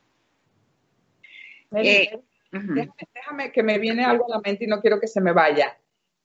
Eh, 1.72 2.18
déjame 2.52 3.52
que 3.52 3.62
me 3.62 3.78
viene 3.78 4.04
algo 4.04 4.26
a 4.26 4.36
la 4.36 4.40
mente 4.40 4.64
y 4.64 4.68
no 4.68 4.80
quiero 4.80 5.00
que 5.00 5.08
se 5.08 5.20
me 5.20 5.32
vaya. 5.32 5.76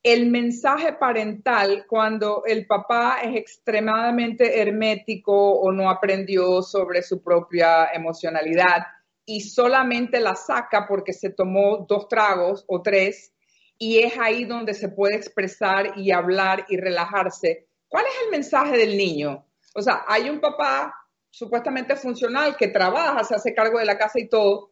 El 0.04 0.32
mensaje 0.32 0.94
parental 0.94 1.86
cuando 1.88 2.44
el 2.46 2.66
papá 2.66 3.20
es 3.24 3.36
extremadamente 3.36 4.60
hermético 4.60 5.60
o 5.60 5.72
no 5.72 5.90
aprendió 5.90 6.62
sobre 6.62 7.04
su 7.04 7.22
propia 7.22 7.92
emocionalidad 7.94 8.88
y 9.26 9.42
solamente 9.42 10.20
la 10.20 10.36
saca 10.36 10.88
porque 10.88 11.14
se 11.14 11.30
tomó 11.30 11.86
dos 11.88 12.08
tragos 12.08 12.66
o 12.68 12.82
tres 12.82 13.34
y 13.78 14.00
es 14.00 14.18
ahí 14.18 14.46
donde 14.46 14.74
se 14.74 14.90
puede 14.90 15.16
expresar 15.16 15.98
y 15.98 16.12
hablar 16.12 16.66
y 16.70 16.78
relajarse. 16.78 17.68
¿Cuál 17.88 18.06
es 18.06 18.26
el 18.26 18.32
mensaje 18.32 18.78
del 18.78 18.98
niño? 18.98 19.46
O 19.74 19.82
sea, 19.82 20.04
hay 20.08 20.30
un 20.30 20.40
papá 20.40 20.94
supuestamente 21.30 21.96
funcional 21.96 22.58
que 22.58 22.68
trabaja, 22.68 23.24
se 23.24 23.36
hace 23.36 23.54
cargo 23.54 23.80
de 23.80 23.86
la 23.86 23.98
casa 23.98 24.20
y 24.20 24.28
todo. 24.28 24.72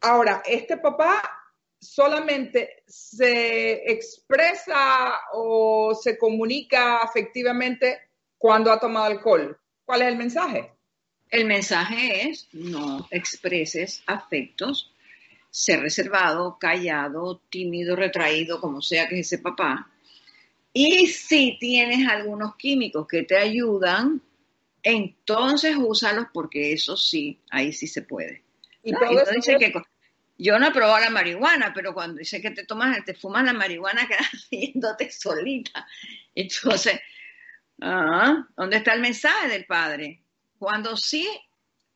Ahora, 0.00 0.42
este 0.46 0.78
papá 0.78 1.22
solamente 1.78 2.82
se 2.86 3.92
expresa 3.92 5.20
o 5.32 5.94
se 5.94 6.16
comunica 6.16 6.98
afectivamente 6.98 8.10
cuando 8.38 8.72
ha 8.72 8.80
tomado 8.80 9.06
alcohol. 9.06 9.58
¿Cuál 9.84 10.02
es 10.02 10.08
el 10.08 10.16
mensaje? 10.16 10.72
El 11.28 11.46
mensaje 11.46 12.28
es 12.28 12.48
no 12.52 13.06
expreses 13.10 14.02
afectos, 14.06 14.94
ser 15.50 15.80
reservado, 15.80 16.58
callado, 16.58 17.40
tímido, 17.50 17.94
retraído, 17.96 18.60
como 18.60 18.80
sea 18.80 19.08
que 19.08 19.20
es 19.20 19.26
ese 19.26 19.42
papá, 19.42 19.91
y 20.72 21.06
si 21.08 21.58
tienes 21.58 22.08
algunos 22.08 22.56
químicos 22.56 23.06
que 23.06 23.24
te 23.24 23.36
ayudan, 23.36 24.22
entonces 24.82 25.76
úsalos 25.78 26.26
porque 26.32 26.72
eso 26.72 26.96
sí, 26.96 27.38
ahí 27.50 27.72
sí 27.72 27.86
se 27.86 28.02
puede. 28.02 28.42
Y 28.82 28.92
dice 29.34 29.56
que 29.56 29.72
yo 30.38 30.58
no 30.58 30.68
he 30.68 30.72
probado 30.72 30.98
la 30.98 31.10
marihuana, 31.10 31.72
pero 31.74 31.94
cuando 31.94 32.18
dice 32.18 32.40
que 32.40 32.50
te 32.50 32.64
tomas, 32.64 33.04
te 33.04 33.14
fumas 33.14 33.44
la 33.44 33.52
marihuana, 33.52 34.06
quedas 34.08 34.28
haciéndote 34.32 35.10
solita. 35.10 35.86
Entonces, 36.34 37.00
ah, 37.80 38.46
¿dónde 38.56 38.78
está 38.78 38.94
el 38.94 39.00
mensaje 39.00 39.48
del 39.48 39.66
padre? 39.66 40.22
Cuando 40.58 40.96
sí 40.96 41.28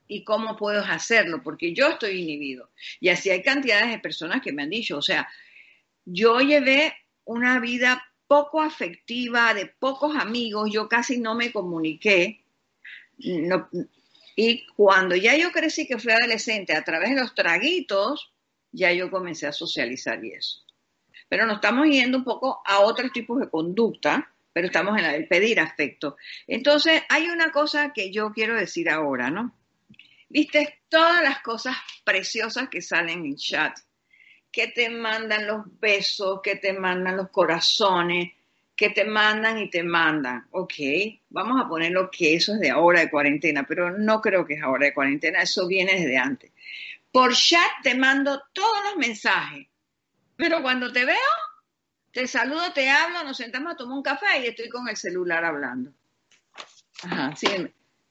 y 0.07 0.23
cómo 0.23 0.57
puedo 0.57 0.85
hacerlo, 0.85 1.43
porque 1.43 1.75
yo 1.75 1.89
estoy 1.89 2.21
inhibido. 2.21 2.71
Y 3.01 3.09
así 3.09 3.31
hay 3.31 3.43
cantidades 3.43 3.91
de 3.91 3.99
personas 3.99 4.41
que 4.43 4.53
me 4.53 4.63
han 4.63 4.71
dicho, 4.71 4.99
o 4.99 5.03
sea, 5.03 5.29
yo 6.05 6.39
llevé 6.41 6.95
una 7.25 7.59
vida 7.59 8.01
poco 8.27 8.61
afectiva, 8.61 9.55
de 9.55 9.67
pocos 9.67 10.17
amigos, 10.17 10.71
yo 10.73 10.89
casi 10.89 11.19
no 11.19 11.35
me 11.35 11.53
comuniqué. 11.53 12.45
y 14.37 14.67
cuando 14.77 15.17
ya 15.17 15.37
yo 15.37 15.51
crecí, 15.53 15.87
que 15.87 15.99
fui 15.99 16.13
adolescente, 16.13 16.75
a 16.75 16.85
través 16.85 17.11
de 17.11 17.21
los 17.21 17.35
traguitos, 17.35 18.33
ya 18.73 18.93
yo 18.93 19.11
comencé 19.11 19.47
a 19.47 19.53
socializar 19.53 20.23
y 20.25 20.33
eso. 20.33 20.63
Pero 21.29 21.47
nos 21.47 21.57
estamos 21.57 21.87
yendo 21.89 22.19
un 22.19 22.25
poco 22.25 22.63
a 22.65 22.81
otros 22.81 23.13
tipos 23.13 23.41
de 23.41 23.49
conducta, 23.49 24.33
pero 24.53 24.69
estamos 24.69 24.99
en 24.99 25.05
el 25.07 25.27
pedir 25.29 25.61
afecto. 25.61 26.17
Entonces, 26.47 27.03
hay 27.09 27.29
una 27.29 27.51
cosa 27.51 27.93
que 27.93 28.13
yo 28.13 28.33
quiero 28.33 28.55
decir 28.55 28.89
ahora, 28.89 29.31
¿no? 29.31 29.55
Viste 30.29 30.81
todas 30.89 31.23
las 31.23 31.41
cosas 31.41 31.77
preciosas 32.05 32.69
que 32.69 32.83
salen 32.83 33.25
en 33.25 33.37
chat 33.37 33.79
que 34.57 34.69
te 34.69 34.89
mandan 34.89 35.47
los 35.47 35.67
besos, 35.79 36.41
que 36.43 36.57
te 36.57 36.73
mandan 36.73 37.19
los 37.19 37.29
corazones, 37.29 38.33
que 38.75 38.89
te 38.89 39.05
mandan 39.05 39.59
y 39.59 39.69
te 39.69 39.83
mandan. 39.83 40.47
Ok, 40.51 40.73
vamos 41.29 41.63
a 41.63 41.69
poner 41.69 41.93
lo 41.93 42.11
que 42.11 42.35
eso 42.37 42.55
es 42.55 42.61
de 42.61 42.71
ahora 42.71 43.01
de 43.01 43.11
cuarentena, 43.11 43.67
pero 43.69 43.91
no 43.91 44.23
creo 44.23 44.47
que 44.47 44.55
es 44.55 44.63
ahora 44.63 44.87
de 44.87 44.95
cuarentena, 44.95 45.43
eso 45.43 45.69
viene 45.69 46.01
desde 46.01 46.17
antes. 46.17 46.53
Por 47.13 47.35
chat 47.35 47.71
te 47.83 47.95
mando 47.95 48.45
todos 48.55 48.83
los 48.85 48.97
mensajes, 48.97 49.67
pero 50.37 50.63
cuando 50.63 50.91
te 50.91 51.05
veo, 51.05 51.17
te 52.11 52.27
saludo, 52.27 52.73
te 52.73 52.89
hablo, 52.89 53.25
nos 53.25 53.37
sentamos 53.37 53.75
a 53.75 53.77
tomar 53.77 53.99
un 53.99 54.03
café 54.03 54.41
y 54.43 54.47
estoy 54.47 54.71
con 54.71 54.89
el 54.89 54.97
celular 54.97 55.45
hablando. 55.45 55.93
Ajá, 57.03 57.37
sí. 57.37 57.47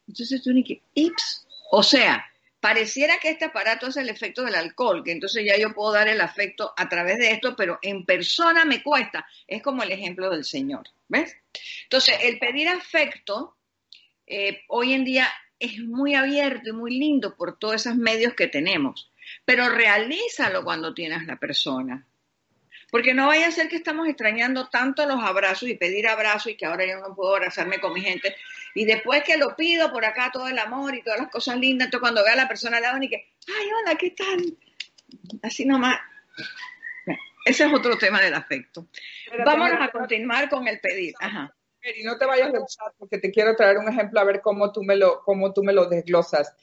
Entonces 0.07 0.43
tú 0.43 0.53
ni 0.53 0.63
que, 0.63 0.83
ips, 0.93 1.47
o 1.71 1.81
sea, 1.81 2.23
Pareciera 2.65 3.19
que 3.19 3.29
este 3.29 3.45
aparato 3.45 3.85
es 3.85 3.97
el 3.97 4.09
efecto 4.09 4.41
del 4.41 4.55
alcohol, 4.55 5.03
que 5.03 5.11
entonces 5.11 5.45
ya 5.45 5.55
yo 5.55 5.71
puedo 5.75 5.93
dar 5.93 6.07
el 6.07 6.19
afecto 6.19 6.73
a 6.75 6.89
través 6.89 7.19
de 7.19 7.29
esto, 7.29 7.55
pero 7.55 7.77
en 7.83 8.05
persona 8.05 8.65
me 8.65 8.81
cuesta. 8.81 9.23
Es 9.45 9.61
como 9.61 9.83
el 9.83 9.91
ejemplo 9.91 10.31
del 10.31 10.43
Señor, 10.43 10.89
¿ves? 11.07 11.37
Entonces, 11.83 12.17
el 12.23 12.39
pedir 12.39 12.67
afecto 12.67 13.55
eh, 14.25 14.63
hoy 14.67 14.93
en 14.93 15.05
día 15.05 15.27
es 15.59 15.77
muy 15.77 16.15
abierto 16.15 16.69
y 16.69 16.71
muy 16.71 16.97
lindo 16.97 17.35
por 17.35 17.59
todos 17.59 17.75
esos 17.75 17.97
medios 17.97 18.33
que 18.33 18.47
tenemos, 18.47 19.11
pero 19.45 19.69
realízalo 19.69 20.63
cuando 20.63 20.95
tienes 20.95 21.23
la 21.27 21.35
persona. 21.35 22.03
Porque 22.95 23.13
no 23.13 23.27
vaya 23.27 23.47
a 23.47 23.51
ser 23.51 23.67
que 23.67 23.75
estamos 23.75 24.07
extrañando 24.07 24.69
tanto 24.69 25.05
los 25.05 25.21
abrazos 25.21 25.67
y 25.67 25.75
pedir 25.75 26.07
abrazos 26.07 26.53
y 26.53 26.55
que 26.55 26.65
ahora 26.65 26.85
yo 26.85 27.01
no 27.01 27.13
puedo 27.13 27.35
abrazarme 27.35 27.81
con 27.81 27.91
mi 27.91 27.99
gente. 27.99 28.33
Y 28.73 28.85
después 28.85 29.21
que 29.25 29.35
lo 29.35 29.53
pido 29.57 29.91
por 29.91 30.05
acá 30.05 30.29
todo 30.31 30.47
el 30.47 30.57
amor 30.57 30.95
y 30.95 31.03
todas 31.03 31.19
las 31.19 31.29
cosas 31.29 31.59
lindas, 31.59 31.87
entonces 31.87 31.99
cuando 31.99 32.23
vea 32.23 32.31
a 32.31 32.37
la 32.37 32.47
persona 32.47 32.77
al 32.77 32.83
lado 32.83 33.03
y 33.03 33.09
que, 33.09 33.33
ay, 33.49 33.67
hola, 33.81 33.97
¿qué 33.97 34.11
tal? 34.11 34.39
así 35.43 35.65
nomás. 35.65 35.97
Ese 37.43 37.65
es 37.65 37.73
otro 37.73 37.97
tema 37.97 38.21
del 38.21 38.33
afecto. 38.33 38.87
Vámonos 39.45 39.77
a 39.81 39.91
continuar 39.91 40.47
con 40.47 40.65
el 40.65 40.79
pedir. 40.79 41.15
Ajá. 41.19 41.53
Y 41.97 42.01
no 42.05 42.17
te 42.17 42.25
vayas 42.25 42.53
del 42.53 42.63
chat 42.65 42.93
porque 42.97 43.17
te 43.17 43.29
quiero 43.29 43.57
traer 43.57 43.77
un 43.77 43.89
ejemplo 43.89 44.21
a 44.21 44.23
ver 44.23 44.39
cómo 44.39 44.71
tú 44.71 44.83
me 44.83 44.95
lo, 44.95 45.21
cómo 45.25 45.51
tú 45.51 45.65
me 45.65 45.73
lo 45.73 45.89
desglosas. 45.89 46.55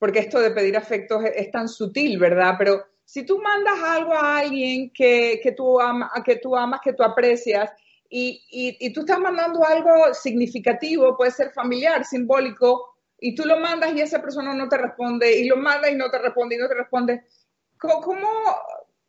Porque 0.00 0.18
esto 0.18 0.40
de 0.40 0.50
pedir 0.50 0.76
afecto 0.76 1.22
es, 1.22 1.48
tan 1.52 1.68
sutil, 1.68 2.18
¿verdad? 2.18 2.56
Pero 2.58 2.89
si 3.10 3.24
tú 3.24 3.40
mandas 3.40 3.82
algo 3.82 4.14
a 4.14 4.38
alguien 4.38 4.92
que, 4.92 5.40
que, 5.42 5.50
tú, 5.50 5.80
ama, 5.80 6.12
que 6.24 6.36
tú 6.36 6.56
amas, 6.56 6.80
que 6.80 6.92
tú 6.92 7.02
aprecias, 7.02 7.68
y, 8.08 8.40
y, 8.48 8.86
y, 8.86 8.92
tú 8.92 9.00
estás 9.00 9.18
mandando 9.18 9.64
algo 9.64 10.14
significativo, 10.14 11.16
puede 11.16 11.32
ser 11.32 11.50
familiar, 11.50 12.04
simbólico, 12.04 12.94
y 13.18 13.34
tú 13.34 13.44
lo 13.46 13.58
mandas 13.58 13.92
y 13.94 14.00
esa 14.00 14.22
persona 14.22 14.54
no 14.54 14.68
te 14.68 14.78
responde, 14.78 15.40
y 15.40 15.48
lo 15.48 15.56
mandas 15.56 15.90
y 15.90 15.96
no 15.96 16.08
te 16.08 16.18
responde, 16.18 16.54
y 16.54 16.58
no 16.58 16.68
te 16.68 16.74
responde. 16.74 17.24
¿Cómo, 17.80 18.28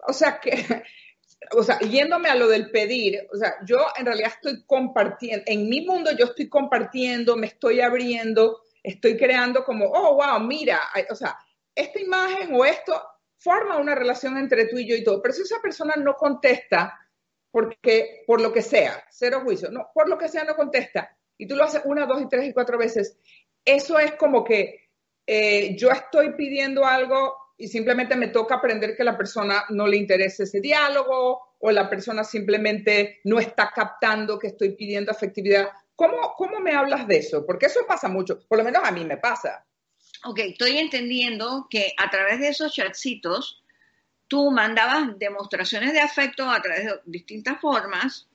o 0.07 0.13
sea, 0.13 0.39
que, 0.39 0.51
o 1.51 1.61
sea, 1.61 1.77
yéndome 1.81 2.29
a 2.29 2.35
lo 2.35 2.47
del 2.47 2.71
pedir, 2.71 3.27
o 3.31 3.37
sea, 3.37 3.53
yo 3.67 3.85
en 3.99 4.07
realidad 4.07 4.31
estoy 4.33 4.63
compartiendo, 4.65 5.43
en 5.45 5.69
mi 5.69 5.85
mundo 5.85 6.09
yo 6.17 6.25
estoy 6.25 6.49
compartiendo, 6.49 7.35
me 7.35 7.45
estoy 7.45 7.81
abriendo, 7.81 8.63
estoy 8.81 9.15
creando 9.15 9.63
como, 9.63 9.85
oh, 9.85 10.15
wow, 10.15 10.39
mira, 10.39 10.79
o 11.07 11.13
sea, 11.13 11.37
esta 11.75 11.99
imagen 11.99 12.55
o 12.55 12.65
esto 12.65 12.99
forma 13.41 13.77
una 13.77 13.95
relación 13.95 14.37
entre 14.37 14.67
tú 14.67 14.77
y 14.77 14.87
yo 14.87 14.95
y 14.95 15.03
todo, 15.03 15.21
pero 15.21 15.33
si 15.33 15.41
esa 15.41 15.59
persona 15.61 15.95
no 15.95 16.15
contesta, 16.15 16.99
porque 17.49 18.23
por 18.27 18.39
lo 18.39 18.53
que 18.53 18.61
sea, 18.61 19.03
cero 19.09 19.41
juicio, 19.43 19.71
no, 19.71 19.89
por 19.93 20.07
lo 20.07 20.17
que 20.17 20.29
sea 20.29 20.43
no 20.43 20.55
contesta, 20.55 21.17
y 21.37 21.47
tú 21.47 21.55
lo 21.55 21.63
haces 21.63 21.81
una, 21.85 22.05
dos 22.05 22.21
y 22.21 22.29
tres 22.29 22.47
y 22.47 22.53
cuatro 22.53 22.77
veces, 22.77 23.17
eso 23.65 23.97
es 23.97 24.13
como 24.13 24.43
que 24.43 24.89
eh, 25.25 25.75
yo 25.75 25.89
estoy 25.89 26.33
pidiendo 26.33 26.85
algo 26.85 27.35
y 27.57 27.67
simplemente 27.67 28.15
me 28.15 28.27
toca 28.27 28.55
aprender 28.55 28.95
que 28.95 29.03
la 29.03 29.17
persona 29.17 29.65
no 29.69 29.87
le 29.87 29.97
interesa 29.97 30.43
ese 30.43 30.61
diálogo 30.61 31.55
o 31.59 31.71
la 31.71 31.89
persona 31.89 32.23
simplemente 32.23 33.21
no 33.23 33.39
está 33.39 33.71
captando 33.73 34.37
que 34.37 34.47
estoy 34.47 34.75
pidiendo 34.75 35.11
afectividad. 35.11 35.69
¿Cómo, 35.95 36.33
cómo 36.35 36.59
me 36.59 36.73
hablas 36.73 37.07
de 37.07 37.17
eso? 37.17 37.45
Porque 37.45 37.67
eso 37.67 37.81
pasa 37.87 38.07
mucho, 38.07 38.39
por 38.47 38.57
lo 38.57 38.63
menos 38.63 38.81
a 38.83 38.91
mí 38.91 39.05
me 39.05 39.17
pasa. 39.17 39.65
Ok, 40.23 40.39
estoy 40.39 40.77
entendiendo 40.77 41.67
que 41.69 41.93
a 41.97 42.09
través 42.09 42.39
de 42.39 42.49
esos 42.49 42.73
chatcitos 42.73 43.63
tú 44.27 44.51
mandabas 44.51 45.17
demostraciones 45.19 45.93
de 45.93 45.99
afecto 45.99 46.49
a 46.49 46.61
través 46.61 46.85
de 46.85 46.99
distintas 47.05 47.59
formas, 47.59 48.27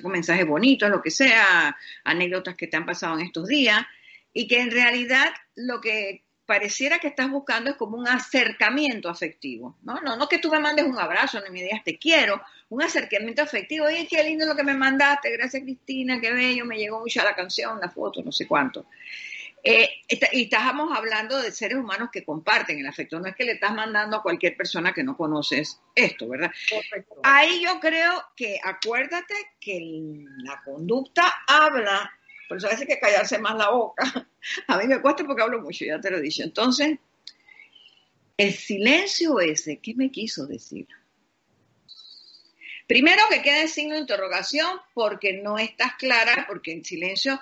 con 0.00 0.12
mensajes 0.12 0.46
bonitos, 0.46 0.88
lo 0.88 1.02
que 1.02 1.10
sea, 1.10 1.76
anécdotas 2.04 2.54
que 2.54 2.66
te 2.68 2.76
han 2.76 2.86
pasado 2.86 3.18
en 3.18 3.26
estos 3.26 3.48
días, 3.48 3.84
y 4.32 4.46
que 4.46 4.60
en 4.60 4.70
realidad 4.70 5.32
lo 5.56 5.80
que 5.80 6.22
pareciera 6.46 7.00
que 7.00 7.08
estás 7.08 7.28
buscando 7.28 7.70
es 7.70 7.76
como 7.76 7.96
un 7.96 8.06
acercamiento 8.06 9.08
afectivo, 9.08 9.76
¿no? 9.82 10.00
No, 10.00 10.16
no 10.16 10.28
que 10.28 10.38
tú 10.38 10.48
me 10.48 10.60
mandes 10.60 10.86
un 10.86 10.98
abrazo, 10.98 11.40
ni 11.40 11.50
me 11.50 11.62
digas 11.62 11.82
te 11.82 11.98
quiero, 11.98 12.40
un 12.68 12.82
acercamiento 12.82 13.42
afectivo, 13.42 13.86
oye, 13.86 14.06
qué 14.08 14.22
lindo 14.22 14.46
lo 14.46 14.54
que 14.54 14.62
me 14.62 14.74
mandaste, 14.74 15.32
gracias 15.32 15.64
Cristina, 15.64 16.20
qué 16.20 16.32
bello, 16.32 16.64
me 16.64 16.78
llegó 16.78 17.00
mucho 17.00 17.22
la 17.24 17.34
canción, 17.34 17.80
la 17.80 17.90
foto, 17.90 18.22
no 18.22 18.30
sé 18.30 18.46
cuánto. 18.46 18.86
Eh, 19.66 19.90
y 20.32 20.42
estábamos 20.44 20.96
hablando 20.96 21.42
de 21.42 21.50
seres 21.50 21.76
humanos 21.76 22.10
que 22.12 22.24
comparten 22.24 22.78
el 22.78 22.86
afecto, 22.86 23.18
no 23.18 23.26
es 23.26 23.34
que 23.34 23.44
le 23.44 23.52
estás 23.52 23.74
mandando 23.74 24.18
a 24.18 24.22
cualquier 24.22 24.56
persona 24.56 24.92
que 24.92 25.02
no 25.02 25.16
conoces 25.16 25.80
esto, 25.94 26.28
¿verdad? 26.28 26.52
Ahí 27.24 27.62
yo 27.64 27.80
creo 27.80 28.24
que 28.36 28.60
acuérdate 28.62 29.34
que 29.60 29.80
la 30.38 30.62
conducta 30.64 31.34
habla 31.48 32.12
por 32.48 32.58
eso 32.58 32.66
a 32.66 32.70
veces 32.70 32.82
hay 32.88 32.94
que 32.94 33.00
callarse 33.00 33.38
más 33.38 33.56
la 33.56 33.70
boca. 33.70 34.04
A 34.68 34.78
mí 34.78 34.86
me 34.86 35.00
cuesta 35.00 35.24
porque 35.24 35.42
hablo 35.42 35.60
mucho, 35.60 35.84
ya 35.84 36.00
te 36.00 36.10
lo 36.10 36.18
he 36.18 36.22
dicho. 36.22 36.42
Entonces, 36.42 36.98
el 38.36 38.52
silencio 38.52 39.40
ese, 39.40 39.78
¿qué 39.78 39.94
me 39.94 40.10
quiso 40.10 40.46
decir? 40.46 40.86
Primero 42.86 43.22
que 43.28 43.42
quede 43.42 43.66
signo 43.66 43.94
de 43.94 44.02
interrogación 44.02 44.80
porque 44.94 45.32
no 45.42 45.58
estás 45.58 45.94
clara, 45.94 46.46
porque 46.48 46.72
en 46.72 46.84
silencio, 46.84 47.40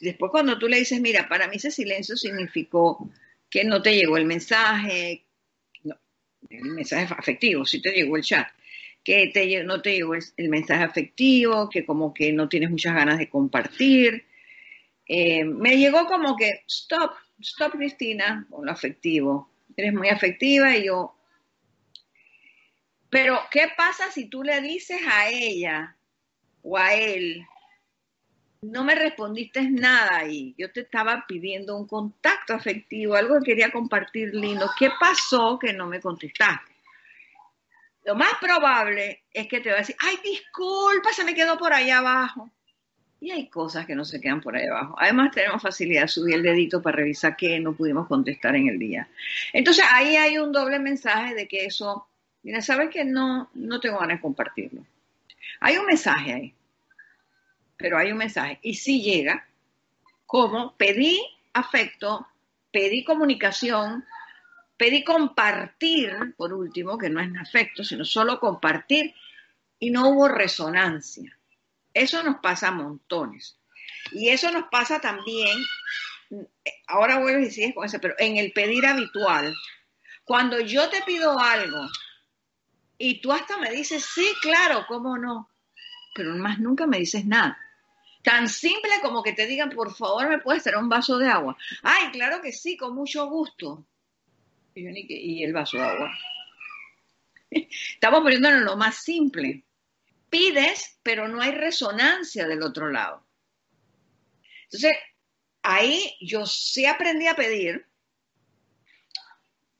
después 0.00 0.30
cuando 0.30 0.58
tú 0.58 0.68
le 0.68 0.78
dices, 0.78 1.00
mira, 1.00 1.28
para 1.28 1.48
mí 1.48 1.56
ese 1.56 1.70
silencio 1.70 2.16
significó 2.16 3.10
que 3.50 3.64
no 3.64 3.82
te 3.82 3.94
llegó 3.94 4.16
el 4.16 4.26
mensaje, 4.26 5.24
no, 5.84 5.96
el 6.50 6.62
mensaje 6.62 7.14
afectivo, 7.16 7.64
sí 7.64 7.80
te 7.80 7.92
llegó 7.92 8.16
el 8.16 8.22
chat, 8.22 8.48
que 9.02 9.28
te, 9.28 9.62
no 9.64 9.80
te 9.82 9.92
llegó 9.94 10.14
el 10.14 10.48
mensaje 10.48 10.84
afectivo, 10.84 11.70
que 11.70 11.84
como 11.86 12.12
que 12.12 12.32
no 12.32 12.48
tienes 12.48 12.70
muchas 12.70 12.94
ganas 12.94 13.18
de 13.18 13.28
compartir, 13.28 14.26
eh, 15.06 15.44
me 15.44 15.76
llegó 15.76 16.06
como 16.06 16.36
que, 16.36 16.64
stop, 16.66 17.12
stop 17.40 17.72
Cristina, 17.72 18.46
con 18.50 18.66
lo 18.66 18.72
afectivo. 18.72 19.50
Eres 19.76 19.92
muy 19.94 20.08
afectiva 20.08 20.76
y 20.76 20.86
yo... 20.86 21.12
Pero, 23.08 23.38
¿qué 23.52 23.68
pasa 23.76 24.10
si 24.10 24.28
tú 24.28 24.42
le 24.42 24.60
dices 24.60 25.00
a 25.08 25.30
ella 25.30 25.96
o 26.62 26.76
a 26.76 26.94
él, 26.94 27.46
no 28.70 28.84
me 28.84 28.94
respondiste 28.94 29.62
nada 29.62 30.26
y 30.26 30.54
yo 30.58 30.70
te 30.72 30.80
estaba 30.80 31.24
pidiendo 31.26 31.76
un 31.76 31.86
contacto 31.86 32.54
afectivo, 32.54 33.14
algo 33.14 33.38
que 33.38 33.52
quería 33.52 33.70
compartir 33.70 34.34
lindo. 34.34 34.70
¿Qué 34.78 34.90
pasó 34.98 35.58
que 35.58 35.72
no 35.72 35.86
me 35.86 36.00
contestaste? 36.00 36.74
Lo 38.04 38.14
más 38.14 38.34
probable 38.40 39.24
es 39.32 39.48
que 39.48 39.60
te 39.60 39.70
va 39.70 39.76
a 39.76 39.78
decir, 39.80 39.96
ay, 39.98 40.18
disculpa, 40.22 41.12
se 41.12 41.24
me 41.24 41.34
quedó 41.34 41.58
por 41.58 41.72
ahí 41.72 41.90
abajo. 41.90 42.50
Y 43.20 43.30
hay 43.30 43.48
cosas 43.48 43.86
que 43.86 43.94
no 43.94 44.04
se 44.04 44.20
quedan 44.20 44.40
por 44.40 44.56
ahí 44.56 44.66
abajo. 44.66 44.94
Además, 44.98 45.32
tenemos 45.32 45.62
facilidad 45.62 46.02
de 46.02 46.08
subir 46.08 46.34
el 46.36 46.42
dedito 46.42 46.82
para 46.82 46.98
revisar 46.98 47.36
qué 47.36 47.58
no 47.58 47.72
pudimos 47.74 48.06
contestar 48.06 48.54
en 48.54 48.68
el 48.68 48.78
día. 48.78 49.08
Entonces, 49.52 49.84
ahí 49.90 50.16
hay 50.16 50.38
un 50.38 50.52
doble 50.52 50.78
mensaje 50.78 51.34
de 51.34 51.48
que 51.48 51.64
eso, 51.64 52.06
mira, 52.42 52.60
sabes 52.60 52.90
que 52.90 53.04
no, 53.04 53.50
no 53.54 53.80
tengo 53.80 53.98
ganas 53.98 54.18
de 54.18 54.22
compartirlo. 54.22 54.84
Hay 55.60 55.78
un 55.78 55.86
mensaje 55.86 56.32
ahí, 56.32 56.54
pero 57.76 57.98
hay 57.98 58.12
un 58.12 58.18
mensaje. 58.18 58.58
Y 58.62 58.74
si 58.74 59.02
llega, 59.02 59.46
como 60.26 60.76
pedí 60.76 61.20
afecto, 61.52 62.26
pedí 62.70 63.04
comunicación, 63.04 64.04
pedí 64.76 65.04
compartir, 65.04 66.34
por 66.36 66.52
último, 66.52 66.98
que 66.98 67.08
no 67.08 67.20
es 67.20 67.30
afecto, 67.40 67.84
sino 67.84 68.04
solo 68.04 68.38
compartir, 68.40 69.14
y 69.78 69.90
no 69.90 70.08
hubo 70.08 70.28
resonancia. 70.28 71.36
Eso 71.92 72.22
nos 72.22 72.36
pasa 72.40 72.68
a 72.68 72.72
montones. 72.72 73.58
Y 74.12 74.28
eso 74.28 74.50
nos 74.50 74.64
pasa 74.70 75.00
también, 75.00 75.56
ahora 76.86 77.18
vuelvo 77.18 77.40
y 77.40 77.50
sigues 77.50 77.74
con 77.74 77.86
eso, 77.86 77.98
pero 78.00 78.14
en 78.18 78.36
el 78.36 78.52
pedir 78.52 78.86
habitual. 78.86 79.54
Cuando 80.24 80.60
yo 80.60 80.88
te 80.90 81.02
pido 81.02 81.38
algo 81.38 81.88
y 82.98 83.20
tú 83.20 83.32
hasta 83.32 83.58
me 83.58 83.70
dices, 83.70 84.04
sí, 84.04 84.26
claro, 84.42 84.84
¿cómo 84.88 85.18
no? 85.18 85.48
Pero 86.14 86.34
más 86.36 86.58
nunca 86.58 86.86
me 86.86 86.98
dices 86.98 87.24
nada. 87.24 87.58
Tan 88.26 88.48
simple 88.48 88.90
como 89.02 89.22
que 89.22 89.34
te 89.34 89.46
digan, 89.46 89.70
por 89.70 89.94
favor, 89.94 90.28
¿me 90.28 90.40
puedes 90.40 90.64
traer 90.64 90.78
un 90.78 90.88
vaso 90.88 91.16
de 91.16 91.28
agua? 91.28 91.56
Ay, 91.84 92.10
claro 92.10 92.42
que 92.42 92.50
sí, 92.50 92.76
con 92.76 92.92
mucho 92.92 93.28
gusto. 93.28 93.86
Y, 94.74 95.44
el 95.44 95.52
vaso 95.52 95.76
de 95.76 95.84
agua. 95.84 96.10
Estamos 97.50 98.22
poniéndonos 98.22 98.62
lo 98.62 98.76
más 98.76 98.96
simple 98.96 99.64
pides, 100.28 100.98
pero 101.04 101.28
no 101.28 101.40
hay 101.40 101.52
resonancia 101.52 102.48
del 102.48 102.64
otro 102.64 102.90
lado. 102.90 103.24
Entonces, 104.64 104.96
ahí 105.62 106.16
yo 106.20 106.46
sí 106.46 106.84
aprendí 106.84 107.28
a 107.28 107.36
pedir, 107.36 107.86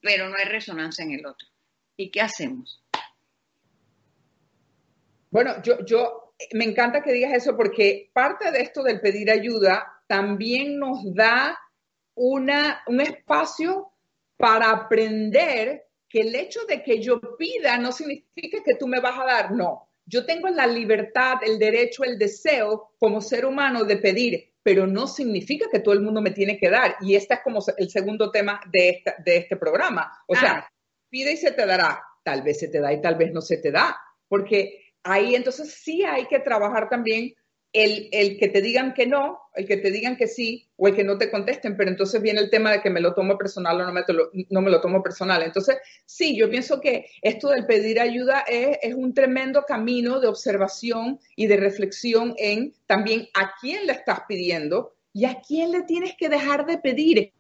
pero 0.01 0.29
no 0.29 0.37
hay 0.37 0.45
resonancia 0.45 1.03
en 1.03 1.11
el 1.11 1.27
otro. 1.27 1.49
¿Y 1.97 2.13
qué 2.13 2.21
hacemos? 2.21 2.81
Bueno, 5.33 5.61
yo, 5.65 5.85
yo 5.85 6.26
me 6.53 6.65
encanta 6.65 7.03
que 7.03 7.13
digas 7.13 7.33
eso 7.33 7.57
porque 7.57 8.11
parte 8.13 8.51
de 8.51 8.61
esto 8.61 8.83
del 8.83 9.01
pedir 9.01 9.31
ayuda 9.31 10.03
también 10.07 10.79
nos 10.79 11.15
da 11.15 11.59
una, 12.15 12.83
un 12.87 13.01
espacio 13.01 13.93
para 14.37 14.71
aprender 14.71 15.87
que 16.09 16.21
el 16.21 16.35
hecho 16.35 16.65
de 16.67 16.83
que 16.83 17.01
yo 17.01 17.21
pida 17.37 17.79
no 17.79 17.93
significa 17.93 18.63
que 18.65 18.75
tú 18.75 18.87
me 18.87 19.01
vas 19.01 19.19
a 19.19 19.25
dar, 19.25 19.53
no 19.53 19.87
yo 20.07 20.25
tengo 20.25 20.49
la 20.49 20.67
libertad, 20.67 21.39
el 21.43 21.59
derecho, 21.59 22.05
el 22.05 22.17
deseo 22.17 22.93
como 22.99 23.21
ser 23.21 23.45
humano 23.45 23.85
de 23.85 23.97
pedir, 23.97 24.53
pero 24.63 24.87
no 24.87 25.09
significa 25.09 25.67
que 25.71 25.81
todo 25.81 25.95
el 25.95 26.01
mundo 26.01 26.23
me 26.23 26.31
tiene 26.31 26.57
que 26.59 26.71
dar. 26.71 26.97
Y 27.01 27.17
este 27.17 27.35
es 27.35 27.41
como 27.43 27.61
el 27.77 27.91
segundo 27.91 28.31
tema 28.31 28.61
de, 28.71 29.03
de 29.25 29.37
este 29.37 29.57
programa. 29.57 30.13
O 30.29 30.37
sea, 30.37 30.53
ah. 30.53 30.69
pide 31.11 31.33
y 31.33 31.37
se 31.37 31.51
te 31.53 31.67
dará. 31.67 32.03
Tal 32.23 32.43
vez 32.43 32.61
se 32.61 32.69
te 32.69 32.81
da 32.81 32.93
y 32.93 33.01
tal 33.01 33.17
vez 33.17 33.33
no 33.33 33.41
se 33.41 33.59
te 33.59 33.73
da. 33.73 33.97
Porque 34.29 34.86
ahí 35.07 35.35
entonces 35.35 35.73
sí 35.73 36.03
hay 36.05 36.27
que 36.27 36.39
trabajar 36.39 36.89
también 36.89 37.35
el, 37.73 38.39
que 38.39 38.49
te 38.49 38.63
digan 38.63 38.95
que 38.95 39.07
no, 39.07 39.39
el 39.55 39.67
que 39.67 39.77
te 39.77 39.91
digan 39.91 40.17
que 40.17 40.29
sí 40.29 40.67
o 40.77 40.89
el 40.89 40.95
que 40.95 41.05
no 41.05 41.19
te 41.19 41.31
contesten, 41.31 41.77
pero 41.77 41.91
entonces 41.91 42.23
viene 42.23 42.41
el 42.41 42.49
tema 42.49 42.73
de 42.73 42.81
que 42.81 42.89
me 42.89 43.01
lo 43.01 43.13
tomo 43.13 43.37
personal 43.37 43.79
o 43.81 43.85
no 43.85 43.93
me, 43.93 44.03
lo, 44.09 44.31
no 44.49 44.63
me 44.63 44.71
lo 44.71 44.81
tomo 44.81 45.03
personal. 45.03 45.43
Entonces, 45.43 45.77
sí, 46.07 46.37
yo 46.37 46.49
pienso 46.49 46.81
que 46.81 47.07
esto 47.21 47.51
del 47.51 47.67
pedir 47.67 48.01
ayuda 48.01 48.41
es, 48.49 48.79
es, 48.81 48.95
un 48.95 49.13
tremendo 49.13 49.65
camino 49.65 50.21
de 50.21 50.29
observación 50.29 51.21
y 51.35 51.49
de 51.49 51.59
reflexión 51.59 52.35
en 52.39 52.73
también 52.87 53.29
a 53.35 53.53
quién 53.61 53.87
le 53.87 53.93
estás 53.93 54.21
pidiendo 54.27 54.95
y 55.13 55.27
a 55.27 55.43
quién 55.47 55.71
le 55.73 55.83
tienes 55.83 56.17
que 56.17 56.31
dejar 56.31 56.65
de 56.65 56.79
pedir. 56.79 57.33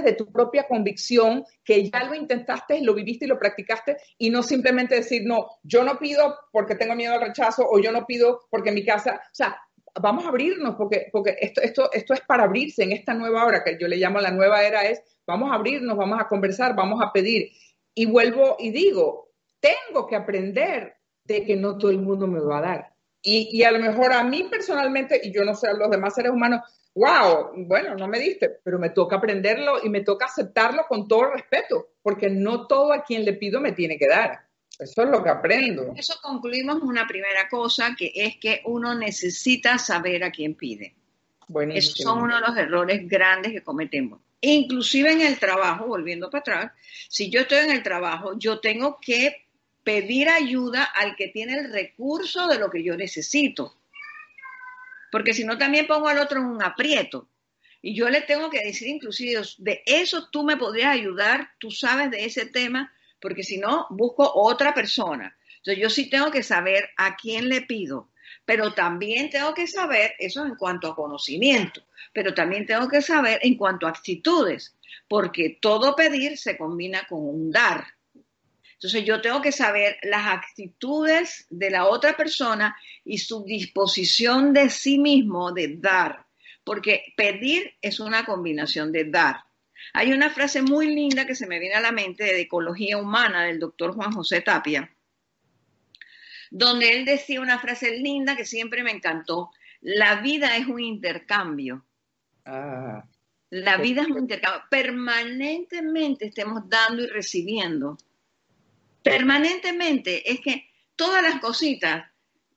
De 0.00 0.14
tu 0.14 0.32
propia 0.32 0.66
convicción, 0.66 1.44
que 1.62 1.90
ya 1.90 2.04
lo 2.04 2.14
intentaste, 2.14 2.80
lo 2.80 2.94
viviste 2.94 3.26
y 3.26 3.28
lo 3.28 3.38
practicaste, 3.38 3.98
y 4.16 4.30
no 4.30 4.42
simplemente 4.42 4.94
decir, 4.94 5.22
no, 5.26 5.48
yo 5.62 5.84
no 5.84 5.98
pido 5.98 6.38
porque 6.50 6.76
tengo 6.76 6.94
miedo 6.94 7.14
al 7.14 7.20
rechazo 7.20 7.66
o 7.68 7.78
yo 7.78 7.92
no 7.92 8.06
pido 8.06 8.40
porque 8.48 8.72
mi 8.72 8.84
casa, 8.84 9.20
o 9.24 9.34
sea, 9.34 9.58
vamos 10.00 10.24
a 10.24 10.28
abrirnos 10.28 10.76
porque, 10.76 11.08
porque 11.12 11.36
esto, 11.40 11.60
esto, 11.60 11.92
esto 11.92 12.14
es 12.14 12.22
para 12.22 12.44
abrirse 12.44 12.82
en 12.82 12.92
esta 12.92 13.12
nueva 13.12 13.44
hora, 13.44 13.62
que 13.62 13.76
yo 13.78 13.86
le 13.88 13.96
llamo 13.96 14.20
la 14.20 14.30
nueva 14.30 14.62
era, 14.62 14.86
es 14.86 15.02
vamos 15.26 15.50
a 15.50 15.56
abrirnos, 15.56 15.96
vamos 15.96 16.18
a 16.20 16.28
conversar, 16.28 16.74
vamos 16.74 17.02
a 17.02 17.12
pedir. 17.12 17.50
Y 17.94 18.06
vuelvo 18.06 18.56
y 18.58 18.70
digo, 18.70 19.32
tengo 19.60 20.06
que 20.06 20.16
aprender 20.16 20.96
de 21.24 21.44
que 21.44 21.56
no 21.56 21.76
todo 21.76 21.90
el 21.90 21.98
mundo 21.98 22.26
me 22.26 22.40
va 22.40 22.58
a 22.58 22.62
dar. 22.62 22.92
Y, 23.20 23.50
y 23.52 23.62
a 23.62 23.70
lo 23.70 23.78
mejor 23.78 24.12
a 24.12 24.24
mí 24.24 24.48
personalmente, 24.50 25.20
y 25.22 25.32
yo 25.32 25.44
no 25.44 25.54
sé 25.54 25.68
a 25.68 25.74
los 25.74 25.90
demás 25.90 26.14
seres 26.14 26.32
humanos, 26.32 26.62
wow, 26.94 27.52
bueno, 27.54 27.94
no 27.94 28.06
me 28.06 28.18
diste, 28.18 28.50
pero 28.62 28.78
me 28.78 28.90
toca 28.90 29.16
aprenderlo 29.16 29.84
y 29.84 29.88
me 29.88 30.02
toca 30.02 30.26
aceptarlo 30.26 30.84
con 30.88 31.08
todo 31.08 31.30
respeto, 31.30 31.88
porque 32.02 32.28
no 32.28 32.66
todo 32.66 32.92
a 32.92 33.02
quien 33.02 33.24
le 33.24 33.34
pido 33.34 33.60
me 33.60 33.72
tiene 33.72 33.98
que 33.98 34.08
dar. 34.08 34.40
Eso 34.78 35.02
es 35.02 35.08
lo 35.10 35.22
que 35.22 35.30
aprendo. 35.30 35.92
Eso 35.96 36.14
concluimos 36.22 36.82
una 36.82 37.06
primera 37.06 37.48
cosa, 37.48 37.94
que 37.96 38.12
es 38.14 38.36
que 38.38 38.62
uno 38.64 38.94
necesita 38.94 39.78
saber 39.78 40.24
a 40.24 40.30
quién 40.30 40.54
pide. 40.54 40.94
Esos 41.70 41.98
son 41.98 42.22
uno 42.22 42.36
de 42.36 42.40
los 42.40 42.56
errores 42.56 43.06
grandes 43.08 43.52
que 43.52 43.62
cometemos. 43.62 44.20
Inclusive 44.40 45.12
en 45.12 45.20
el 45.20 45.38
trabajo, 45.38 45.86
volviendo 45.86 46.30
para 46.30 46.40
atrás, 46.40 46.72
si 47.08 47.30
yo 47.30 47.40
estoy 47.40 47.58
en 47.58 47.70
el 47.70 47.82
trabajo, 47.82 48.36
yo 48.38 48.58
tengo 48.60 48.98
que 49.00 49.46
pedir 49.84 50.28
ayuda 50.28 50.84
al 50.84 51.14
que 51.14 51.28
tiene 51.28 51.58
el 51.58 51.72
recurso 51.72 52.48
de 52.48 52.58
lo 52.58 52.70
que 52.70 52.82
yo 52.82 52.96
necesito 52.96 53.76
porque 55.12 55.34
si 55.34 55.44
no 55.44 55.58
también 55.58 55.86
pongo 55.86 56.08
al 56.08 56.18
otro 56.18 56.40
en 56.40 56.46
un 56.46 56.62
aprieto. 56.62 57.28
Y 57.82 57.94
yo 57.94 58.08
le 58.08 58.22
tengo 58.22 58.48
que 58.48 58.64
decir 58.64 58.88
inclusive, 58.88 59.42
de 59.58 59.82
eso 59.84 60.30
tú 60.30 60.42
me 60.42 60.56
podrías 60.56 60.94
ayudar, 60.94 61.50
tú 61.58 61.70
sabes 61.70 62.10
de 62.10 62.24
ese 62.24 62.46
tema, 62.46 62.90
porque 63.20 63.42
si 63.42 63.58
no, 63.58 63.86
busco 63.90 64.32
otra 64.34 64.72
persona. 64.72 65.36
Entonces 65.58 65.82
yo 65.82 65.90
sí 65.90 66.08
tengo 66.08 66.30
que 66.30 66.42
saber 66.42 66.88
a 66.96 67.14
quién 67.16 67.50
le 67.50 67.60
pido, 67.60 68.08
pero 68.46 68.72
también 68.72 69.28
tengo 69.28 69.52
que 69.52 69.66
saber, 69.66 70.14
eso 70.18 70.46
en 70.46 70.56
cuanto 70.56 70.88
a 70.88 70.96
conocimiento, 70.96 71.82
pero 72.14 72.32
también 72.32 72.64
tengo 72.64 72.88
que 72.88 73.02
saber 73.02 73.38
en 73.42 73.56
cuanto 73.58 73.86
a 73.86 73.90
actitudes, 73.90 74.78
porque 75.08 75.58
todo 75.60 75.94
pedir 75.94 76.38
se 76.38 76.56
combina 76.56 77.06
con 77.06 77.20
un 77.20 77.50
dar. 77.50 77.84
Entonces 78.82 79.04
yo 79.04 79.20
tengo 79.20 79.40
que 79.40 79.52
saber 79.52 79.96
las 80.02 80.26
actitudes 80.26 81.46
de 81.50 81.70
la 81.70 81.86
otra 81.86 82.16
persona 82.16 82.76
y 83.04 83.18
su 83.18 83.44
disposición 83.44 84.52
de 84.52 84.70
sí 84.70 84.98
mismo 84.98 85.52
de 85.52 85.76
dar, 85.76 86.26
porque 86.64 87.14
pedir 87.16 87.74
es 87.80 88.00
una 88.00 88.24
combinación 88.24 88.90
de 88.90 89.04
dar. 89.04 89.44
Hay 89.92 90.12
una 90.12 90.30
frase 90.30 90.62
muy 90.62 90.92
linda 90.92 91.26
que 91.26 91.36
se 91.36 91.46
me 91.46 91.60
viene 91.60 91.76
a 91.76 91.80
la 91.80 91.92
mente 91.92 92.24
de 92.24 92.40
Ecología 92.40 92.98
Humana 92.98 93.44
del 93.44 93.60
doctor 93.60 93.94
Juan 93.94 94.10
José 94.10 94.40
Tapia, 94.40 94.92
donde 96.50 96.92
él 96.92 97.04
decía 97.04 97.40
una 97.40 97.60
frase 97.60 97.96
linda 97.98 98.34
que 98.34 98.44
siempre 98.44 98.82
me 98.82 98.90
encantó, 98.90 99.52
la 99.80 100.16
vida 100.16 100.56
es 100.56 100.66
un 100.66 100.80
intercambio. 100.80 101.84
Ah, 102.44 103.04
la 103.50 103.76
vida 103.76 104.02
es 104.02 104.08
un 104.08 104.18
intercambio. 104.18 104.64
Permanentemente 104.68 106.26
estemos 106.26 106.68
dando 106.68 107.04
y 107.04 107.06
recibiendo 107.06 107.96
permanentemente, 109.02 110.30
es 110.30 110.40
que 110.40 110.68
todas 110.96 111.22
las 111.22 111.40
cositas, 111.40 112.06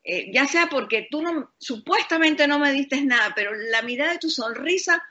eh, 0.04 0.32
ya 0.32 0.48
sea 0.48 0.68
porque 0.70 1.08
tú 1.10 1.22
no, 1.22 1.54
supuestamente 1.58 2.48
no 2.48 2.60
me 2.60 2.72
diste 2.72 3.02
nada, 3.02 3.34
pero 3.36 3.54
la 3.54 3.82
mirada 3.82 4.14
de 4.14 4.20
tu 4.20 4.30
sonrisa 4.30 5.04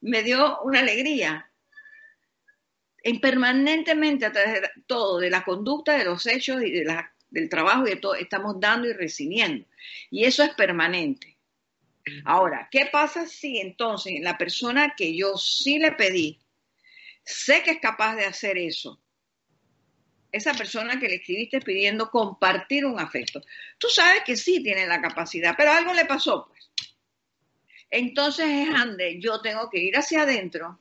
me 0.00 0.22
dio 0.22 0.60
una 0.62 0.80
alegría. 0.80 1.50
En 3.02 3.20
permanentemente 3.20 4.26
a 4.26 4.32
través 4.32 4.62
de 4.62 4.70
todo, 4.86 5.18
de 5.18 5.30
la 5.30 5.44
conducta, 5.44 5.96
de 5.96 6.04
los 6.04 6.26
hechos 6.26 6.62
y 6.62 6.70
de 6.70 6.84
la, 6.84 7.12
del 7.30 7.48
trabajo 7.48 7.86
y 7.86 7.90
de 7.90 7.96
todo, 7.96 8.14
estamos 8.14 8.58
dando 8.58 8.88
y 8.88 8.92
recibiendo. 8.92 9.66
Y 10.10 10.24
eso 10.24 10.42
es 10.42 10.50
permanente. 10.54 11.36
Ahora, 12.24 12.68
¿qué 12.70 12.86
pasa 12.86 13.26
si 13.26 13.58
entonces 13.58 14.14
la 14.20 14.38
persona 14.38 14.94
que 14.96 15.16
yo 15.16 15.36
sí 15.36 15.78
le 15.78 15.92
pedí, 15.92 16.38
sé 17.24 17.62
que 17.62 17.72
es 17.72 17.80
capaz 17.80 18.14
de 18.14 18.24
hacer 18.24 18.58
eso, 18.58 19.00
esa 20.36 20.54
persona 20.54 20.98
que 20.98 21.08
le 21.08 21.16
escribiste 21.16 21.60
pidiendo 21.60 22.10
compartir 22.10 22.84
un 22.84 22.98
afecto. 23.00 23.42
Tú 23.78 23.88
sabes 23.88 24.22
que 24.24 24.36
sí 24.36 24.62
tiene 24.62 24.86
la 24.86 25.00
capacidad, 25.00 25.54
pero 25.56 25.72
algo 25.72 25.92
le 25.92 26.04
pasó, 26.04 26.46
pues. 26.46 26.70
Entonces 27.90 28.46
es 28.46 28.68
ande, 28.68 29.18
yo 29.20 29.40
tengo 29.40 29.70
que 29.70 29.78
ir 29.78 29.96
hacia 29.96 30.22
adentro 30.22 30.80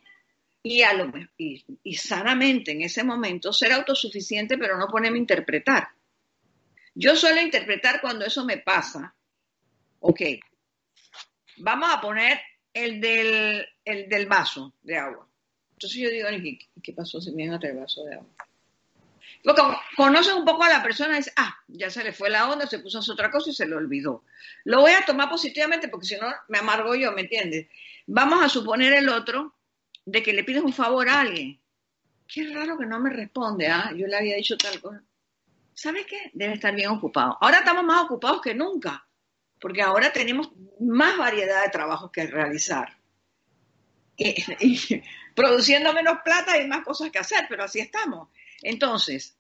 y, 0.64 0.82
a 0.82 0.94
lo, 0.94 1.12
y, 1.38 1.64
y 1.84 1.96
sanamente 1.96 2.72
en 2.72 2.82
ese 2.82 3.04
momento 3.04 3.54
ser 3.54 3.72
autosuficiente, 3.74 4.58
pero 4.58 4.78
no 4.78 4.88
ponerme 4.88 5.18
a 5.18 5.22
interpretar. 5.22 5.88
Yo 6.96 7.16
suelo 7.16 7.42
interpretar 7.42 8.02
cuando 8.02 8.26
eso 8.26 8.44
me 8.46 8.58
pasa. 8.58 9.14
Ok, 10.00 10.22
vamos 11.58 11.90
a 11.92 12.02
poner 12.02 12.40
el 12.74 13.00
del, 13.00 13.66
el 13.84 14.10
del 14.10 14.26
vaso 14.26 14.74
de 14.82 14.98
agua. 14.98 15.28
Entonces 15.74 16.02
yo 16.02 16.10
digo, 16.10 16.28
¿qué 16.82 16.94
pasó 16.94 17.20
si 17.20 17.32
me 17.32 17.46
el 17.46 17.78
vaso 17.78 18.04
de 18.06 18.16
agua? 18.16 18.36
Conoces 19.96 20.34
un 20.34 20.46
poco 20.46 20.64
a 20.64 20.70
la 20.70 20.84
persona 20.84 21.14
y 21.14 21.18
dices, 21.18 21.34
ah, 21.36 21.56
ya 21.68 21.90
se 21.90 22.04
le 22.04 22.14
fue 22.14 22.30
la 22.30 22.50
onda, 22.50 22.68
se 22.68 22.80
puso 22.80 22.98
a 22.98 23.02
hacer 23.02 23.14
otra 23.14 23.32
cosa 23.32 23.50
y 23.50 23.54
se 23.54 23.68
le 23.68 23.76
olvidó. 23.76 24.24
Lo 24.64 24.82
voy 24.82 24.92
a 24.92 25.06
tomar 25.06 25.30
positivamente 25.30 25.88
porque 25.88 26.08
si 26.08 26.16
no 26.18 26.28
me 26.48 26.58
amargo 26.58 26.96
yo, 26.96 27.12
¿me 27.12 27.22
entiendes? 27.22 27.68
Vamos 28.08 28.44
a 28.44 28.50
suponer 28.50 28.94
el 28.94 29.10
otro 29.10 29.56
de 30.06 30.24
que 30.24 30.34
le 30.34 30.44
pides 30.44 30.64
un 30.64 30.74
favor 30.74 31.10
a 31.10 31.22
alguien. 31.22 31.60
Qué 32.28 32.52
raro 32.54 32.78
que 32.78 32.86
no 32.86 33.00
me 33.00 33.10
responde, 33.10 33.68
ah, 33.68 33.92
yo 33.96 34.08
le 34.08 34.18
había 34.18 34.36
dicho 34.36 34.58
tal 34.58 34.80
cosa. 34.82 35.04
¿Sabes 35.74 36.06
qué? 36.08 36.32
Debe 36.34 36.54
estar 36.54 36.74
bien 36.74 36.90
ocupado. 36.90 37.38
Ahora 37.42 37.60
estamos 37.60 37.84
más 37.84 38.04
ocupados 38.04 38.42
que 38.42 38.56
nunca, 38.56 39.06
porque 39.60 39.82
ahora 39.82 40.12
tenemos 40.12 40.52
más 40.80 41.18
variedad 41.18 41.64
de 41.64 41.70
trabajos 41.70 42.12
que 42.12 42.26
realizar. 42.26 42.98
y 44.18 45.04
produciendo 45.36 45.94
menos 45.94 46.20
plata 46.24 46.58
y 46.58 46.68
más 46.68 46.84
cosas 46.84 47.12
que 47.12 47.20
hacer, 47.20 47.46
pero 47.50 47.66
así 47.66 47.80
estamos. 47.80 48.30
Entonces, 48.66 49.38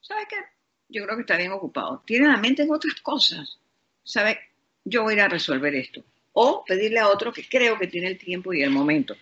¿sabe 0.00 0.22
qué? 0.30 0.36
Yo 0.88 1.02
creo 1.04 1.16
que 1.16 1.22
está 1.22 1.36
bien 1.36 1.50
ocupado. 1.50 2.04
Tiene 2.06 2.28
la 2.28 2.36
mente 2.36 2.62
en 2.62 2.72
otras 2.72 3.00
cosas. 3.00 3.58
¿Sabe? 4.04 4.38
Yo 4.84 5.02
voy 5.02 5.14
a 5.14 5.16
ir 5.16 5.22
a 5.22 5.28
resolver 5.28 5.74
esto. 5.74 6.04
O 6.34 6.64
pedirle 6.64 7.00
a 7.00 7.08
otro 7.08 7.32
que 7.32 7.48
creo 7.48 7.76
que 7.78 7.88
tiene 7.88 8.06
el 8.06 8.18
tiempo 8.18 8.54
y 8.54 8.62
el 8.62 8.70
momento. 8.70 9.16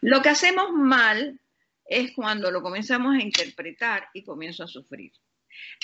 Lo 0.00 0.22
que 0.22 0.30
hacemos 0.30 0.72
mal 0.72 1.38
es 1.84 2.12
cuando 2.12 2.50
lo 2.50 2.62
comenzamos 2.62 3.14
a 3.14 3.22
interpretar 3.22 4.08
y 4.14 4.22
comienzo 4.22 4.64
a 4.64 4.68
sufrir. 4.68 5.12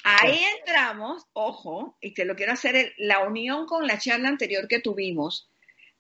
Ahí 0.03 0.41
entramos, 0.59 1.27
ojo, 1.35 1.99
y 2.01 2.15
te 2.15 2.25
lo 2.25 2.37
quiero 2.37 2.53
hacer 2.53 2.95
la 2.97 3.27
unión 3.27 3.67
con 3.67 3.87
la 3.87 3.99
charla 3.99 4.31
anterior 4.31 4.67
que 4.67 4.81
tuvimos. 4.81 5.51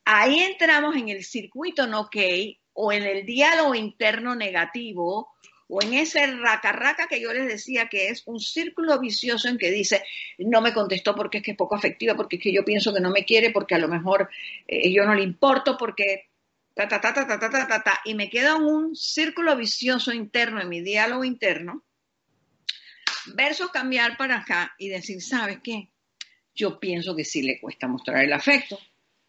Ahí 0.06 0.40
entramos 0.40 0.96
en 0.96 1.10
el 1.10 1.22
circuito 1.22 1.86
no 1.86 2.02
ok 2.02 2.16
o 2.72 2.92
en 2.92 3.02
el 3.02 3.26
diálogo 3.26 3.74
interno 3.74 4.34
negativo 4.34 5.36
o 5.68 5.82
en 5.82 5.94
ese 5.94 6.26
raca-raca 6.26 7.06
que 7.08 7.20
yo 7.20 7.32
les 7.32 7.46
decía 7.46 7.88
que 7.88 8.08
es 8.08 8.22
un 8.26 8.38
círculo 8.40 8.98
vicioso 9.00 9.48
en 9.48 9.58
que 9.58 9.70
dice, 9.70 10.02
no 10.38 10.60
me 10.60 10.72
contestó 10.72 11.14
porque 11.14 11.38
es 11.38 11.44
que 11.44 11.50
es 11.52 11.56
poco 11.56 11.74
afectiva, 11.74 12.14
porque 12.14 12.36
es 12.36 12.42
que 12.42 12.52
yo 12.52 12.64
pienso 12.64 12.94
que 12.94 13.00
no 13.00 13.10
me 13.10 13.24
quiere, 13.24 13.50
porque 13.50 13.74
a 13.74 13.78
lo 13.78 13.88
mejor 13.88 14.28
eh, 14.68 14.92
yo 14.92 15.04
no 15.04 15.14
le 15.14 15.22
importo, 15.22 15.76
porque 15.76 16.28
ta, 16.74 16.86
ta, 16.86 17.00
ta, 17.00 17.12
ta, 17.12 17.26
ta, 17.26 17.38
ta, 17.38 17.50
ta, 17.50 17.82
ta, 17.82 18.00
y 18.04 18.14
me 18.14 18.30
queda 18.30 18.56
un 18.56 18.94
círculo 18.94 19.56
vicioso 19.56 20.12
interno 20.12 20.60
en 20.60 20.68
mi 20.68 20.82
diálogo 20.82 21.24
interno, 21.24 21.82
versus 23.34 23.70
cambiar 23.70 24.16
para 24.16 24.38
acá 24.38 24.74
y 24.78 24.88
decir, 24.88 25.20
¿sabes 25.20 25.58
qué? 25.62 25.88
Yo 26.54 26.78
pienso 26.78 27.16
que 27.16 27.24
sí 27.24 27.42
le 27.42 27.60
cuesta 27.60 27.88
mostrar 27.88 28.24
el 28.24 28.32
afecto, 28.32 28.78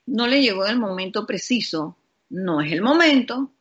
no 0.05 0.27
le 0.27 0.41
llegó 0.41 0.65
el 0.65 0.79
momento 0.79 1.25
preciso, 1.25 1.97
no 2.29 2.61
es 2.61 2.71
el 2.71 2.81
momento, 2.81 3.51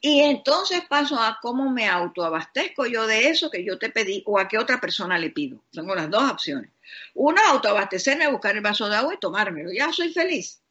y 0.00 0.20
entonces 0.20 0.82
paso 0.88 1.20
a 1.20 1.38
cómo 1.42 1.70
me 1.70 1.88
autoabastezco 1.88 2.86
yo 2.86 3.06
de 3.06 3.28
eso 3.28 3.50
que 3.50 3.64
yo 3.64 3.78
te 3.78 3.90
pedí 3.90 4.22
o 4.26 4.38
a 4.38 4.46
qué 4.46 4.56
otra 4.56 4.80
persona 4.80 5.18
le 5.18 5.30
pido. 5.30 5.64
Tengo 5.72 5.94
las 5.94 6.08
dos 6.08 6.30
opciones. 6.30 6.70
Uno, 7.14 7.40
autoabastecerme, 7.48 8.30
buscar 8.30 8.54
el 8.54 8.62
vaso 8.62 8.88
de 8.88 8.96
agua 8.96 9.14
y 9.14 9.18
tomármelo. 9.18 9.72
Ya 9.72 9.92
soy 9.92 10.12
feliz. 10.12 10.62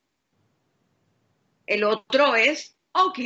El 1.65 1.83
otro 1.83 2.35
es, 2.35 2.77
ok, 2.93 3.19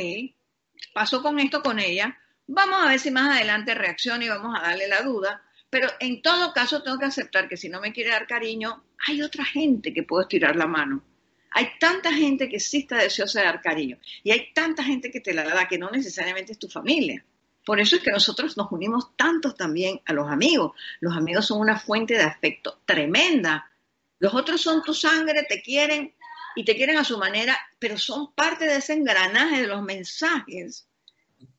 paso 0.94 1.22
con 1.22 1.40
esto 1.40 1.62
con 1.62 1.78
ella. 1.78 2.18
Vamos 2.48 2.84
a 2.84 2.90
ver 2.90 3.00
si 3.00 3.12
más 3.12 3.38
adelante 3.38 3.76
reacciona 3.76 4.26
y 4.26 4.30
vamos 4.30 4.58
a 4.58 4.64
darle 4.64 4.88
la 4.88 5.04
duda. 5.04 5.44
Pero 5.70 5.88
en 6.00 6.24
todo 6.24 6.52
caso 6.52 6.82
tengo 6.82 6.98
que 6.98 7.06
aceptar 7.06 7.48
que 7.48 7.58
si 7.58 7.70
no 7.70 7.80
me 7.80 7.94
quiere 7.94 8.10
dar 8.10 8.26
cariño, 8.26 8.84
hay 9.08 9.22
otra 9.22 9.46
gente 9.46 9.94
que 9.94 10.04
puedo 10.04 10.24
estirar 10.24 10.56
la 10.56 10.66
mano. 10.66 11.04
Hay 11.52 11.70
tanta 11.80 12.14
gente 12.14 12.50
que 12.50 12.60
sí 12.60 12.80
está 12.80 12.98
deseosa 12.98 13.40
de 13.40 13.46
dar 13.46 13.62
cariño 13.62 13.98
y 14.24 14.32
hay 14.32 14.54
tanta 14.54 14.84
gente 14.84 15.12
que 15.12 15.20
te 15.20 15.34
la 15.34 15.44
da 15.44 15.68
que 15.68 15.78
no 15.78 15.90
necesariamente 15.92 16.54
es 16.54 16.60
tu 16.60 16.70
familia. 16.70 17.24
Por 17.66 17.80
eso 17.80 17.96
es 17.96 18.02
que 18.02 18.12
nosotros 18.12 18.58
nos 18.58 18.72
unimos 18.72 19.16
tanto 19.16 19.54
también 19.54 20.02
a 20.06 20.14
los 20.14 20.30
amigos. 20.30 20.72
Los 21.00 21.16
amigos 21.16 21.46
son 21.46 21.60
una 21.60 21.78
fuente 21.78 22.16
de 22.16 22.24
afecto 22.24 22.82
tremenda. 22.86 23.70
Los 24.18 24.34
otros 24.34 24.62
son 24.62 24.82
tu 24.82 24.94
sangre, 24.94 25.46
te 25.48 25.62
quieren, 25.62 26.14
y 26.56 26.66
te 26.66 26.76
quieren 26.76 26.98
a 26.98 27.04
su 27.04 27.18
manera, 27.18 27.58
pero 27.80 27.98
son 27.98 28.34
parte 28.34 28.66
de 28.66 28.78
ese 28.78 28.94
engranaje 28.94 29.62
de 29.62 29.68
los 29.68 29.82
mensajes 29.82 30.88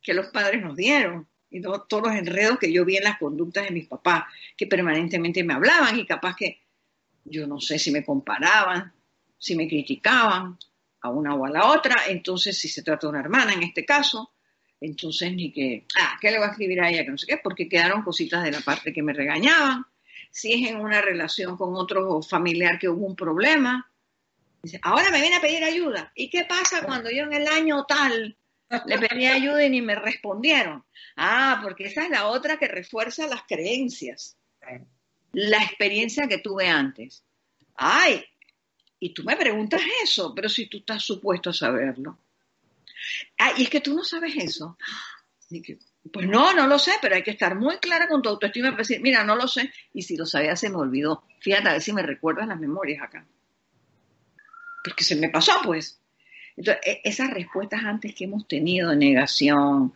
que 0.00 0.14
los 0.14 0.26
padres 0.28 0.62
nos 0.62 0.76
dieron 0.76 1.28
y 1.50 1.60
todos 1.60 2.02
los 2.02 2.12
enredos 2.12 2.58
que 2.58 2.72
yo 2.72 2.84
vi 2.84 2.96
en 2.96 3.04
las 3.04 3.18
conductas 3.18 3.64
de 3.64 3.72
mis 3.72 3.86
papás, 3.86 4.24
que 4.56 4.66
permanentemente 4.66 5.44
me 5.44 5.54
hablaban 5.54 5.98
y 5.98 6.06
capaz 6.06 6.34
que 6.36 6.62
yo 7.24 7.46
no 7.46 7.60
sé 7.60 7.78
si 7.78 7.90
me 7.90 8.04
comparaban, 8.04 8.92
si 9.42 9.56
me 9.56 9.66
criticaban 9.66 10.56
a 11.00 11.10
una 11.10 11.34
o 11.34 11.44
a 11.44 11.50
la 11.50 11.66
otra, 11.66 12.04
entonces 12.06 12.56
si 12.56 12.68
se 12.68 12.84
trata 12.84 13.08
de 13.08 13.10
una 13.10 13.20
hermana 13.20 13.52
en 13.52 13.64
este 13.64 13.84
caso, 13.84 14.30
entonces 14.80 15.34
ni 15.34 15.52
que, 15.52 15.84
ah, 15.98 16.16
¿qué 16.20 16.30
le 16.30 16.38
voy 16.38 16.46
a 16.46 16.52
escribir 16.52 16.80
a 16.80 16.88
ella? 16.88 17.04
Que 17.04 17.10
no 17.10 17.18
sé 17.18 17.26
qué, 17.26 17.38
porque 17.38 17.68
quedaron 17.68 18.02
cositas 18.02 18.44
de 18.44 18.52
la 18.52 18.60
parte 18.60 18.92
que 18.92 19.02
me 19.02 19.12
regañaban. 19.12 19.84
Si 20.30 20.52
es 20.52 20.70
en 20.70 20.76
una 20.76 21.00
relación 21.00 21.56
con 21.56 21.74
otro 21.74 22.22
familiar 22.22 22.78
que 22.78 22.88
hubo 22.88 23.04
un 23.04 23.16
problema, 23.16 23.90
dice, 24.62 24.78
ahora 24.84 25.10
me 25.10 25.20
viene 25.20 25.36
a 25.36 25.40
pedir 25.40 25.64
ayuda. 25.64 26.12
¿Y 26.14 26.30
qué 26.30 26.44
pasa 26.44 26.84
cuando 26.84 27.10
yo 27.10 27.24
en 27.24 27.32
el 27.32 27.48
año 27.48 27.84
tal 27.84 28.36
le 28.86 28.98
pedí 28.98 29.26
ayuda 29.26 29.64
y 29.64 29.70
ni 29.70 29.82
me 29.82 29.96
respondieron? 29.96 30.84
Ah, 31.16 31.58
porque 31.64 31.86
esa 31.86 32.04
es 32.04 32.10
la 32.10 32.28
otra 32.28 32.58
que 32.58 32.68
refuerza 32.68 33.26
las 33.26 33.42
creencias, 33.42 34.36
la 35.32 35.58
experiencia 35.64 36.28
que 36.28 36.38
tuve 36.38 36.68
antes. 36.68 37.24
Ay, 37.74 38.24
y 39.02 39.12
tú 39.12 39.24
me 39.24 39.36
preguntas 39.36 39.80
eso, 40.00 40.32
pero 40.32 40.48
si 40.48 40.66
tú 40.66 40.78
estás 40.78 41.02
supuesto 41.02 41.50
a 41.50 41.52
saberlo. 41.52 42.16
Ah, 43.36 43.50
y 43.56 43.64
es 43.64 43.68
que 43.68 43.80
tú 43.80 43.96
no 43.96 44.04
sabes 44.04 44.36
eso. 44.36 44.78
pues 46.12 46.28
no, 46.28 46.52
no 46.52 46.68
lo 46.68 46.78
sé, 46.78 46.92
pero 47.02 47.16
hay 47.16 47.24
que 47.24 47.32
estar 47.32 47.56
muy 47.56 47.78
clara 47.78 48.06
con 48.06 48.22
tu 48.22 48.28
autoestima 48.28 48.68
para 48.68 48.82
decir, 48.82 49.00
mira, 49.00 49.24
no 49.24 49.34
lo 49.34 49.48
sé, 49.48 49.72
y 49.92 50.02
si 50.02 50.16
lo 50.16 50.24
sabía 50.24 50.54
se 50.54 50.70
me 50.70 50.76
olvidó. 50.76 51.24
Fíjate, 51.40 51.68
a 51.68 51.72
ver 51.72 51.82
si 51.82 51.92
me 51.92 52.04
recuerdas 52.04 52.46
las 52.46 52.60
memorias 52.60 53.02
acá. 53.02 53.26
Porque 54.84 55.02
se 55.02 55.16
me 55.16 55.30
pasó, 55.30 55.54
pues. 55.64 56.00
Entonces, 56.56 56.80
e, 56.86 57.00
esas 57.02 57.28
respuestas 57.30 57.82
antes 57.82 58.14
que 58.14 58.26
hemos 58.26 58.46
tenido 58.46 58.90
de 58.90 58.96
negación, 58.96 59.94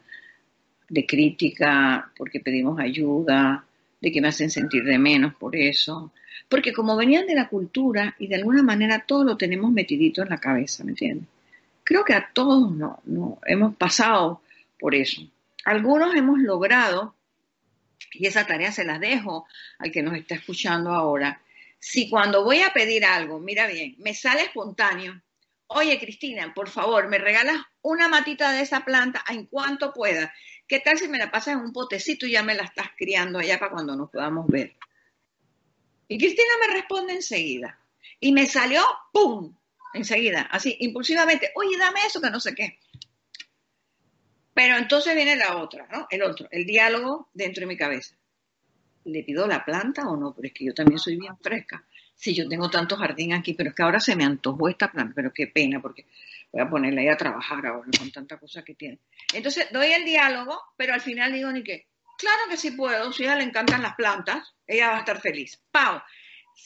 de 0.88 1.06
crítica, 1.06 2.10
porque 2.16 2.40
pedimos 2.40 2.80
ayuda, 2.80 3.64
de 4.06 4.12
que 4.12 4.20
me 4.20 4.28
hacen 4.28 4.50
sentir 4.50 4.84
de 4.84 5.00
menos 5.00 5.34
por 5.34 5.56
eso, 5.56 6.12
porque 6.48 6.72
como 6.72 6.96
venían 6.96 7.26
de 7.26 7.34
la 7.34 7.48
cultura 7.48 8.14
y 8.20 8.28
de 8.28 8.36
alguna 8.36 8.62
manera 8.62 9.04
todo 9.04 9.24
lo 9.24 9.36
tenemos 9.36 9.72
metidito 9.72 10.22
en 10.22 10.28
la 10.28 10.38
cabeza, 10.38 10.84
¿me 10.84 10.92
entiendes? 10.92 11.26
Creo 11.82 12.04
que 12.04 12.14
a 12.14 12.30
todos 12.32 12.70
no, 12.70 13.00
no, 13.04 13.40
hemos 13.46 13.74
pasado 13.74 14.42
por 14.78 14.94
eso. 14.94 15.22
Algunos 15.64 16.14
hemos 16.14 16.38
logrado, 16.38 17.16
y 18.12 18.28
esa 18.28 18.46
tarea 18.46 18.70
se 18.70 18.84
la 18.84 19.00
dejo 19.00 19.48
al 19.80 19.90
que 19.90 20.04
nos 20.04 20.14
está 20.14 20.36
escuchando 20.36 20.92
ahora, 20.92 21.42
si 21.80 22.08
cuando 22.08 22.44
voy 22.44 22.60
a 22.60 22.72
pedir 22.72 23.04
algo, 23.04 23.40
mira 23.40 23.66
bien, 23.66 23.96
me 23.98 24.14
sale 24.14 24.42
espontáneo, 24.42 25.20
oye 25.66 25.98
Cristina, 25.98 26.54
por 26.54 26.68
favor, 26.68 27.08
me 27.08 27.18
regalas 27.18 27.56
una 27.82 28.08
matita 28.08 28.52
de 28.52 28.60
esa 28.60 28.84
planta 28.84 29.24
en 29.28 29.46
cuanto 29.46 29.92
pueda. 29.92 30.32
¿Qué 30.68 30.80
tal 30.80 30.98
si 30.98 31.08
me 31.08 31.18
la 31.18 31.30
pasas 31.30 31.54
en 31.54 31.60
un 31.60 31.72
potecito 31.72 32.26
y 32.26 32.32
ya 32.32 32.42
me 32.42 32.54
la 32.54 32.64
estás 32.64 32.88
criando 32.96 33.38
allá 33.38 33.58
para 33.58 33.72
cuando 33.72 33.94
nos 33.94 34.10
podamos 34.10 34.46
ver? 34.48 34.74
Y 36.08 36.18
Cristina 36.18 36.52
me 36.66 36.74
responde 36.74 37.14
enseguida. 37.14 37.78
Y 38.20 38.32
me 38.32 38.46
salió, 38.46 38.82
¡pum! 39.12 39.54
enseguida, 39.96 40.42
así, 40.50 40.76
impulsivamente, 40.80 41.50
oye, 41.54 41.76
dame 41.78 42.00
eso 42.06 42.20
que 42.20 42.30
no 42.30 42.40
sé 42.40 42.54
qué. 42.54 42.78
Pero 44.54 44.76
entonces 44.76 45.14
viene 45.14 45.36
la 45.36 45.56
otra, 45.56 45.86
¿no? 45.92 46.06
El 46.10 46.22
otro, 46.22 46.48
el 46.50 46.64
diálogo 46.64 47.28
dentro 47.34 47.62
de 47.62 47.66
mi 47.66 47.76
cabeza. 47.76 48.16
¿Le 49.04 49.22
pido 49.22 49.46
la 49.46 49.64
planta 49.64 50.08
o 50.08 50.16
no? 50.16 50.34
Pero 50.34 50.48
es 50.48 50.54
que 50.54 50.64
yo 50.64 50.74
también 50.74 50.98
soy 50.98 51.16
bien 51.16 51.36
fresca. 51.38 51.84
Si 52.14 52.34
yo 52.34 52.48
tengo 52.48 52.70
tanto 52.70 52.96
jardín 52.96 53.34
aquí, 53.34 53.54
pero 53.54 53.70
es 53.70 53.76
que 53.76 53.82
ahora 53.82 54.00
se 54.00 54.16
me 54.16 54.24
antojó 54.24 54.68
esta 54.68 54.90
planta, 54.90 55.12
pero 55.14 55.32
qué 55.32 55.46
pena, 55.46 55.80
porque 55.80 56.06
voy 56.56 56.64
a 56.64 56.70
ponerla 56.70 57.02
ahí 57.02 57.08
a 57.08 57.18
trabajar 57.18 57.66
ahora 57.66 57.90
con 57.98 58.10
tanta 58.10 58.38
cosa 58.38 58.62
que 58.62 58.74
tiene. 58.74 59.00
Entonces 59.34 59.68
doy 59.72 59.92
el 59.92 60.06
diálogo, 60.06 60.58
pero 60.76 60.94
al 60.94 61.02
final 61.02 61.30
digo 61.32 61.52
ni 61.52 61.62
que, 61.62 61.88
claro 62.16 62.44
que 62.48 62.56
sí 62.56 62.70
puedo, 62.70 63.12
si 63.12 63.24
a 63.24 63.26
ella 63.26 63.36
le 63.36 63.44
encantan 63.44 63.82
las 63.82 63.94
plantas, 63.94 64.54
ella 64.66 64.88
va 64.88 64.96
a 64.96 65.00
estar 65.00 65.20
feliz. 65.20 65.62
¡Pau! 65.70 66.00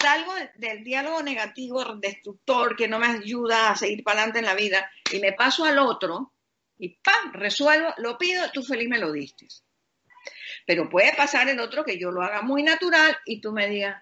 salgo 0.00 0.32
del 0.54 0.84
diálogo 0.84 1.20
negativo, 1.24 1.96
destructor, 1.96 2.76
que 2.76 2.86
no 2.86 3.00
me 3.00 3.08
ayuda 3.08 3.70
a 3.70 3.76
seguir 3.76 4.04
para 4.04 4.20
adelante 4.20 4.38
en 4.38 4.44
la 4.44 4.54
vida, 4.54 4.88
y 5.12 5.18
me 5.18 5.32
paso 5.32 5.64
al 5.64 5.80
otro, 5.80 6.34
y 6.78 7.00
¡pam! 7.00 7.32
resuelvo, 7.32 7.92
lo 7.98 8.16
pido, 8.16 8.48
tú 8.52 8.62
feliz 8.62 8.88
me 8.88 9.00
lo 9.00 9.10
diste. 9.10 9.48
Pero 10.64 10.88
puede 10.88 11.12
pasar 11.16 11.48
el 11.48 11.58
otro 11.58 11.84
que 11.84 11.98
yo 11.98 12.12
lo 12.12 12.22
haga 12.22 12.42
muy 12.42 12.62
natural 12.62 13.16
y 13.24 13.40
tú 13.40 13.50
me 13.50 13.68
digas, 13.68 14.00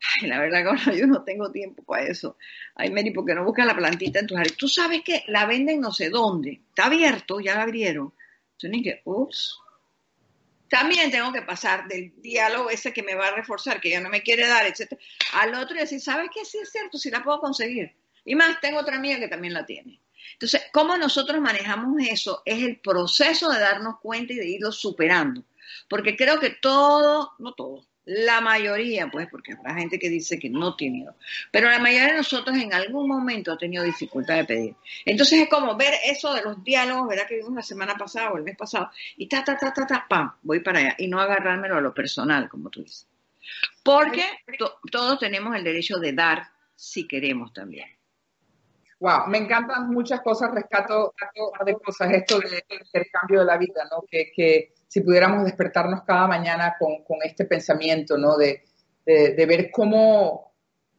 ay, 0.00 0.28
la 0.28 0.38
verdad 0.38 0.64
que 0.84 0.96
yo 0.98 1.06
no 1.06 1.22
tengo 1.22 1.50
tiempo 1.50 1.82
para 1.82 2.06
eso. 2.06 2.36
Ay, 2.74 2.90
Mary, 2.90 3.10
¿por 3.10 3.24
qué 3.24 3.34
no 3.34 3.44
buscas 3.44 3.66
la 3.66 3.76
plantita 3.76 4.20
en 4.20 4.26
tu 4.26 4.34
jardín? 4.34 4.56
Tú 4.56 4.68
sabes 4.68 5.02
que 5.02 5.24
la 5.28 5.46
venden 5.46 5.80
no 5.80 5.92
sé 5.92 6.10
dónde, 6.10 6.60
está 6.68 6.86
abierto, 6.86 7.40
ya 7.40 7.54
la 7.54 7.62
abrieron. 7.62 8.12
Entonces, 8.52 8.82
que, 8.82 9.02
ups, 9.04 9.58
también 10.68 11.10
tengo 11.10 11.32
que 11.32 11.42
pasar 11.42 11.88
del 11.88 12.12
diálogo 12.22 12.70
ese 12.70 12.92
que 12.92 13.02
me 13.02 13.14
va 13.14 13.28
a 13.28 13.34
reforzar, 13.34 13.80
que 13.80 13.90
ya 13.90 14.00
no 14.00 14.08
me 14.08 14.22
quiere 14.22 14.46
dar, 14.46 14.66
etcétera, 14.66 15.00
al 15.34 15.54
otro 15.54 15.76
y 15.76 15.80
decir, 15.80 16.00
¿sabes 16.00 16.30
qué? 16.32 16.44
Sí 16.44 16.58
es 16.62 16.70
cierto, 16.70 16.96
sí 16.96 17.10
la 17.10 17.24
puedo 17.24 17.40
conseguir. 17.40 17.96
Y 18.24 18.34
más, 18.34 18.60
tengo 18.60 18.78
otra 18.78 18.96
amiga 18.96 19.18
que 19.18 19.28
también 19.28 19.54
la 19.54 19.66
tiene. 19.66 20.00
Entonces, 20.34 20.62
¿cómo 20.72 20.96
nosotros 20.96 21.40
manejamos 21.40 22.00
eso? 22.08 22.42
Es 22.44 22.62
el 22.62 22.78
proceso 22.78 23.50
de 23.50 23.58
darnos 23.58 23.96
cuenta 24.00 24.32
y 24.32 24.36
de 24.36 24.48
irlo 24.48 24.70
superando. 24.70 25.44
Porque 25.88 26.16
creo 26.16 26.38
que 26.38 26.50
todo, 26.50 27.32
no 27.38 27.52
todo, 27.54 27.86
la 28.12 28.40
mayoría, 28.40 29.08
pues, 29.08 29.28
porque 29.30 29.54
hay 29.64 29.74
gente 29.82 29.96
que 30.00 30.08
dice 30.08 30.36
que 30.36 30.50
no 30.50 30.74
tiene 30.74 31.06
pero 31.52 31.70
la 31.70 31.78
mayoría 31.78 32.08
de 32.08 32.16
nosotros 32.16 32.56
en 32.56 32.74
algún 32.74 33.06
momento 33.06 33.52
ha 33.52 33.56
tenido 33.56 33.84
dificultad 33.84 34.34
de 34.34 34.44
pedir. 34.44 34.74
Entonces 35.04 35.42
es 35.42 35.48
como 35.48 35.76
ver 35.76 35.94
eso 36.04 36.34
de 36.34 36.42
los 36.42 36.62
diálogos, 36.64 37.08
¿verdad? 37.08 37.28
Que 37.28 37.36
vimos 37.36 37.54
la 37.54 37.62
semana 37.62 37.94
pasada 37.94 38.32
o 38.32 38.36
el 38.36 38.42
mes 38.42 38.56
pasado, 38.56 38.90
y 39.16 39.28
ta, 39.28 39.44
ta, 39.44 39.56
ta, 39.56 39.72
ta, 39.72 39.86
ta, 39.86 40.06
pam, 40.08 40.32
voy 40.42 40.58
para 40.58 40.80
allá, 40.80 40.96
y 40.98 41.06
no 41.06 41.20
agarrármelo 41.20 41.76
a 41.76 41.80
lo 41.80 41.94
personal, 41.94 42.48
como 42.48 42.68
tú 42.68 42.82
dices. 42.82 43.06
Porque 43.84 44.24
todos 44.90 45.20
tenemos 45.20 45.54
el 45.54 45.62
derecho 45.62 45.98
de 45.98 46.12
dar 46.12 46.48
si 46.74 47.06
queremos 47.06 47.52
también. 47.52 47.88
Wow, 48.98 49.28
me 49.28 49.38
encantan 49.38 49.88
muchas 49.88 50.20
cosas, 50.20 50.52
rescato, 50.52 51.14
de 51.64 51.74
cosas, 51.74 52.10
esto 52.12 52.40
del 52.40 52.60
intercambio 52.68 53.40
de 53.40 53.46
la 53.46 53.56
vida, 53.56 53.88
¿no? 53.88 54.02
Que, 54.10 54.32
que 54.34 54.74
si 54.90 55.02
pudiéramos 55.02 55.44
despertarnos 55.44 56.02
cada 56.02 56.26
mañana 56.26 56.74
con, 56.76 57.18
este 57.22 57.44
pensamiento, 57.44 58.18
¿no? 58.18 58.36
De, 58.36 58.64
ver 59.06 59.70
cómo, 59.70 60.52